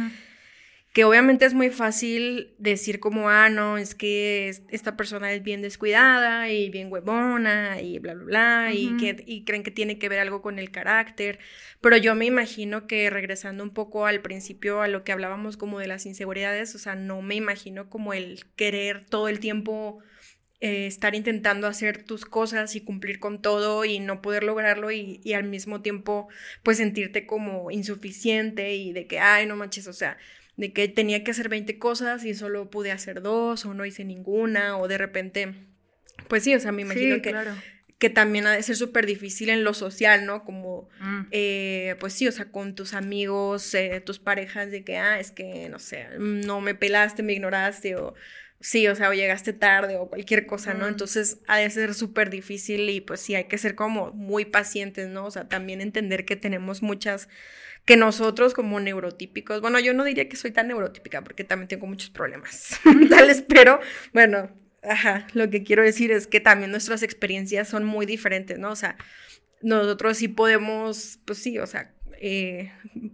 que 0.93 1.05
obviamente 1.05 1.45
es 1.45 1.53
muy 1.53 1.69
fácil 1.69 2.53
decir 2.57 2.99
como, 2.99 3.29
ah, 3.29 3.49
no, 3.49 3.77
es 3.77 3.95
que 3.95 4.49
esta 4.69 4.97
persona 4.97 5.31
es 5.31 5.41
bien 5.41 5.61
descuidada 5.61 6.49
y 6.49 6.69
bien 6.69 6.91
huevona 6.91 7.81
y 7.81 7.99
bla, 7.99 8.13
bla, 8.13 8.23
bla, 8.25 8.73
y, 8.73 8.97
que, 8.97 9.23
y 9.25 9.45
creen 9.45 9.63
que 9.63 9.71
tiene 9.71 9.97
que 9.97 10.09
ver 10.09 10.19
algo 10.19 10.41
con 10.41 10.59
el 10.59 10.69
carácter, 10.69 11.39
pero 11.79 11.95
yo 11.95 12.13
me 12.13 12.25
imagino 12.25 12.87
que 12.87 13.09
regresando 13.09 13.63
un 13.63 13.69
poco 13.69 14.05
al 14.05 14.21
principio 14.21 14.81
a 14.81 14.89
lo 14.89 15.05
que 15.05 15.13
hablábamos 15.13 15.55
como 15.55 15.79
de 15.79 15.87
las 15.87 16.05
inseguridades, 16.05 16.75
o 16.75 16.79
sea, 16.79 16.95
no 16.95 17.21
me 17.21 17.35
imagino 17.35 17.89
como 17.89 18.13
el 18.13 18.43
querer 18.57 19.05
todo 19.05 19.29
el 19.29 19.39
tiempo 19.39 19.99
eh, 20.63 20.85
estar 20.85 21.15
intentando 21.15 21.65
hacer 21.65 22.03
tus 22.03 22.23
cosas 22.23 22.75
y 22.75 22.81
cumplir 22.81 23.19
con 23.19 23.41
todo 23.41 23.83
y 23.83 23.99
no 23.99 24.21
poder 24.21 24.43
lograrlo 24.43 24.91
y, 24.91 25.19
al 25.33 25.43
mismo 25.45 25.81
tiempo 25.81 26.29
pues 26.61 26.77
sentirte 26.77 27.25
como 27.25 27.71
insuficiente 27.71 28.75
y 28.75 28.93
de 28.93 29.07
que, 29.07 29.19
ay, 29.19 29.47
no 29.47 29.55
manches, 29.55 29.87
o 29.87 29.93
sea, 29.93 30.19
de 30.57 30.71
que 30.71 30.87
tenía 30.87 31.23
que 31.23 31.31
hacer 31.31 31.49
20 31.49 31.79
cosas 31.79 32.23
y 32.25 32.35
solo 32.35 32.69
pude 32.69 32.91
hacer 32.91 33.23
dos 33.23 33.65
o 33.65 33.73
no 33.73 33.85
hice 33.85 34.05
ninguna 34.05 34.77
o 34.77 34.87
de 34.87 34.99
repente, 34.99 35.55
pues 36.27 36.43
sí, 36.43 36.53
o 36.53 36.59
sea, 36.59 36.71
me 36.71 36.83
imagino 36.83 37.23
que... 37.23 37.35
que 37.97 38.09
también 38.11 38.45
ha 38.45 38.51
de 38.51 38.61
ser 38.61 38.75
súper 38.75 39.07
difícil 39.07 39.49
en 39.49 39.63
lo 39.63 39.75
social, 39.75 40.25
¿no? 40.25 40.43
Como, 40.43 40.89
mm. 40.99 41.21
eh, 41.29 41.95
pues 41.99 42.13
sí, 42.13 42.27
o 42.27 42.31
sea, 42.31 42.51
con 42.51 42.73
tus 42.73 42.95
amigos, 42.95 43.75
eh, 43.75 44.01
tus 44.03 44.17
parejas, 44.17 44.71
de 44.71 44.83
que, 44.83 44.97
ah, 44.97 45.19
es 45.19 45.29
que, 45.29 45.69
no 45.69 45.77
sé, 45.77 46.07
no 46.17 46.61
me 46.61 46.73
pelaste, 46.73 47.21
me 47.21 47.33
ignoraste, 47.33 47.95
o 47.95 48.15
sí, 48.61 48.87
o 48.87 48.95
sea, 48.95 49.09
o 49.09 49.13
llegaste 49.13 49.53
tarde 49.53 49.97
o 49.97 50.07
cualquier 50.07 50.45
cosa, 50.45 50.73
¿no? 50.73 50.87
Entonces 50.87 51.39
ha 51.47 51.57
de 51.57 51.69
ser 51.69 51.93
súper 51.93 52.29
difícil 52.29 52.89
y 52.89 53.01
pues 53.01 53.19
sí, 53.19 53.35
hay 53.35 53.45
que 53.45 53.57
ser 53.57 53.75
como 53.75 54.11
muy 54.11 54.45
pacientes, 54.45 55.09
¿no? 55.09 55.25
O 55.25 55.31
sea, 55.31 55.49
también 55.49 55.81
entender 55.81 56.25
que 56.25 56.35
tenemos 56.35 56.81
muchas, 56.81 57.27
que 57.85 57.97
nosotros 57.97 58.53
como 58.53 58.79
neurotípicos, 58.79 59.61
bueno, 59.61 59.79
yo 59.79 59.93
no 59.93 60.03
diría 60.03 60.29
que 60.29 60.37
soy 60.37 60.51
tan 60.51 60.67
neurotípica 60.67 61.23
porque 61.23 61.43
también 61.43 61.67
tengo 61.67 61.87
muchos 61.87 62.11
problemas 62.11 62.79
mentales, 62.85 63.43
pero 63.47 63.79
bueno, 64.13 64.51
ajá, 64.83 65.27
lo 65.33 65.49
que 65.49 65.63
quiero 65.63 65.83
decir 65.83 66.11
es 66.11 66.27
que 66.27 66.39
también 66.39 66.71
nuestras 66.71 67.03
experiencias 67.03 67.67
son 67.67 67.83
muy 67.83 68.05
diferentes, 68.05 68.59
¿no? 68.59 68.71
O 68.71 68.75
sea, 68.75 68.95
nosotros 69.61 70.17
sí 70.17 70.27
podemos, 70.27 71.19
pues 71.25 71.39
sí, 71.39 71.57
o 71.59 71.67
sea, 71.67 71.93
eh, 72.23 72.71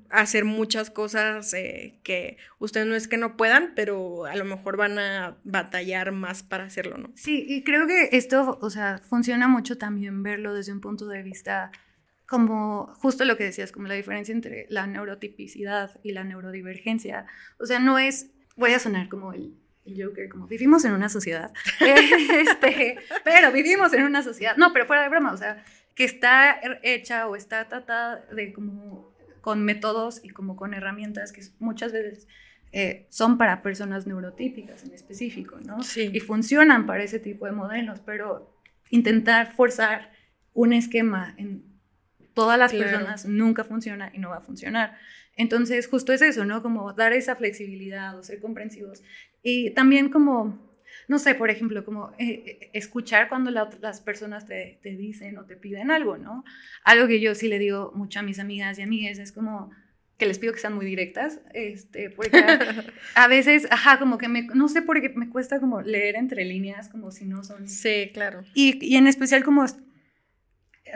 hacer 0.09 0.43
muchas 0.43 0.89
cosas 0.89 1.53
eh, 1.53 1.97
que 2.03 2.35
ustedes 2.59 2.85
no 2.87 2.93
es 2.93 3.07
que 3.07 3.15
no 3.15 3.37
puedan, 3.37 3.71
pero 3.73 4.25
a 4.25 4.35
lo 4.35 4.43
mejor 4.43 4.75
van 4.75 4.99
a 4.99 5.37
batallar 5.45 6.11
más 6.11 6.43
para 6.43 6.65
hacerlo, 6.65 6.97
¿no? 6.97 7.11
Sí, 7.15 7.45
y 7.47 7.63
creo 7.63 7.87
que 7.87 8.09
esto, 8.11 8.59
o 8.61 8.69
sea, 8.69 8.97
funciona 8.97 9.47
mucho 9.47 9.77
también 9.77 10.23
verlo 10.23 10.53
desde 10.53 10.73
un 10.73 10.81
punto 10.81 11.07
de 11.07 11.23
vista 11.23 11.71
como 12.27 12.87
justo 12.95 13.23
lo 13.23 13.37
que 13.37 13.45
decías, 13.45 13.71
como 13.71 13.87
la 13.87 13.93
diferencia 13.93 14.33
entre 14.33 14.65
la 14.67 14.85
neurotipicidad 14.87 15.97
y 16.03 16.11
la 16.11 16.25
neurodivergencia. 16.25 17.27
O 17.60 17.65
sea, 17.65 17.79
no 17.79 17.97
es, 17.99 18.29
voy 18.58 18.73
a 18.73 18.79
sonar 18.79 19.08
como 19.08 19.31
el, 19.31 19.55
Joker, 19.85 20.27
como 20.27 20.47
vivimos 20.47 20.83
en 20.83 20.91
una 20.91 21.08
sociedad, 21.08 21.53
este, 21.79 22.97
pero 23.23 23.53
vivimos 23.53 23.93
en 23.93 24.03
una 24.03 24.21
sociedad, 24.21 24.58
no, 24.58 24.73
pero 24.73 24.85
fuera 24.85 25.03
de 25.03 25.08
broma, 25.08 25.31
o 25.31 25.37
sea, 25.37 25.63
que 25.98 26.04
está 26.04 26.62
hecha 26.83 27.27
o 27.27 27.35
está 27.35 27.67
tratada 27.67 28.23
de 28.31 28.54
como 28.54 29.12
con 29.41 29.65
métodos 29.65 30.23
y 30.23 30.29
como 30.29 30.56
con 30.56 30.75
herramientas 30.75 31.31
que 31.31 31.41
muchas 31.58 31.91
veces 31.91 32.27
eh, 32.71 33.08
son 33.10 33.39
para 33.39 33.63
personas 33.63 34.06
neurotípicas 34.06 34.83
en 34.83 34.93
específico, 34.93 35.58
¿no? 35.65 35.81
Sí. 35.81 36.12
Y 36.13 36.19
funcionan 36.19 36.85
para 36.85 37.04
ese 37.04 37.17
tipo 37.17 37.48
de 37.48 37.52
modelos, 37.52 38.00
pero 38.02 38.56
intentar 38.91 39.56
forzar 39.56 40.12
un 40.54 40.71
esquema 40.71 41.33
en 41.39 41.63
todas 42.35 42.60
las 42.60 42.73
personas 42.73 43.25
nunca 43.25 43.63
funciona 43.63 44.12
y 44.13 44.19
no 44.19 44.29
va 44.29 44.37
a 44.37 44.41
funcionar. 44.41 45.00
Entonces, 45.35 45.87
justo 45.87 46.13
es 46.13 46.21
eso, 46.21 46.45
¿no? 46.45 46.62
Como 46.62 46.93
dar 46.93 47.12
esa 47.13 47.35
flexibilidad 47.35 48.15
o 48.15 48.21
ser 48.21 48.39
comprensivos. 48.39 49.02
Y 49.41 49.71
también 49.71 50.10
como 50.10 50.66
no 51.08 51.19
sé, 51.19 51.35
por 51.35 51.49
ejemplo, 51.49 51.85
como 51.85 52.12
eh, 52.17 52.43
eh, 52.45 52.69
escuchar 52.73 53.29
cuando 53.29 53.49
las 53.51 54.01
personas 54.01 54.45
te, 54.45 54.79
dicen 54.83 55.37
o 55.37 55.45
te 55.45 55.55
piden 55.55 55.89
algo, 55.89 56.17
¿no? 56.17 56.43
Algo 56.83 57.08
que 57.08 57.19
yo 57.21 57.33
sí 57.33 57.47
le 57.47 57.60
digo 57.60 57.91
mucho 57.95 58.19
a 58.19 58.23
mis 58.23 58.39
amigas 58.39 58.77
y 58.77 58.81
amigas 58.81 59.17
es 59.17 59.31
como, 59.31 59.71
que 60.17 60.25
les 60.25 60.37
pido 60.37 60.51
que 60.51 60.60
sean 60.60 60.75
muy 60.75 60.85
directas, 60.85 61.39
este, 61.53 62.10
porque 62.10 62.43
a, 63.15 63.27
veces, 63.27 63.67
ajá, 63.71 63.99
como 63.99 64.17
que 64.17 64.27
me, 64.27 64.43
no 64.53 64.67
sé 64.67 64.81
por 64.81 64.99
qué 65.01 65.10
me 65.10 65.29
cuesta 65.29 65.60
como 65.60 65.81
leer 65.81 66.15
entre 66.15 66.43
líneas, 66.43 66.89
como 66.89 67.12
si 67.12 67.25
no 67.25 67.43
son... 67.43 67.69
Sí, 67.69 68.12
claro. 68.13 68.43
Y, 68.53 68.77
y 68.85 68.97
en 68.97 69.08
especial 69.08 69.43
como 69.43 69.65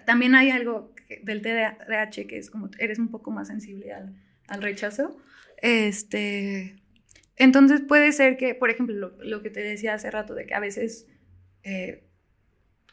también 0.06 0.36
hay 0.36 0.52
algo 0.52 0.94
del 1.24 1.42
TDAH 1.42 2.28
que 2.28 2.38
es 2.38 2.50
como 2.50 2.70
eres 2.80 3.00
un 3.00 3.10
poco 3.10 3.32
más 3.32 3.48
sensible 3.48 3.94
al, 3.94 4.16
al 4.48 4.62
rechazo. 4.62 5.18
Este, 5.62 6.81
entonces 7.42 7.82
puede 7.82 8.12
ser 8.12 8.38
que, 8.38 8.56
por 8.56 8.70
ejemplo, 8.70 8.96
lo, 8.96 9.24
lo, 9.24 9.42
que 9.42 9.50
te 9.50 9.62
decía 9.62 9.94
hace 9.96 10.12
rato, 10.12 10.36
de 10.36 10.46
que 10.46 10.54
a 10.54 10.60
veces 10.60 11.08
eh, 11.64 12.04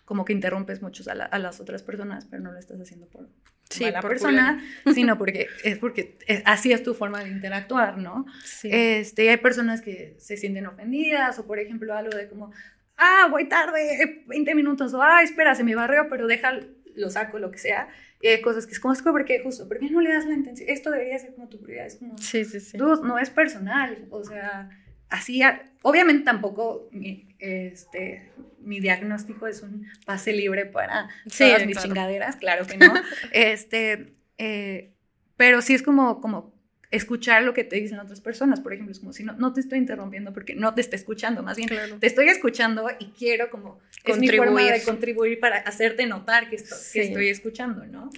como 0.05 0.25
que 0.25 0.33
interrumpes 0.33 0.81
mucho 0.81 1.05
a, 1.11 1.13
a, 1.13 1.39
las 1.39 1.61
otras 1.61 1.83
personas, 1.83 2.27
pero 2.31 2.43
no 2.43 2.51
lo 2.51 2.59
estás 2.59 2.81
haciendo 2.81 3.07
por 3.09 3.29
sí, 3.69 3.91
la 3.91 4.01
persona, 4.01 4.65
sino 4.95 5.19
porque 5.19 5.49
es 5.65 5.79
porque 5.79 6.19
así 6.47 6.73
es 6.73 6.83
tu 6.83 6.95
forma 6.95 7.23
de 7.23 7.29
interactuar, 7.29 7.99
¿no? 7.99 8.25
Sí. 8.43 8.71
Este, 8.73 9.29
hay 9.29 9.37
personas 9.37 9.83
que 9.83 10.17
se 10.19 10.39
sienten 10.39 10.67
ofendidas 10.67 11.39
o, 11.39 11.47
por 11.47 11.59
ejemplo, 11.59 11.95
algo 11.95 12.17
de 12.17 12.27
como, 12.29 12.53
ah, 12.97 13.29
voy 13.31 13.49
tarde, 13.49 14.25
20 14.27 14.55
minutos, 14.55 14.95
o, 14.95 15.03
ah, 15.03 15.23
espera, 15.23 15.55
se 15.55 15.63
me 15.63 15.75
barrio, 15.75 16.07
pero 16.09 16.27
deja, 16.27 16.59
lo 16.95 17.11
saco, 17.11 17.39
lo 17.39 17.51
que 17.51 17.59
sea. 17.59 17.89
Hay 18.23 18.41
cosas 18.41 18.67
que 18.67 18.73
es 18.73 18.81
como, 18.81 18.95
es 18.95 19.03
porque 19.03 19.41
justo, 19.43 19.69
¿por 19.69 19.79
qué 19.79 19.91
no 19.91 20.01
le 20.01 20.13
das 20.13 20.27
la 20.27 20.35
intención? 20.35 20.69
Esto 20.69 20.91
debería 20.91 21.19
ser 21.19 21.35
como 21.35 21.49
tu 21.49 21.61
prioridad, 21.61 21.87
es 21.87 21.97
como, 21.97 22.19
sí, 22.19 22.45
sí, 22.45 22.61
sí. 22.61 22.77
no 22.77 23.19
es 23.19 23.31
personal, 23.31 24.07
o 24.11 24.25
sea 24.25 24.71
así, 25.11 25.41
obviamente 25.83 26.25
tampoco 26.25 26.89
mi, 26.93 27.29
este, 27.39 28.31
mi 28.61 28.81
diagnóstico 28.81 29.47
es 29.47 29.63
un 29.63 29.87
pase 30.05 30.33
libre 30.33 30.67
para 30.67 31.09
todas 31.37 31.67
mis 31.67 31.79
chingaderas, 31.79 32.37
claro 32.37 32.67
que 32.67 32.77
no. 32.77 32.93
este, 33.33 34.15
eh, 34.39 34.93
pero 35.37 35.63
sí 35.63 35.75
es 35.75 35.83
como, 35.83 36.21
como 36.21 36.55
escuchar 36.91 37.43
lo 37.43 37.55
que 37.55 37.65
te 37.65 37.77
dicen 37.77 37.99
otras 37.99 38.21
personas, 38.21 38.61
por 38.61 38.73
ejemplo, 38.73 38.93
es 38.93 39.01
como 39.01 39.13
si 39.13 39.23
no, 39.23 39.35
no 39.35 39.53
te 39.53 39.61
estoy 39.61 39.79
interrumpiendo 39.79 40.33
porque 40.33 40.55
no 40.55 40.75
te 40.75 40.81
estoy 40.81 40.97
escuchando, 40.97 41.43
más 41.43 41.57
bien 41.57 41.69
te 42.01 42.07
estoy 42.07 42.29
escuchando 42.29 42.89
y 42.99 43.07
quiero 43.11 43.51
como, 43.51 43.81
es 44.05 44.19
mi 44.19 44.29
forma 44.29 44.63
de 44.63 44.83
contribuir 44.83 45.39
para 45.39 45.59
hacerte 45.59 46.07
notar 46.07 46.49
que, 46.49 46.57
esto, 46.57 46.75
que 46.93 47.03
estoy 47.03 47.29
escuchando, 47.29 47.85
¿no? 47.87 48.11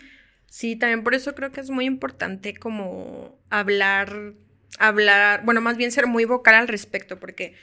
Sí, 0.47 0.77
también 0.77 1.03
por 1.05 1.14
eso 1.14 1.35
creo 1.35 1.51
que 1.53 1.61
es 1.61 1.71
muy 1.71 1.85
importante 1.85 2.55
como 2.55 3.39
hablar 3.51 4.35
hablar, 4.79 5.45
bueno, 5.45 5.61
más 5.61 5.77
bien 5.77 5.93
ser 5.93 6.07
muy 6.07 6.25
vocal 6.25 6.55
al 6.55 6.68
respecto, 6.68 7.18
porque 7.18 7.55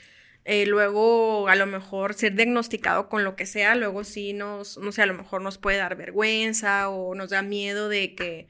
eh, 0.44 0.66
luego 0.66 1.48
a 1.48 1.56
lo 1.56 1.66
mejor 1.66 2.14
ser 2.14 2.34
diagnosticado 2.34 3.08
con 3.08 3.24
lo 3.24 3.36
que 3.36 3.46
sea, 3.46 3.74
luego 3.74 4.04
sí 4.04 4.32
nos, 4.32 4.78
no 4.78 4.92
sé, 4.92 5.02
a 5.02 5.06
lo 5.06 5.14
mejor 5.14 5.42
nos 5.42 5.58
puede 5.58 5.78
dar 5.78 5.96
vergüenza 5.96 6.88
o 6.88 7.14
nos 7.14 7.30
da 7.30 7.42
miedo 7.42 7.88
de 7.88 8.14
que, 8.14 8.48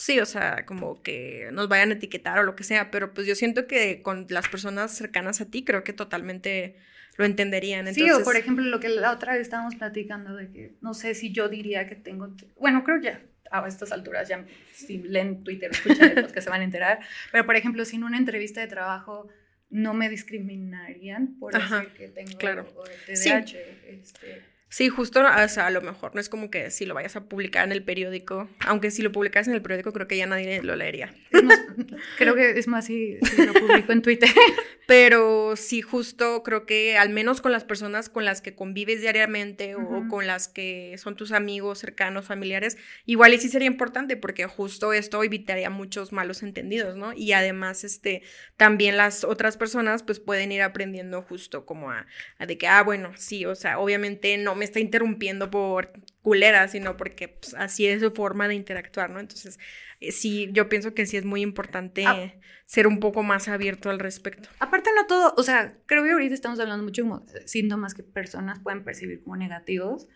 sí, 0.00 0.18
o 0.18 0.26
sea, 0.26 0.64
como 0.64 1.02
que 1.02 1.50
nos 1.52 1.68
vayan 1.68 1.90
a 1.90 1.94
etiquetar 1.94 2.38
o 2.38 2.42
lo 2.42 2.56
que 2.56 2.64
sea, 2.64 2.90
pero 2.90 3.12
pues 3.12 3.26
yo 3.26 3.34
siento 3.34 3.66
que 3.66 4.00
con 4.00 4.26
las 4.30 4.48
personas 4.48 4.92
cercanas 4.96 5.42
a 5.42 5.50
ti 5.50 5.62
creo 5.62 5.84
que 5.84 5.92
totalmente 5.92 6.76
lo 7.18 7.26
entenderían. 7.26 7.86
Entonces... 7.86 8.04
Sí, 8.04 8.10
o 8.10 8.24
por 8.24 8.36
ejemplo 8.36 8.64
lo 8.64 8.80
que 8.80 8.88
la 8.88 9.12
otra 9.12 9.34
vez 9.34 9.42
estábamos 9.42 9.74
platicando 9.74 10.34
de 10.34 10.50
que 10.50 10.74
no 10.80 10.94
sé 10.94 11.14
si 11.14 11.32
yo 11.32 11.50
diría 11.50 11.86
que 11.86 11.96
tengo, 11.96 12.34
bueno, 12.58 12.82
creo 12.82 12.98
ya 13.00 13.20
a 13.50 13.66
estas 13.68 13.92
alturas 13.92 14.26
ya 14.28 14.46
si 14.72 14.98
leen 14.98 15.44
Twitter, 15.44 15.70
escuchan 15.70 16.16
el 16.16 16.32
que 16.32 16.40
se 16.40 16.48
van 16.48 16.62
a 16.62 16.64
enterar, 16.64 17.00
pero 17.30 17.44
por 17.44 17.56
ejemplo, 17.56 17.84
si 17.84 17.96
en 17.96 18.04
una 18.04 18.16
entrevista 18.16 18.60
de 18.60 18.68
trabajo 18.68 19.28
no 19.68 19.92
me 19.92 20.08
discriminarían 20.08 21.38
por 21.38 21.52
decir 21.52 21.88
que 21.96 22.08
tengo 22.08 22.38
claro. 22.38 22.64
TDAH. 23.06 23.56
Este, 23.86 24.42
Sí, 24.72 24.88
justo, 24.88 25.20
o 25.20 25.48
sea, 25.48 25.66
a 25.66 25.70
lo 25.70 25.82
mejor 25.82 26.14
no 26.14 26.20
es 26.20 26.28
como 26.28 26.48
que 26.48 26.70
si 26.70 26.86
lo 26.86 26.94
vayas 26.94 27.16
a 27.16 27.24
publicar 27.24 27.64
en 27.64 27.72
el 27.72 27.82
periódico, 27.82 28.48
aunque 28.60 28.92
si 28.92 29.02
lo 29.02 29.10
publicas 29.10 29.48
en 29.48 29.54
el 29.54 29.62
periódico 29.62 29.92
creo 29.92 30.06
que 30.06 30.16
ya 30.16 30.26
nadie 30.26 30.62
lo 30.62 30.76
leería. 30.76 31.12
creo 32.18 32.36
que 32.36 32.50
es 32.56 32.68
más 32.68 32.84
si, 32.86 33.18
lo 33.36 33.52
publico 33.52 33.90
en 33.90 34.00
Twitter. 34.00 34.30
Pero 34.86 35.54
sí, 35.56 35.82
justo 35.82 36.42
creo 36.44 36.66
que 36.66 36.96
al 36.98 37.10
menos 37.10 37.40
con 37.40 37.52
las 37.52 37.64
personas 37.64 38.08
con 38.08 38.24
las 38.24 38.42
que 38.42 38.54
convives 38.54 39.00
diariamente 39.00 39.76
o 39.76 40.08
con 40.08 40.26
las 40.26 40.48
que 40.48 40.96
son 40.98 41.14
tus 41.14 41.30
amigos 41.30 41.78
cercanos, 41.78 42.26
familiares, 42.26 42.76
igual 43.06 43.34
y 43.34 43.38
sí 43.38 43.48
sería 43.48 43.68
importante 43.68 44.16
porque 44.16 44.46
justo 44.46 44.92
esto 44.92 45.22
evitaría 45.22 45.70
muchos 45.70 46.12
malos 46.12 46.42
entendidos, 46.42 46.96
¿no? 46.96 47.12
Y 47.12 47.32
además, 47.32 47.84
este, 47.84 48.22
también 48.56 48.96
las 48.96 49.22
otras 49.22 49.56
personas 49.56 50.02
pues 50.02 50.18
pueden 50.18 50.50
ir 50.50 50.62
aprendiendo 50.62 51.22
justo 51.22 51.66
como 51.66 51.92
a, 51.92 52.06
a 52.38 52.46
de 52.46 52.58
que, 52.58 52.66
ah, 52.66 52.82
bueno, 52.82 53.12
sí, 53.16 53.46
o 53.46 53.54
sea, 53.54 53.78
obviamente 53.78 54.36
no 54.38 54.56
me 54.60 54.66
está 54.66 54.78
interrumpiendo 54.78 55.50
por 55.50 55.90
culera, 56.22 56.68
sino 56.68 56.96
porque 56.98 57.28
pues, 57.28 57.54
así 57.54 57.86
es 57.86 58.02
su 58.02 58.10
forma 58.12 58.46
de 58.46 58.54
interactuar, 58.54 59.10
¿no? 59.10 59.18
Entonces, 59.18 59.58
eh, 60.00 60.12
sí, 60.12 60.50
yo 60.52 60.68
pienso 60.68 60.92
que 60.92 61.06
sí 61.06 61.16
es 61.16 61.24
muy 61.24 61.40
importante 61.40 62.04
ah. 62.06 62.32
ser 62.66 62.86
un 62.86 63.00
poco 63.00 63.22
más 63.22 63.48
abierto 63.48 63.88
al 63.88 63.98
respecto. 63.98 64.50
Aparte, 64.58 64.90
no 64.94 65.06
todo, 65.06 65.34
o 65.36 65.42
sea, 65.42 65.74
creo 65.86 66.04
que 66.04 66.12
ahorita 66.12 66.34
estamos 66.34 66.60
hablando 66.60 66.84
mucho 66.84 67.02
como 67.02 67.24
síntomas 67.46 67.94
que 67.94 68.02
personas 68.02 68.60
pueden 68.60 68.84
percibir 68.84 69.22
como 69.22 69.36
negativos, 69.36 70.06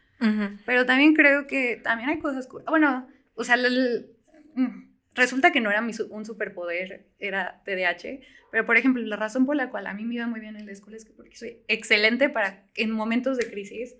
pero 0.65 0.87
también 0.87 1.15
creo 1.15 1.47
que 1.47 1.81
también 1.83 2.11
hay 2.11 2.19
cosas, 2.19 2.49
bueno, 2.67 3.09
o 3.35 3.45
sea, 3.45 3.57
mm, 3.57 4.94
resulta 5.15 5.53
que 5.53 5.61
no 5.61 5.71
era 5.71 5.81
mi, 5.81 5.93
un 6.11 6.25
superpoder, 6.25 7.07
era 7.19 7.63
TDAH, 7.65 8.21
pero, 8.55 8.67
por 8.67 8.77
ejemplo, 8.77 9.03
la 9.03 9.17
razón 9.17 9.47
por 9.47 9.57
la 9.57 9.69
cual 9.69 9.89
a 9.89 9.95
mí 9.95 10.05
me 10.05 10.15
iba 10.15 10.29
muy 10.29 10.39
bien 10.39 10.55
en 10.55 10.65
la 10.65 10.71
escuela 10.71 10.97
es 10.97 11.05
que 11.05 11.13
porque 11.13 11.35
soy 11.35 11.59
excelente 11.67 12.29
para 12.29 12.69
en 12.77 12.93
momentos 12.93 13.37
de 13.37 13.51
crisis. 13.51 13.97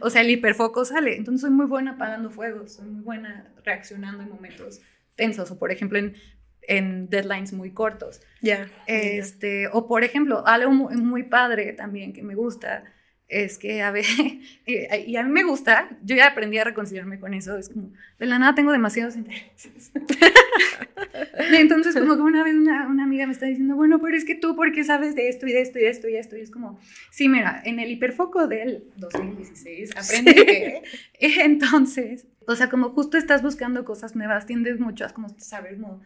O 0.00 0.08
sea, 0.08 0.22
el 0.22 0.30
hiperfoco 0.30 0.86
sale. 0.86 1.14
Entonces, 1.14 1.42
soy 1.42 1.50
muy 1.50 1.66
buena 1.66 1.90
apagando 1.90 2.30
fuegos, 2.30 2.72
soy 2.72 2.86
muy 2.86 3.02
buena 3.02 3.52
reaccionando 3.66 4.22
en 4.22 4.30
momentos 4.30 4.80
tensos. 5.14 5.50
O, 5.50 5.58
por 5.58 5.72
ejemplo, 5.72 5.98
en, 5.98 6.14
en 6.62 7.10
deadlines 7.10 7.52
muy 7.52 7.72
cortos. 7.72 8.22
Ya. 8.40 8.70
Este, 8.86 9.68
O, 9.68 9.86
por 9.86 10.04
ejemplo, 10.04 10.46
algo 10.46 10.70
muy, 10.70 10.96
muy 10.96 11.24
padre 11.24 11.74
también 11.74 12.14
que 12.14 12.22
me 12.22 12.34
gusta 12.34 12.84
es 13.28 13.58
que 13.58 13.82
a 13.82 13.90
ver, 13.90 14.04
y 14.66 15.16
a 15.16 15.22
mí 15.22 15.30
me 15.30 15.42
gusta, 15.42 15.88
yo 16.02 16.14
ya 16.14 16.28
aprendí 16.28 16.58
a 16.58 16.64
reconciliarme 16.64 17.18
con 17.18 17.34
eso, 17.34 17.56
es 17.56 17.68
como, 17.68 17.90
de 18.18 18.26
la 18.26 18.38
nada 18.38 18.54
tengo 18.54 18.72
demasiados 18.72 19.16
intereses. 19.16 19.90
Entonces, 21.52 21.94
como 21.96 22.14
que 22.14 22.22
una 22.22 22.44
vez 22.44 22.54
una, 22.54 22.86
una, 22.86 23.04
amiga 23.04 23.26
me 23.26 23.32
está 23.32 23.46
diciendo, 23.46 23.74
bueno, 23.74 24.00
pero 24.00 24.16
es 24.16 24.24
que 24.24 24.34
tú, 24.34 24.54
¿por 24.54 24.72
qué 24.72 24.84
sabes 24.84 25.14
de 25.14 25.28
esto 25.28 25.46
y 25.46 25.52
de 25.52 25.60
esto 25.60 25.78
y 25.78 25.82
de 25.82 25.90
esto 25.90 26.08
y 26.08 26.16
esto? 26.16 26.36
Y 26.36 26.40
es 26.40 26.50
como, 26.50 26.78
sí, 27.10 27.28
mira, 27.28 27.62
en 27.64 27.80
el 27.80 27.90
hiperfoco 27.90 28.46
del 28.46 28.84
2016 28.96 29.96
aprendí 29.96 30.34
que, 30.34 30.82
entonces, 31.20 32.26
o 32.46 32.54
sea, 32.54 32.68
como 32.68 32.90
justo 32.90 33.18
estás 33.18 33.42
buscando 33.42 33.84
cosas 33.84 34.14
nuevas, 34.14 34.46
tiendes 34.46 34.78
mucho 34.78 35.04
a 35.04 35.10
como 35.10 35.28
saber 35.38 35.78
como 35.78 36.02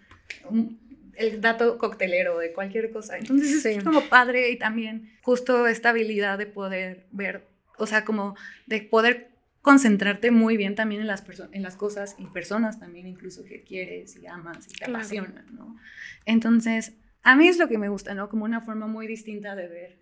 el 1.20 1.40
dato 1.40 1.78
coctelero 1.78 2.38
de 2.38 2.52
cualquier 2.52 2.90
cosa. 2.90 3.18
Entonces 3.18 3.64
es 3.64 3.84
como 3.84 4.02
padre 4.08 4.50
y 4.50 4.58
también 4.58 5.12
justo 5.22 5.66
esta 5.66 5.90
habilidad 5.90 6.38
de 6.38 6.46
poder 6.46 7.06
ver, 7.12 7.46
o 7.78 7.86
sea, 7.86 8.04
como 8.04 8.36
de 8.66 8.80
poder 8.82 9.28
concentrarte 9.60 10.30
muy 10.30 10.56
bien 10.56 10.74
también 10.74 11.02
en 11.02 11.06
las, 11.06 11.22
en 11.52 11.62
las 11.62 11.76
cosas 11.76 12.16
y 12.18 12.26
personas 12.26 12.80
también 12.80 13.06
incluso 13.06 13.44
que 13.44 13.62
quieres 13.62 14.16
y 14.16 14.26
amas 14.26 14.66
y 14.70 14.78
te 14.78 14.86
apasionan, 14.86 15.44
¿no? 15.52 15.76
Entonces, 16.24 16.94
a 17.22 17.36
mí 17.36 17.46
es 17.46 17.58
lo 17.58 17.68
que 17.68 17.76
me 17.76 17.90
gusta, 17.90 18.14
¿no? 18.14 18.30
Como 18.30 18.46
una 18.46 18.62
forma 18.62 18.86
muy 18.86 19.06
distinta 19.06 19.54
de 19.54 19.68
ver 19.68 19.98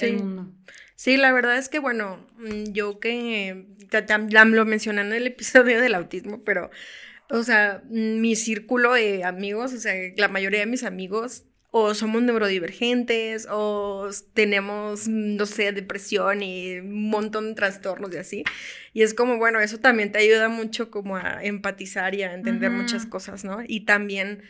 el 0.00 0.16
mundo. 0.18 0.52
Sí, 0.96 1.16
la 1.16 1.32
verdad 1.32 1.56
es 1.56 1.68
que, 1.68 1.78
bueno, 1.78 2.26
mm, 2.38 2.72
yo 2.72 2.98
que 2.98 3.66
lo 4.32 4.64
mencioné 4.64 5.02
en 5.02 5.12
el 5.12 5.28
episodio 5.28 5.80
del 5.80 5.94
autismo, 5.94 6.42
pero 6.42 6.70
o 7.30 7.42
sea, 7.42 7.82
mi 7.88 8.36
círculo 8.36 8.94
de 8.94 9.24
amigos, 9.24 9.72
o 9.72 9.78
sea, 9.78 9.94
la 10.16 10.28
mayoría 10.28 10.60
de 10.60 10.66
mis 10.66 10.84
amigos 10.84 11.44
o 11.70 11.92
somos 11.94 12.22
neurodivergentes 12.22 13.46
o 13.50 14.08
tenemos, 14.32 15.06
no 15.06 15.44
sé, 15.44 15.72
depresión 15.72 16.42
y 16.42 16.78
un 16.78 17.10
montón 17.10 17.50
de 17.50 17.54
trastornos 17.54 18.14
y 18.14 18.16
así. 18.16 18.44
Y 18.94 19.02
es 19.02 19.12
como, 19.12 19.36
bueno, 19.36 19.60
eso 19.60 19.78
también 19.78 20.10
te 20.10 20.18
ayuda 20.18 20.48
mucho 20.48 20.90
como 20.90 21.16
a 21.16 21.44
empatizar 21.44 22.14
y 22.14 22.22
a 22.22 22.32
entender 22.32 22.70
muchas 22.70 23.04
cosas, 23.04 23.44
¿no? 23.44 23.58
Y 23.66 23.80
también 23.80 24.42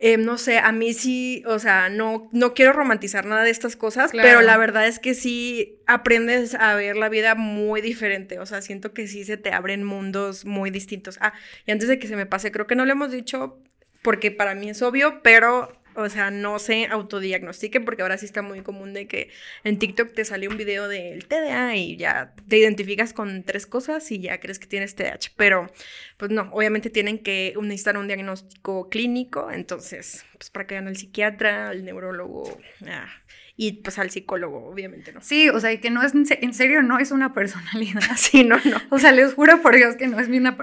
Em, 0.00 0.24
no 0.24 0.38
sé, 0.38 0.58
a 0.58 0.72
mí 0.72 0.92
sí, 0.92 1.42
o 1.46 1.58
sea, 1.58 1.88
no, 1.88 2.28
no 2.32 2.52
quiero 2.52 2.72
romantizar 2.72 3.24
nada 3.26 3.44
de 3.44 3.50
estas 3.50 3.76
cosas, 3.76 4.10
pero 4.12 4.42
la 4.42 4.56
verdad 4.56 4.86
es 4.86 4.98
que 4.98 5.14
sí 5.14 5.78
aprendes 5.86 6.54
a 6.54 6.74
ver 6.74 6.96
la 6.96 7.08
vida 7.08 7.36
muy 7.36 7.80
diferente, 7.80 8.38
o 8.40 8.46
sea, 8.46 8.60
siento 8.60 8.92
que 8.92 9.06
sí 9.06 9.24
se 9.24 9.36
te 9.36 9.52
abren 9.52 9.84
mundos 9.84 10.44
muy 10.44 10.70
distintos. 10.70 11.18
Ah, 11.20 11.32
y 11.64 11.70
antes 11.70 11.88
de 11.88 11.98
que 11.98 12.08
se 12.08 12.16
me 12.16 12.26
pase, 12.26 12.50
creo 12.50 12.66
que 12.66 12.74
no 12.74 12.84
lo 12.84 12.92
hemos 12.92 13.12
dicho 13.12 13.62
porque 14.02 14.30
para 14.30 14.54
mí 14.54 14.68
es 14.68 14.82
obvio, 14.82 15.22
pero 15.22 15.72
o 15.96 16.08
sea, 16.08 16.30
no 16.30 16.58
se 16.58 16.86
autodiagnostiquen 16.86 17.84
porque 17.84 18.02
ahora 18.02 18.18
sí 18.18 18.26
está 18.26 18.42
muy 18.42 18.62
común 18.62 18.92
de 18.92 19.06
que 19.06 19.30
en 19.64 19.78
TikTok 19.78 20.12
te 20.12 20.24
sale 20.24 20.48
un 20.48 20.56
video 20.56 20.88
del 20.88 21.26
TDA 21.26 21.76
y 21.76 21.96
ya 21.96 22.34
te 22.48 22.58
identificas 22.58 23.12
con 23.12 23.42
tres 23.42 23.66
cosas 23.66 24.10
y 24.10 24.20
ya 24.20 24.40
crees 24.40 24.58
que 24.58 24.66
tienes 24.66 24.94
TDAH. 24.94 25.32
Pero, 25.36 25.70
pues 26.16 26.30
no, 26.30 26.50
obviamente 26.52 26.90
tienen 26.90 27.18
que 27.18 27.54
necesitar 27.60 27.96
un 27.96 28.06
diagnóstico 28.06 28.88
clínico, 28.88 29.50
entonces, 29.50 30.24
pues 30.38 30.50
para 30.50 30.66
que 30.66 30.74
vayan 30.74 30.88
al 30.88 30.96
psiquiatra, 30.96 31.70
al 31.70 31.84
neurólogo, 31.84 32.58
ah, 32.86 33.08
y 33.56 33.82
pues 33.82 33.98
al 33.98 34.10
psicólogo, 34.10 34.66
obviamente, 34.66 35.12
¿no? 35.12 35.20
Sí, 35.20 35.48
o 35.48 35.60
sea, 35.60 35.72
y 35.72 35.78
que 35.78 35.90
no 35.90 36.02
es, 36.02 36.12
en 36.14 36.54
serio, 36.54 36.82
no 36.82 36.98
es 36.98 37.12
una 37.12 37.34
personalidad. 37.34 38.00
Sí, 38.16 38.42
no, 38.42 38.56
no. 38.64 38.78
O 38.90 38.98
sea, 38.98 39.12
les 39.12 39.34
juro 39.34 39.60
por 39.62 39.76
Dios 39.76 39.96
que 39.96 40.06
no 40.06 40.18
es, 40.18 40.28
una, 40.28 40.56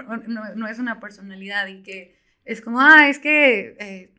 no 0.56 0.68
es 0.68 0.78
una 0.78 1.00
personalidad 1.00 1.68
y 1.68 1.82
que 1.82 2.16
es 2.44 2.60
como, 2.60 2.80
ah, 2.80 3.08
es 3.08 3.18
que, 3.18 3.76
eh, 3.78 4.10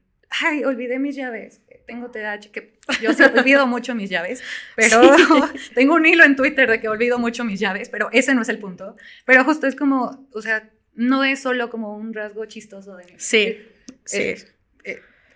ay, 0.41 0.63
olvidé 0.63 0.99
mis 0.99 1.15
llaves, 1.15 1.61
tengo 1.85 2.11
TDAH, 2.11 2.51
que 2.51 2.79
yo 3.01 3.13
sí 3.13 3.23
olvido 3.23 3.67
mucho 3.67 3.95
mis 3.95 4.09
llaves, 4.09 4.43
pero 4.75 5.01
tengo 5.75 5.95
un 5.95 6.05
hilo 6.05 6.23
en 6.23 6.35
Twitter 6.35 6.69
de 6.69 6.79
que 6.79 6.89
olvido 6.89 7.19
mucho 7.19 7.43
mis 7.43 7.59
llaves, 7.59 7.89
pero 7.89 8.09
ese 8.11 8.33
no 8.33 8.41
es 8.41 8.49
el 8.49 8.59
punto. 8.59 8.95
Pero 9.25 9.43
justo 9.43 9.67
es 9.67 9.75
como, 9.75 10.27
o 10.31 10.41
sea, 10.41 10.69
no 10.95 11.23
es 11.23 11.41
solo 11.41 11.69
como 11.69 11.95
un 11.95 12.13
rasgo 12.13 12.45
chistoso 12.45 12.95
de... 12.95 13.13
Sí, 13.17 13.57
sí. 14.05 14.35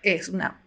es 0.02 0.28
una 0.28 0.62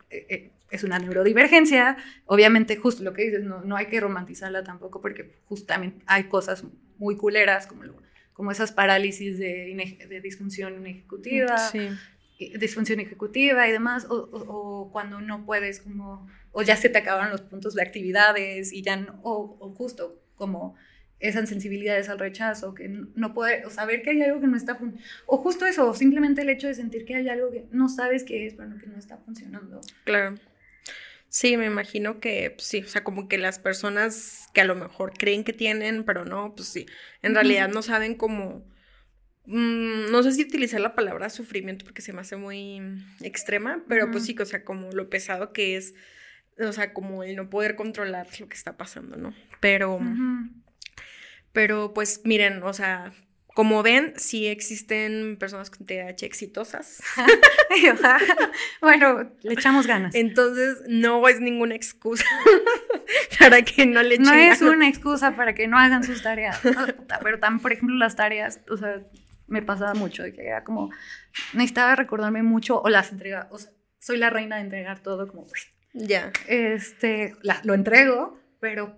es 0.72 0.84
una 0.84 0.98
neurodivergencia. 0.98 1.98
Obviamente, 2.26 2.78
justo 2.78 3.04
lo 3.04 3.14
que 3.14 3.24
dices, 3.24 3.44
no, 3.44 3.62
no 3.62 3.76
hay 3.76 3.88
que 3.88 4.00
romantizarla 4.00 4.64
tampoco 4.64 5.02
porque 5.02 5.36
justamente 5.46 6.04
hay 6.08 6.24
cosas 6.24 6.64
muy 6.98 7.18
culeras 7.18 7.68
como, 7.68 7.84
como 8.34 8.52
esas 8.52 8.72
parálisis 8.72 9.38
de, 9.38 10.08
de 10.08 10.22
disfunción 10.22 10.86
ejecutiva, 10.88 11.58
disfunción 12.50 13.00
ejecutiva 13.00 13.68
y 13.68 13.72
demás, 13.72 14.06
o, 14.10 14.90
cuando 14.92 15.22
no 15.22 15.46
puedes 15.46 15.82
como, 15.82 16.28
o 16.52 16.62
ya 16.62 16.76
se 16.76 16.90
te 16.90 16.98
acaban 16.98 17.30
los 17.30 17.42
puntos 17.42 17.76
de 17.76 17.82
actividades 17.82 18.74
y 18.74 18.82
ya 18.82 18.96
no, 18.96 19.20
o, 19.24 19.74
justo 19.76 20.22
como 20.36 20.76
esas 21.20 21.50
sensibilidades 21.50 22.10
al 22.10 22.18
rechazo, 22.18 22.74
que 22.74 22.88
no 22.88 23.34
puede, 23.34 23.66
o 23.66 23.70
saber 23.70 24.02
que 24.02 24.10
hay 24.10 24.22
algo 24.24 24.42
que 24.42 24.48
no 24.48 24.58
está 24.58 24.76
funcionando, 24.76 25.08
o 25.28 25.38
justo 25.38 25.66
eso, 25.66 25.90
o 25.90 25.94
simplemente 25.94 26.42
el 26.42 26.50
hecho 26.50 26.68
de 26.68 26.74
sentir 26.74 27.06
que 27.06 27.16
hay 27.16 27.30
algo 27.30 27.52
que 27.52 27.66
no 27.72 27.90
sabes 27.90 28.24
qué 28.24 28.48
es, 28.48 28.56
pero 28.56 28.78
que 28.80 28.88
no 28.88 28.98
está 28.98 29.18
funcionando. 29.18 29.82
Claro. 30.04 30.36
Sí, 31.32 31.56
me 31.56 31.66
imagino 31.66 32.20
que 32.20 32.52
pues, 32.52 32.68
sí, 32.68 32.82
o 32.82 32.88
sea, 32.88 33.06
como 33.06 33.30
que 33.30 33.38
las 33.38 33.58
personas 33.58 34.50
que 34.54 34.60
a 34.60 34.66
lo 34.66 34.76
mejor 34.76 35.14
creen 35.18 35.46
que 35.46 35.54
tienen, 35.54 36.04
pero 36.04 36.26
no, 36.26 36.54
pues 36.54 36.68
sí, 36.68 36.86
en 37.22 37.36
realidad 37.36 37.70
no 37.70 37.82
saben 37.82 38.16
cómo, 38.16 38.66
mm, 39.46 40.12
no 40.12 40.24
sé 40.24 40.32
si 40.32 40.44
utilizar 40.44 40.82
la 40.82 40.96
palabra 40.96 41.30
sufrimiento 41.30 41.86
porque 41.86 42.02
se 42.02 42.14
me 42.14 42.22
hace 42.22 42.36
muy 42.36 42.82
extrema, 43.22 43.84
pero 43.88 44.12
pues 44.12 44.26
sí, 44.26 44.36
o 44.40 44.46
sea, 44.46 44.64
como 44.64 44.92
lo 44.92 45.10
pesado 45.10 45.54
que 45.54 45.78
es, 45.78 45.94
o 46.60 46.72
sea, 46.74 46.94
como 46.94 47.24
el 47.24 47.36
no 47.36 47.50
poder 47.50 47.76
controlar 47.76 48.28
lo 48.40 48.48
que 48.48 48.56
está 48.56 48.78
pasando, 48.78 49.18
¿no? 49.18 49.34
Pero, 49.60 50.00
pero 51.54 51.94
pues 51.94 52.22
miren, 52.24 52.64
o 52.64 52.74
sea, 52.74 53.14
como 53.54 53.84
ven, 53.84 54.14
sí 54.16 54.48
existen 54.48 55.36
personas 55.38 55.70
con 55.70 55.86
TDAH 55.86 56.26
exitosas. 56.26 57.04
bueno, 58.82 59.30
le 59.42 59.54
echamos 59.54 59.88
ganas. 59.88 60.16
Entonces, 60.16 60.78
no 60.88 61.28
es 61.28 61.42
ninguna 61.42 61.76
excusa 61.76 62.26
para 63.40 63.62
que 63.64 63.86
no 63.86 64.02
le 64.04 64.16
echen 64.16 64.26
No 64.26 64.34
es 64.34 64.62
una 64.62 64.88
excusa 64.88 65.36
para 65.36 65.54
que 65.54 65.68
no 65.68 65.78
hagan 65.78 66.04
sus 66.04 66.24
tareas. 66.24 66.60
Pero 67.24 67.40
también, 67.40 67.62
por 67.62 67.74
ejemplo, 67.74 67.96
las 67.98 68.16
tareas, 68.16 68.62
o 68.70 68.78
sea, 68.78 69.02
me 69.52 69.62
pasaba 69.62 69.94
mucho 69.94 70.24
de 70.24 70.34
que 70.34 70.48
era 70.48 70.64
como, 70.64 70.90
necesitaba 71.54 71.96
recordarme 71.96 72.42
mucho 72.42 72.82
o 72.82 72.90
las 72.90 73.12
entregaba, 73.12 73.48
o 73.52 73.60
sea, 73.60 73.72
soy 74.00 74.18
la 74.18 74.30
reina 74.30 74.56
de 74.56 74.64
entregar 74.64 75.00
todo 75.02 75.28
como, 75.28 75.46
ya. 75.94 76.32
Este, 76.48 77.36
lo 77.64 77.74
entrego, 77.74 78.40
pero 78.60 78.98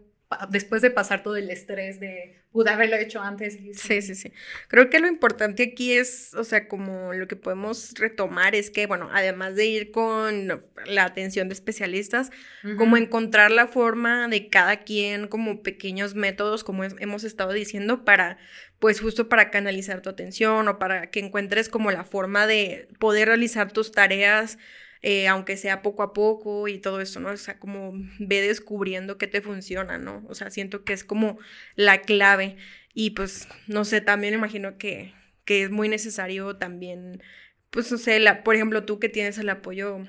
después 0.49 0.82
de 0.82 0.91
pasar 0.91 1.24
todo 1.24 1.36
el 1.36 1.49
estrés 1.49 1.99
de 1.99 2.43
pude 2.54 2.70
haberlo 2.70 2.95
hecho 2.95 3.20
antes. 3.20 3.58
Sí, 3.74 4.01
sí, 4.01 4.16
sí. 4.16 4.32
Creo 4.68 4.89
que 4.89 4.99
lo 4.99 5.08
importante 5.08 5.72
aquí 5.74 5.93
es, 5.93 6.36
o 6.36 6.43
sea, 6.43 6.68
como 6.68 7.12
lo 7.14 7.28
que 7.28 7.36
podemos 7.36 7.95
retomar 7.95 8.54
es 8.54 8.70
que, 8.70 8.86
bueno, 8.86 9.10
además 9.12 9.56
de 9.56 9.66
ir 9.66 9.91
con 9.91 10.64
la 10.86 11.04
atención 11.04 11.49
de 11.49 11.56
especialistas, 11.56 12.30
como 12.78 12.95
encontrar 12.95 13.49
la 13.49 13.68
forma 13.68 14.28
de 14.28 14.49
cada 14.49 14.84
quien, 14.84 15.28
como 15.28 15.64
pequeños 15.64 16.14
métodos, 16.14 16.64
como 16.64 16.84
hemos 16.84 17.24
estado 17.24 17.51
diciendo, 17.54 18.06
para, 18.06 18.38
pues 18.84 18.99
justo 18.99 19.29
para 19.29 19.49
canalizar 19.49 20.01
tu 20.01 20.09
atención 20.09 20.67
o 20.67 20.77
para 20.77 21.09
que 21.09 21.21
encuentres 21.21 21.69
como 21.69 21.89
la 21.89 22.03
forma 22.03 22.45
de 22.47 22.89
poder 22.99 23.29
realizar 23.29 23.71
tus 23.71 23.93
tareas 23.93 24.57
eh, 25.01 25.29
aunque 25.29 25.55
sea 25.55 25.81
poco 25.81 26.03
a 26.03 26.11
poco 26.11 26.67
y 26.67 26.79
todo 26.79 26.99
eso, 26.99 27.21
¿no? 27.21 27.29
O 27.29 27.38
sea, 27.38 27.59
como 27.59 27.93
ve 28.19 28.41
descubriendo 28.41 29.17
qué 29.17 29.27
te 29.27 29.41
funciona, 29.41 29.97
¿no? 29.97 30.25
O 30.27 30.36
sea, 30.36 30.49
siento 30.49 30.84
que 30.84 30.91
es 30.91 31.05
como 31.05 31.39
la 31.77 32.01
clave 32.01 32.57
y 32.93 33.11
pues, 33.11 33.47
no 33.67 33.86
sé, 33.86 34.01
también 34.01 34.34
imagino 34.34 34.77
que, 34.77 35.13
que 35.45 35.63
es 35.63 35.71
muy 35.71 35.88
necesario 35.88 36.57
también, 36.57 37.23
pues, 37.69 37.89
no 37.89 37.97
sé, 37.97 38.19
la, 38.19 38.43
por 38.43 38.55
ejemplo, 38.55 38.84
tú 38.84 38.99
que 38.99 39.07
tienes 39.07 39.38
el 39.38 39.47
apoyo 39.49 39.99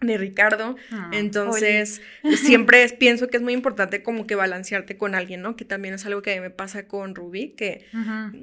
de 0.00 0.18
Ricardo. 0.18 0.76
Ah, 0.90 1.10
Entonces, 1.12 2.02
siempre 2.36 2.86
pienso 2.90 3.28
que 3.28 3.38
es 3.38 3.42
muy 3.42 3.54
importante 3.54 4.02
como 4.02 4.26
que 4.26 4.34
balancearte 4.34 4.98
con 4.98 5.14
alguien, 5.14 5.40
¿no? 5.40 5.56
Que 5.56 5.64
también 5.64 5.94
es 5.94 6.04
algo 6.04 6.20
que 6.20 6.32
a 6.32 6.34
mí 6.34 6.40
me 6.40 6.50
pasa 6.50 6.86
con 6.86 7.14
Ruby, 7.14 7.54
que, 7.56 7.86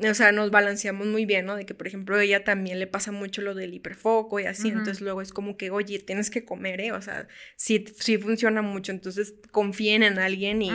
o 0.09 0.13
sea, 0.13 0.31
nos 0.31 0.49
balanceamos 0.49 1.05
muy 1.07 1.25
bien, 1.25 1.45
¿no? 1.45 1.55
De 1.55 1.65
que, 1.65 1.75
por 1.75 1.87
ejemplo, 1.87 2.19
ella 2.19 2.43
también 2.43 2.79
le 2.79 2.87
pasa 2.87 3.11
mucho 3.11 3.41
lo 3.41 3.53
del 3.53 3.73
hiperfoco 3.73 4.39
y 4.39 4.45
así, 4.45 4.69
entonces 4.69 5.01
luego 5.01 5.21
es 5.21 5.31
como 5.31 5.55
que, 5.55 5.69
oye, 5.69 5.99
tienes 5.99 6.29
que 6.29 6.43
comer, 6.43 6.81
¿eh? 6.81 6.91
O 6.91 7.01
sea, 7.01 7.27
sí, 7.55 7.85
sí 7.99 8.17
funciona 8.17 8.61
mucho, 8.61 8.91
entonces 8.91 9.35
confíen 9.51 10.01
en 10.03 10.17
alguien 10.17 10.61
y, 10.61 10.71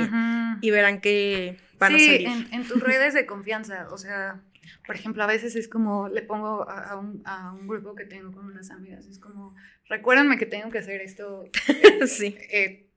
y 0.61 0.71
verán 0.71 1.01
que 1.01 1.57
van 1.79 1.97
a 1.97 1.99
salir. 1.99 2.27
En, 2.29 2.49
en 2.53 2.69
tus 2.69 2.81
redes 2.81 3.15
de 3.15 3.27
confianza, 3.27 3.89
o 3.91 3.99
sea, 3.99 4.41
por 4.87 4.97
ejemplo, 4.97 5.23
a 5.23 5.27
veces 5.27 5.57
es 5.57 5.69
como, 5.69 6.09
le 6.09 6.23
pongo 6.23 6.69
a, 6.69 6.97
un, 6.97 7.23
a 7.25 7.53
un 7.53 7.67
grupo 7.67 7.95
que 7.95 8.05
tengo 8.05 8.33
con 8.33 8.47
unas 8.47 8.71
amigas, 8.71 9.07
es 9.07 9.19
como 9.19 9.55
recuérdame 9.89 10.39
que 10.39 10.47
tengo 10.47 10.71
que 10.71 10.79
hacer 10.79 11.01
esto 11.01 11.45
sí. 12.07 12.37
Eh, 12.51 12.89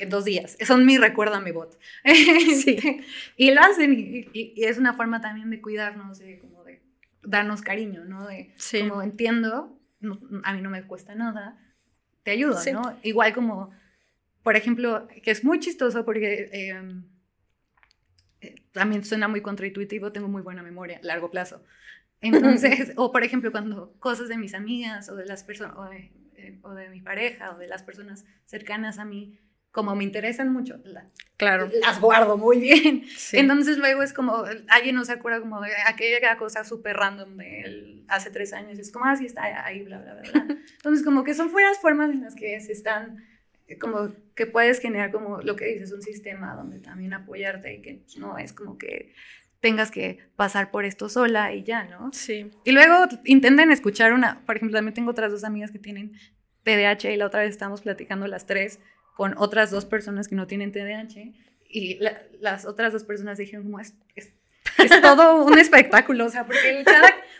en 0.00 0.08
dos 0.08 0.24
días. 0.24 0.56
Son 0.66 0.84
mi 0.86 0.98
recuerda 0.98 1.40
mi 1.40 1.52
bot. 1.52 1.78
sí. 2.04 3.02
y 3.36 3.50
lo 3.52 3.60
hacen 3.60 3.94
y, 4.32 4.64
es 4.64 4.78
una 4.78 4.94
forma 4.94 5.20
también 5.20 5.50
de 5.50 5.60
cuidarnos, 5.60 6.18
de 6.18 6.38
como 6.38 6.64
de 6.64 6.82
darnos 7.22 7.60
cariño, 7.62 8.04
¿no? 8.04 8.26
De 8.26 8.54
como 8.80 9.02
entiendo, 9.02 9.78
a 10.44 10.54
mí 10.54 10.62
no 10.62 10.70
me 10.70 10.86
cuesta 10.86 11.14
nada, 11.14 11.58
te 12.22 12.30
ayudo, 12.30 12.58
¿no? 12.72 12.98
Igual 13.02 13.34
como, 13.34 13.70
por 14.42 14.56
ejemplo, 14.56 15.06
que 15.22 15.30
es 15.30 15.44
muy 15.44 15.60
chistoso 15.60 16.04
porque 16.04 16.48
eh, 16.52 16.82
también 18.72 19.04
suena 19.04 19.28
muy 19.28 19.40
contraintuitivo, 19.40 20.12
tengo 20.12 20.28
muy 20.28 20.42
buena 20.42 20.62
memoria 20.62 20.98
a 20.98 21.06
largo 21.06 21.30
plazo. 21.30 21.62
Entonces, 22.20 22.92
o 22.96 23.12
por 23.12 23.24
ejemplo, 23.24 23.50
cuando 23.50 23.94
cosas 23.98 24.28
de 24.28 24.36
mis 24.36 24.54
amigas 24.54 25.08
o 25.08 25.16
de 25.16 25.26
las 25.26 25.44
personas, 25.44 25.74
eh, 26.36 26.58
o 26.62 26.74
de 26.74 26.88
mi 26.88 27.00
pareja 27.00 27.52
o 27.52 27.58
de 27.58 27.66
las 27.66 27.82
personas 27.82 28.24
cercanas 28.46 28.98
a 28.98 29.04
mí, 29.04 29.38
como 29.70 29.94
me 29.94 30.02
interesan 30.02 30.52
mucho, 30.52 30.82
claro. 31.36 31.70
las 31.80 32.00
guardo 32.00 32.36
muy 32.36 32.58
bien. 32.58 33.04
Entonces 33.32 33.78
luego 33.78 34.02
es 34.02 34.12
como, 34.12 34.44
alguien 34.68 34.96
no 34.96 35.04
se 35.04 35.12
acuerda 35.12 35.40
como 35.40 35.60
de 35.60 35.70
aquella 35.86 36.36
cosa 36.36 36.64
súper 36.64 36.96
random 36.96 37.36
de 37.36 37.60
él 37.60 38.04
hace 38.08 38.30
tres 38.30 38.52
años, 38.52 38.78
es 38.78 38.90
como, 38.90 39.04
así 39.04 39.24
ah, 39.24 39.26
está 39.26 39.64
ahí, 39.64 39.82
bla, 39.84 39.98
bla, 39.98 40.14
bla, 40.14 40.56
Entonces 40.76 41.04
como 41.04 41.22
que 41.22 41.34
son 41.34 41.50
fueras 41.50 41.78
formas 41.78 42.10
en 42.10 42.22
las 42.22 42.34
que 42.34 42.60
se 42.60 42.72
están, 42.72 43.24
como 43.78 44.12
que 44.34 44.46
puedes 44.46 44.80
generar 44.80 45.10
como 45.12 45.40
lo 45.42 45.56
que 45.56 45.66
dices, 45.66 45.92
un 45.92 46.02
sistema 46.02 46.54
donde 46.54 46.80
también 46.80 47.12
apoyarte 47.12 47.74
y 47.74 47.82
que 47.82 48.02
no 48.18 48.38
es 48.38 48.52
como 48.52 48.78
que 48.78 49.12
tengas 49.60 49.90
que 49.90 50.18
pasar 50.36 50.70
por 50.70 50.84
esto 50.84 51.08
sola 51.08 51.54
y 51.54 51.62
ya, 51.62 51.84
¿no? 51.84 52.10
Sí. 52.12 52.50
Y 52.64 52.72
luego 52.72 53.06
intenten 53.24 53.70
escuchar 53.70 54.12
una, 54.12 54.44
por 54.46 54.56
ejemplo, 54.56 54.76
también 54.76 54.94
tengo 54.94 55.10
otras 55.10 55.30
dos 55.32 55.44
amigas 55.44 55.70
que 55.70 55.78
tienen 55.78 56.12
TDAH 56.64 57.12
y 57.12 57.16
la 57.16 57.26
otra 57.26 57.40
vez 57.40 57.50
estábamos 57.50 57.82
platicando 57.82 58.26
las 58.26 58.46
tres 58.46 58.80
con 59.14 59.34
otras 59.36 59.70
dos 59.70 59.84
personas 59.84 60.28
que 60.28 60.34
no 60.34 60.46
tienen 60.46 60.72
TDAH 60.72 61.32
y 61.68 61.98
las 62.40 62.64
otras 62.64 62.92
dos 62.92 63.04
personas 63.04 63.38
dijeron 63.38 63.64
como 63.64 63.80
es, 63.80 63.94
es, 64.16 64.32
todo 65.02 65.44
un 65.44 65.58
espectáculo, 65.58 66.26
o 66.26 66.30
sea, 66.30 66.44
porque 66.44 66.84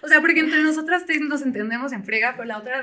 o 0.02 0.08
sea, 0.08 0.20
porque 0.20 0.40
entre 0.40 0.62
nosotras 0.62 1.04
nos 1.20 1.42
entendemos 1.42 1.92
en 1.92 2.04
frega, 2.04 2.32
pero 2.32 2.44
la 2.44 2.58
otra, 2.58 2.82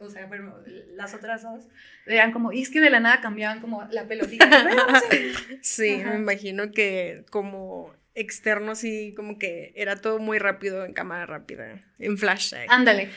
o 0.00 0.10
sea, 0.10 0.28
pero 0.28 0.62
las 0.94 1.14
otras 1.14 1.42
dos 1.42 1.64
eran 2.06 2.32
como, 2.32 2.52
y 2.52 2.62
es 2.62 2.70
que 2.70 2.80
de 2.80 2.90
la 2.90 3.00
nada 3.00 3.20
cambiaban 3.20 3.60
como 3.60 3.84
la 3.90 4.06
pelotita. 4.06 4.48
sí, 5.62 6.02
me 6.04 6.16
imagino 6.16 6.70
que 6.72 7.24
como 7.30 7.94
externo 8.14 8.74
sí 8.74 9.14
como 9.16 9.38
que 9.38 9.72
era 9.76 9.96
todo 9.96 10.18
muy 10.18 10.38
rápido 10.38 10.84
en 10.84 10.92
cámara 10.92 11.26
rápida, 11.26 11.80
en 11.98 12.18
flash. 12.18 12.54
Ándale. 12.68 13.10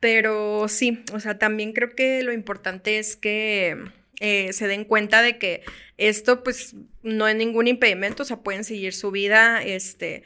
Pero 0.00 0.68
sí, 0.68 1.02
o 1.12 1.20
sea, 1.20 1.38
también 1.38 1.72
creo 1.72 1.90
que 1.90 2.22
lo 2.22 2.32
importante 2.32 2.98
es 2.98 3.16
que 3.16 3.76
eh, 4.20 4.52
se 4.52 4.66
den 4.66 4.84
cuenta 4.84 5.22
de 5.22 5.38
que 5.38 5.62
esto 5.98 6.42
pues 6.42 6.74
no 7.02 7.28
es 7.28 7.36
ningún 7.36 7.68
impedimento, 7.68 8.22
o 8.22 8.26
sea, 8.26 8.38
pueden 8.38 8.64
seguir 8.64 8.92
su 8.92 9.10
vida, 9.10 9.62
este, 9.62 10.24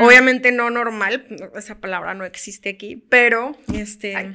obviamente 0.00 0.52
no 0.52 0.70
normal, 0.70 1.26
esa 1.56 1.80
palabra 1.80 2.14
no 2.14 2.24
existe 2.24 2.70
aquí, 2.70 2.96
pero 3.08 3.56
este, 3.74 4.32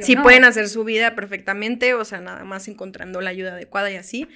sí 0.00 0.16
pueden 0.16 0.44
hacer 0.44 0.68
su 0.68 0.84
vida 0.84 1.14
perfectamente, 1.14 1.94
o 1.94 2.04
sea, 2.04 2.20
nada 2.20 2.44
más 2.44 2.68
encontrando 2.68 3.20
la 3.20 3.30
ayuda 3.30 3.52
adecuada 3.52 3.90
y 3.90 3.96
así 3.96 4.28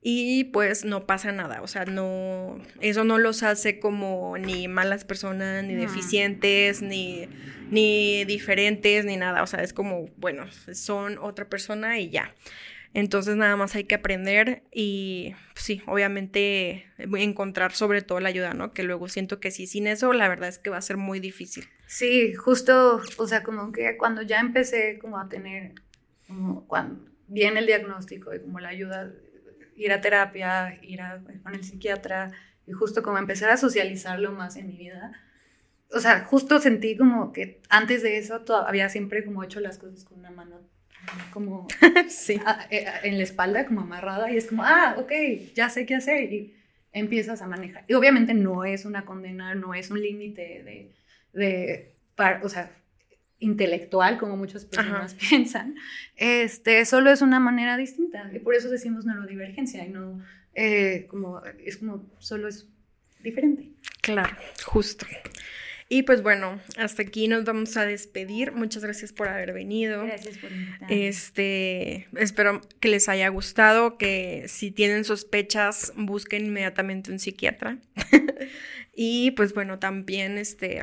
y 0.00 0.44
pues 0.44 0.84
no 0.84 1.06
pasa 1.06 1.32
nada, 1.32 1.60
o 1.60 1.66
sea, 1.66 1.84
no, 1.84 2.60
eso 2.80 3.02
no 3.04 3.18
los 3.18 3.42
hace 3.42 3.80
como 3.80 4.38
ni 4.38 4.68
malas 4.68 5.04
personas, 5.04 5.64
ni 5.64 5.74
deficientes, 5.74 6.82
ni, 6.82 7.28
ni 7.70 8.24
diferentes, 8.24 9.04
ni 9.04 9.16
nada, 9.16 9.42
o 9.42 9.46
sea, 9.46 9.62
es 9.62 9.72
como, 9.72 10.08
bueno, 10.16 10.46
son 10.72 11.18
otra 11.18 11.48
persona 11.48 11.98
y 11.98 12.10
ya. 12.10 12.32
Entonces 12.94 13.36
nada 13.36 13.56
más 13.56 13.74
hay 13.74 13.84
que 13.84 13.94
aprender 13.94 14.62
y 14.72 15.34
pues, 15.52 15.64
sí, 15.64 15.82
obviamente 15.86 16.86
encontrar 16.98 17.72
sobre 17.72 18.02
todo 18.02 18.20
la 18.20 18.28
ayuda, 18.28 18.54
¿no? 18.54 18.72
Que 18.72 18.82
luego 18.82 19.08
siento 19.08 19.40
que 19.40 19.50
sí, 19.50 19.66
sin 19.66 19.86
eso 19.86 20.12
la 20.12 20.28
verdad 20.28 20.48
es 20.48 20.58
que 20.58 20.70
va 20.70 20.78
a 20.78 20.82
ser 20.82 20.96
muy 20.96 21.20
difícil. 21.20 21.68
Sí, 21.86 22.34
justo, 22.34 23.00
o 23.18 23.26
sea, 23.26 23.42
como 23.42 23.72
que 23.72 23.96
cuando 23.96 24.22
ya 24.22 24.40
empecé 24.40 24.98
como 24.98 25.18
a 25.18 25.28
tener, 25.28 25.74
como 26.26 26.66
cuando 26.66 27.04
viene 27.26 27.60
el 27.60 27.66
diagnóstico 27.66 28.34
y 28.34 28.40
como 28.40 28.60
la 28.60 28.70
ayuda, 28.70 29.12
ir 29.76 29.92
a 29.92 30.00
terapia, 30.00 30.78
ir 30.82 31.00
a, 31.00 31.22
con 31.42 31.54
el 31.54 31.64
psiquiatra 31.64 32.32
y 32.66 32.72
justo 32.72 33.02
como 33.02 33.18
empezar 33.18 33.50
a 33.50 33.56
socializarlo 33.56 34.32
más 34.32 34.56
en 34.56 34.66
mi 34.66 34.76
vida, 34.76 35.12
o 35.90 36.00
sea, 36.00 36.24
justo 36.24 36.58
sentí 36.58 36.96
como 36.96 37.32
que 37.32 37.62
antes 37.70 38.02
de 38.02 38.18
eso 38.18 38.44
había 38.66 38.88
siempre 38.88 39.24
como 39.24 39.42
hecho 39.42 39.60
las 39.60 39.78
cosas 39.78 40.04
con 40.04 40.18
una 40.18 40.30
mano 40.30 40.60
como 41.32 41.66
sí. 42.08 42.40
Eh, 42.70 42.86
en 43.02 43.16
la 43.18 43.24
espalda, 43.24 43.66
como 43.66 43.82
amarrada, 43.82 44.30
y 44.30 44.36
es 44.36 44.46
como, 44.46 44.64
ah, 44.64 44.96
ok, 44.98 45.12
ya 45.54 45.68
sé 45.68 45.86
qué 45.86 45.94
hacer, 45.94 46.32
y 46.32 46.54
empiezas 46.92 47.42
a 47.42 47.46
manejar. 47.46 47.84
Y 47.88 47.94
obviamente 47.94 48.34
no 48.34 48.64
es 48.64 48.84
una 48.84 49.04
condena, 49.04 49.54
no 49.54 49.74
es 49.74 49.90
un 49.90 50.00
límite 50.00 50.62
de, 50.64 50.92
de 51.32 51.94
o 52.42 52.48
sea, 52.48 52.70
intelectual, 53.38 54.18
como 54.18 54.36
muchas 54.36 54.64
personas 54.64 55.14
piensan, 55.28 55.76
este, 56.16 56.84
solo 56.84 57.10
es 57.10 57.22
una 57.22 57.40
manera 57.40 57.76
distinta, 57.76 58.30
y 58.34 58.38
por 58.40 58.54
eso 58.54 58.68
decimos 58.68 59.04
neurodivergencia, 59.04 59.84
y 59.86 59.90
no, 59.90 60.20
eh, 60.54 61.06
como, 61.08 61.40
es 61.64 61.76
como, 61.76 62.04
solo 62.18 62.48
es 62.48 62.66
diferente. 63.22 63.70
Claro, 64.00 64.36
justo. 64.64 65.06
Y 65.90 66.02
pues 66.02 66.22
bueno, 66.22 66.60
hasta 66.76 67.02
aquí 67.02 67.28
nos 67.28 67.44
vamos 67.44 67.76
a 67.78 67.86
despedir. 67.86 68.52
Muchas 68.52 68.84
gracias 68.84 69.12
por 69.12 69.28
haber 69.28 69.54
venido. 69.54 70.04
Gracias 70.04 70.36
por 70.36 70.52
invitarme. 70.52 71.08
Este, 71.08 72.08
espero 72.16 72.60
que 72.78 72.88
les 72.88 73.08
haya 73.08 73.28
gustado, 73.28 73.96
que 73.96 74.44
si 74.48 74.70
tienen 74.70 75.04
sospechas, 75.04 75.94
busquen 75.96 76.44
inmediatamente 76.44 77.10
un 77.10 77.18
psiquiatra. 77.18 77.78
y 78.94 79.30
pues 79.30 79.54
bueno, 79.54 79.78
también 79.78 80.36
este, 80.36 80.82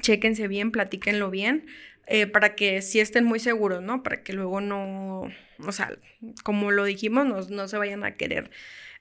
chéquense 0.00 0.48
bien, 0.48 0.70
platíquenlo 0.70 1.30
bien. 1.30 1.66
Eh, 2.06 2.26
para 2.26 2.54
que 2.54 2.80
sí 2.80 3.00
estén 3.00 3.26
muy 3.26 3.38
seguros, 3.38 3.82
¿no? 3.82 4.02
Para 4.02 4.22
que 4.22 4.32
luego 4.32 4.62
no, 4.62 5.30
o 5.58 5.72
sea, 5.72 5.98
como 6.42 6.70
lo 6.70 6.84
dijimos, 6.84 7.26
no, 7.26 7.42
no 7.54 7.68
se 7.68 7.76
vayan 7.76 8.02
a 8.02 8.16
querer 8.16 8.50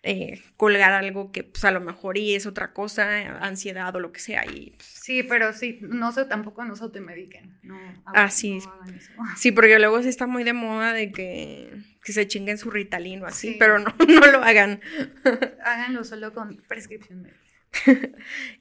eh, 0.09 0.41
colgar 0.55 0.93
algo 0.93 1.33
que 1.33 1.43
pues 1.43 1.65
a 1.65 1.71
lo 1.71 1.81
mejor 1.81 2.17
y 2.17 2.33
es 2.33 2.45
otra 2.45 2.71
cosa, 2.71 3.43
ansiedad 3.43 3.93
o 3.93 3.99
lo 3.99 4.13
que 4.13 4.21
sea. 4.21 4.45
Y, 4.45 4.71
pues 4.77 4.87
sí, 4.87 5.21
pero 5.21 5.51
sí, 5.51 5.79
no 5.81 6.13
sé, 6.13 6.23
tampoco 6.23 6.63
no 6.63 6.77
se 6.77 7.01
mediquen. 7.01 7.59
No, 7.61 7.77
ah, 8.05 8.29
sí. 8.29 8.59
sí, 9.35 9.51
porque 9.51 9.77
luego 9.79 10.01
sí 10.01 10.07
está 10.07 10.25
muy 10.25 10.45
de 10.45 10.53
moda 10.53 10.93
de 10.93 11.11
que, 11.11 11.73
que 12.05 12.13
se 12.13 12.25
chinguen 12.25 12.57
su 12.57 12.71
Ritalin 12.71 13.21
o 13.21 13.25
así, 13.25 13.57
pero 13.59 13.79
no, 13.79 13.93
no 14.07 14.31
lo 14.31 14.41
hagan. 14.43 14.79
Háganlo 15.65 16.05
solo 16.05 16.33
con 16.33 16.55
prescripción 16.69 17.23
médica. 17.23 17.37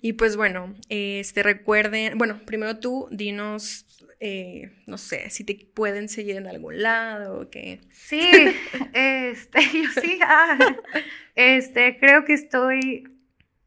y 0.02 0.14
pues 0.14 0.36
bueno, 0.36 0.74
este 0.88 1.44
recuerden, 1.44 2.18
bueno, 2.18 2.40
primero 2.44 2.80
tú 2.80 3.06
dinos, 3.12 3.86
eh, 4.18 4.72
no 4.86 4.96
sé, 4.96 5.28
si 5.30 5.44
te 5.44 5.54
pueden 5.74 6.08
seguir 6.08 6.36
en 6.36 6.46
algún 6.46 6.82
lado 6.82 7.40
o 7.40 7.50
qué. 7.50 7.80
Sí, 7.90 8.20
este, 8.94 9.60
yo 9.72 10.00
sí, 10.00 10.18
ah, 10.22 10.58
este, 11.34 11.98
creo 11.98 12.24
que 12.24 12.32
estoy, 12.32 13.04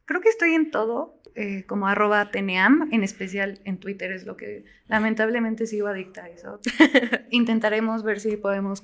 creo 0.06 0.22
que 0.22 0.30
estoy 0.30 0.54
en 0.56 0.72
todo, 0.72 1.22
eh, 1.36 1.66
como 1.68 1.88
arroba 1.88 2.32
teneam, 2.32 2.90
en 2.92 3.04
especial 3.04 3.60
en 3.64 3.78
Twitter 3.78 4.12
es 4.12 4.26
lo 4.26 4.36
que 4.36 4.66
lamentablemente 4.88 5.68
sigo 5.68 5.88
adicta 5.88 6.24
a 6.24 6.30
eso. 6.30 6.60
Intentaremos 7.30 8.04
ver 8.04 8.20
si 8.20 8.36
podemos 8.36 8.84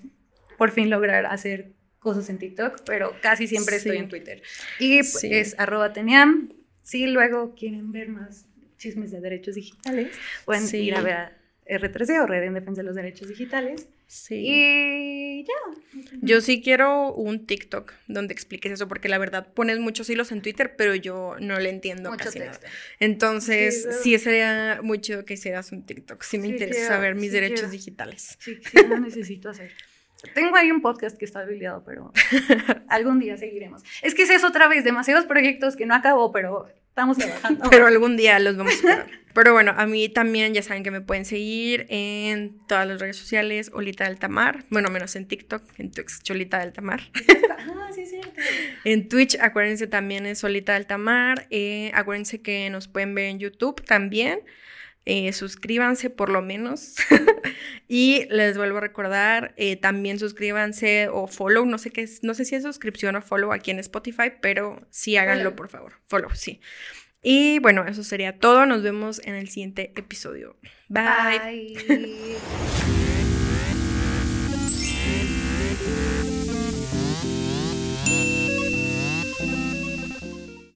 por 0.58 0.72
fin 0.72 0.90
lograr 0.90 1.26
hacer 1.26 1.74
cosas 2.00 2.30
en 2.30 2.38
TikTok, 2.38 2.84
pero 2.86 3.14
casi 3.22 3.48
siempre 3.48 3.78
estoy 3.78 3.98
en 3.98 4.08
Twitter. 4.08 4.44
Y 4.80 5.00
es 5.00 5.56
arroba 5.58 5.92
teniam. 5.92 6.54
Si 6.84 7.08
luego 7.08 7.56
quieren 7.56 7.92
ver 7.92 8.10
más 8.10 8.46
chismes 8.78 9.10
de 9.10 9.20
derechos 9.20 9.56
digitales, 9.56 10.16
pueden 10.46 10.64
ir 10.76 10.96
a 10.96 11.02
ver 11.02 11.14
a 11.14 11.38
R3D 11.68 12.22
o 12.22 12.28
Red 12.28 12.44
en 12.44 12.54
Defensa 12.54 12.82
de 12.82 12.86
los 12.86 12.96
Derechos 12.96 13.28
Digitales. 13.28 13.88
Sí. 14.08 14.36
Y 14.46 15.46
ya. 15.46 16.04
Yo 16.22 16.42
sí 16.42 16.62
quiero 16.62 17.14
un 17.14 17.46
TikTok 17.48 17.92
donde 18.08 18.34
expliques 18.34 18.72
eso, 18.72 18.88
porque 18.88 19.10
la 19.10 19.18
verdad 19.18 19.48
pones 19.54 19.80
muchos 19.80 20.10
hilos 20.10 20.32
en 20.32 20.42
Twitter, 20.42 20.76
pero 20.76 20.94
yo 20.94 21.36
no 21.40 21.60
le 21.60 21.70
entiendo 21.70 22.12
Mucho 22.12 22.26
casi 22.26 22.40
nada. 22.40 22.60
Entonces, 23.00 23.88
sí, 24.02 24.18
sería 24.20 24.80
muy 24.84 25.02
chido 25.02 25.26
que 25.26 25.34
hicieras 25.34 25.72
un 25.72 25.86
TikTok. 25.86 26.22
Sí 26.22 26.38
me 26.38 26.48
interesa 26.48 26.88
saber 26.88 27.16
mis 27.16 27.32
derechos 27.32 27.72
digitales. 27.72 28.38
Sí, 28.40 28.60
sí, 28.64 28.88
lo 28.88 29.00
necesito 29.00 29.50
hacer. 29.50 29.72
Tengo 30.34 30.56
ahí 30.56 30.72
un 30.72 30.82
podcast 30.82 31.18
que 31.18 31.26
está 31.26 31.40
habilitado, 31.40 31.84
pero 31.84 32.12
algún 32.90 33.20
día 33.20 33.38
seguiremos. 33.38 33.84
Es 34.02 34.16
que 34.16 34.24
es 34.24 34.30
eso 34.30 34.48
otra 34.48 34.68
vez, 34.68 34.84
demasiados 34.84 35.26
proyectos 35.26 35.76
que 35.76 35.86
no 35.86 35.96
acabo, 35.96 36.32
pero 36.32 36.68
estamos 36.96 37.18
trabajando. 37.18 37.66
pero 37.70 37.88
algún 37.88 38.16
día 38.16 38.40
los 38.40 38.56
vamos 38.56 38.84
a 38.86 38.88
ver. 38.88 39.26
Pero 39.36 39.52
bueno, 39.52 39.74
a 39.76 39.86
mí 39.86 40.08
también 40.08 40.54
ya 40.54 40.64
saben 40.64 40.82
que 40.82 40.92
me 40.92 41.02
pueden 41.02 41.26
seguir 41.26 41.88
en 41.90 42.58
todas 42.68 42.88
las 42.88 43.02
redes 43.02 43.18
sociales, 43.18 43.70
Olita 43.74 44.06
del 44.06 44.18
Tamar. 44.18 44.64
Bueno, 44.70 44.90
menos 44.90 45.14
en 45.18 45.28
TikTok, 45.28 45.62
en 45.78 45.92
Twitch, 45.92 46.22
Cholita 46.24 46.60
del 46.60 46.72
Tamar. 46.72 47.02
ah, 47.60 47.90
sí, 47.94 48.06
cierto. 48.06 48.32
En 48.86 49.10
Twitch, 49.10 49.38
acuérdense 49.42 49.88
también 49.88 50.26
es 50.26 50.40
Solita 50.40 50.76
del 50.76 50.86
Tamar. 50.86 51.48
Eh, 51.50 51.92
acuérdense 51.94 52.42
que 52.42 52.70
nos 52.70 52.88
pueden 52.88 53.14
ver 53.14 53.26
en 53.26 53.40
YouTube 53.40 53.84
también. 53.84 54.40
Eh, 55.06 55.32
suscríbanse 55.34 56.10
por 56.10 56.30
lo 56.30 56.42
menos. 56.42 56.96
y 57.88 58.28
les 58.30 58.58
vuelvo 58.58 58.80
a 58.80 58.82
recordar, 58.82 59.54
eh, 59.58 59.76
también 59.76 60.18
suscríbanse 60.18 61.10
o 61.12 61.28
follow, 61.28 61.66
no 61.66 61.78
sé 61.78 61.92
qué 61.92 62.02
es, 62.02 62.24
no 62.24 62.34
sé 62.34 62.44
si 62.46 62.56
es 62.56 62.64
suscripción 62.64 63.16
o 63.16 63.22
follow 63.22 63.54
aquí 63.54 63.72
en 63.72 63.80
Spotify, 63.80 64.32
pero 64.42 64.86
sí 64.90 65.16
háganlo, 65.18 65.56
por 65.56 65.70
favor. 65.70 65.94
Follow, 66.08 66.32
sí. 66.34 66.60
Y 67.22 67.58
bueno, 67.60 67.86
eso 67.88 68.04
sería 68.04 68.38
todo. 68.38 68.68
Nos 68.68 68.84
vemos 68.84 69.20
en 69.26 69.34
el 69.34 69.50
siguiente 69.50 69.92
episodio. 69.96 70.58
Bye. 70.90 71.76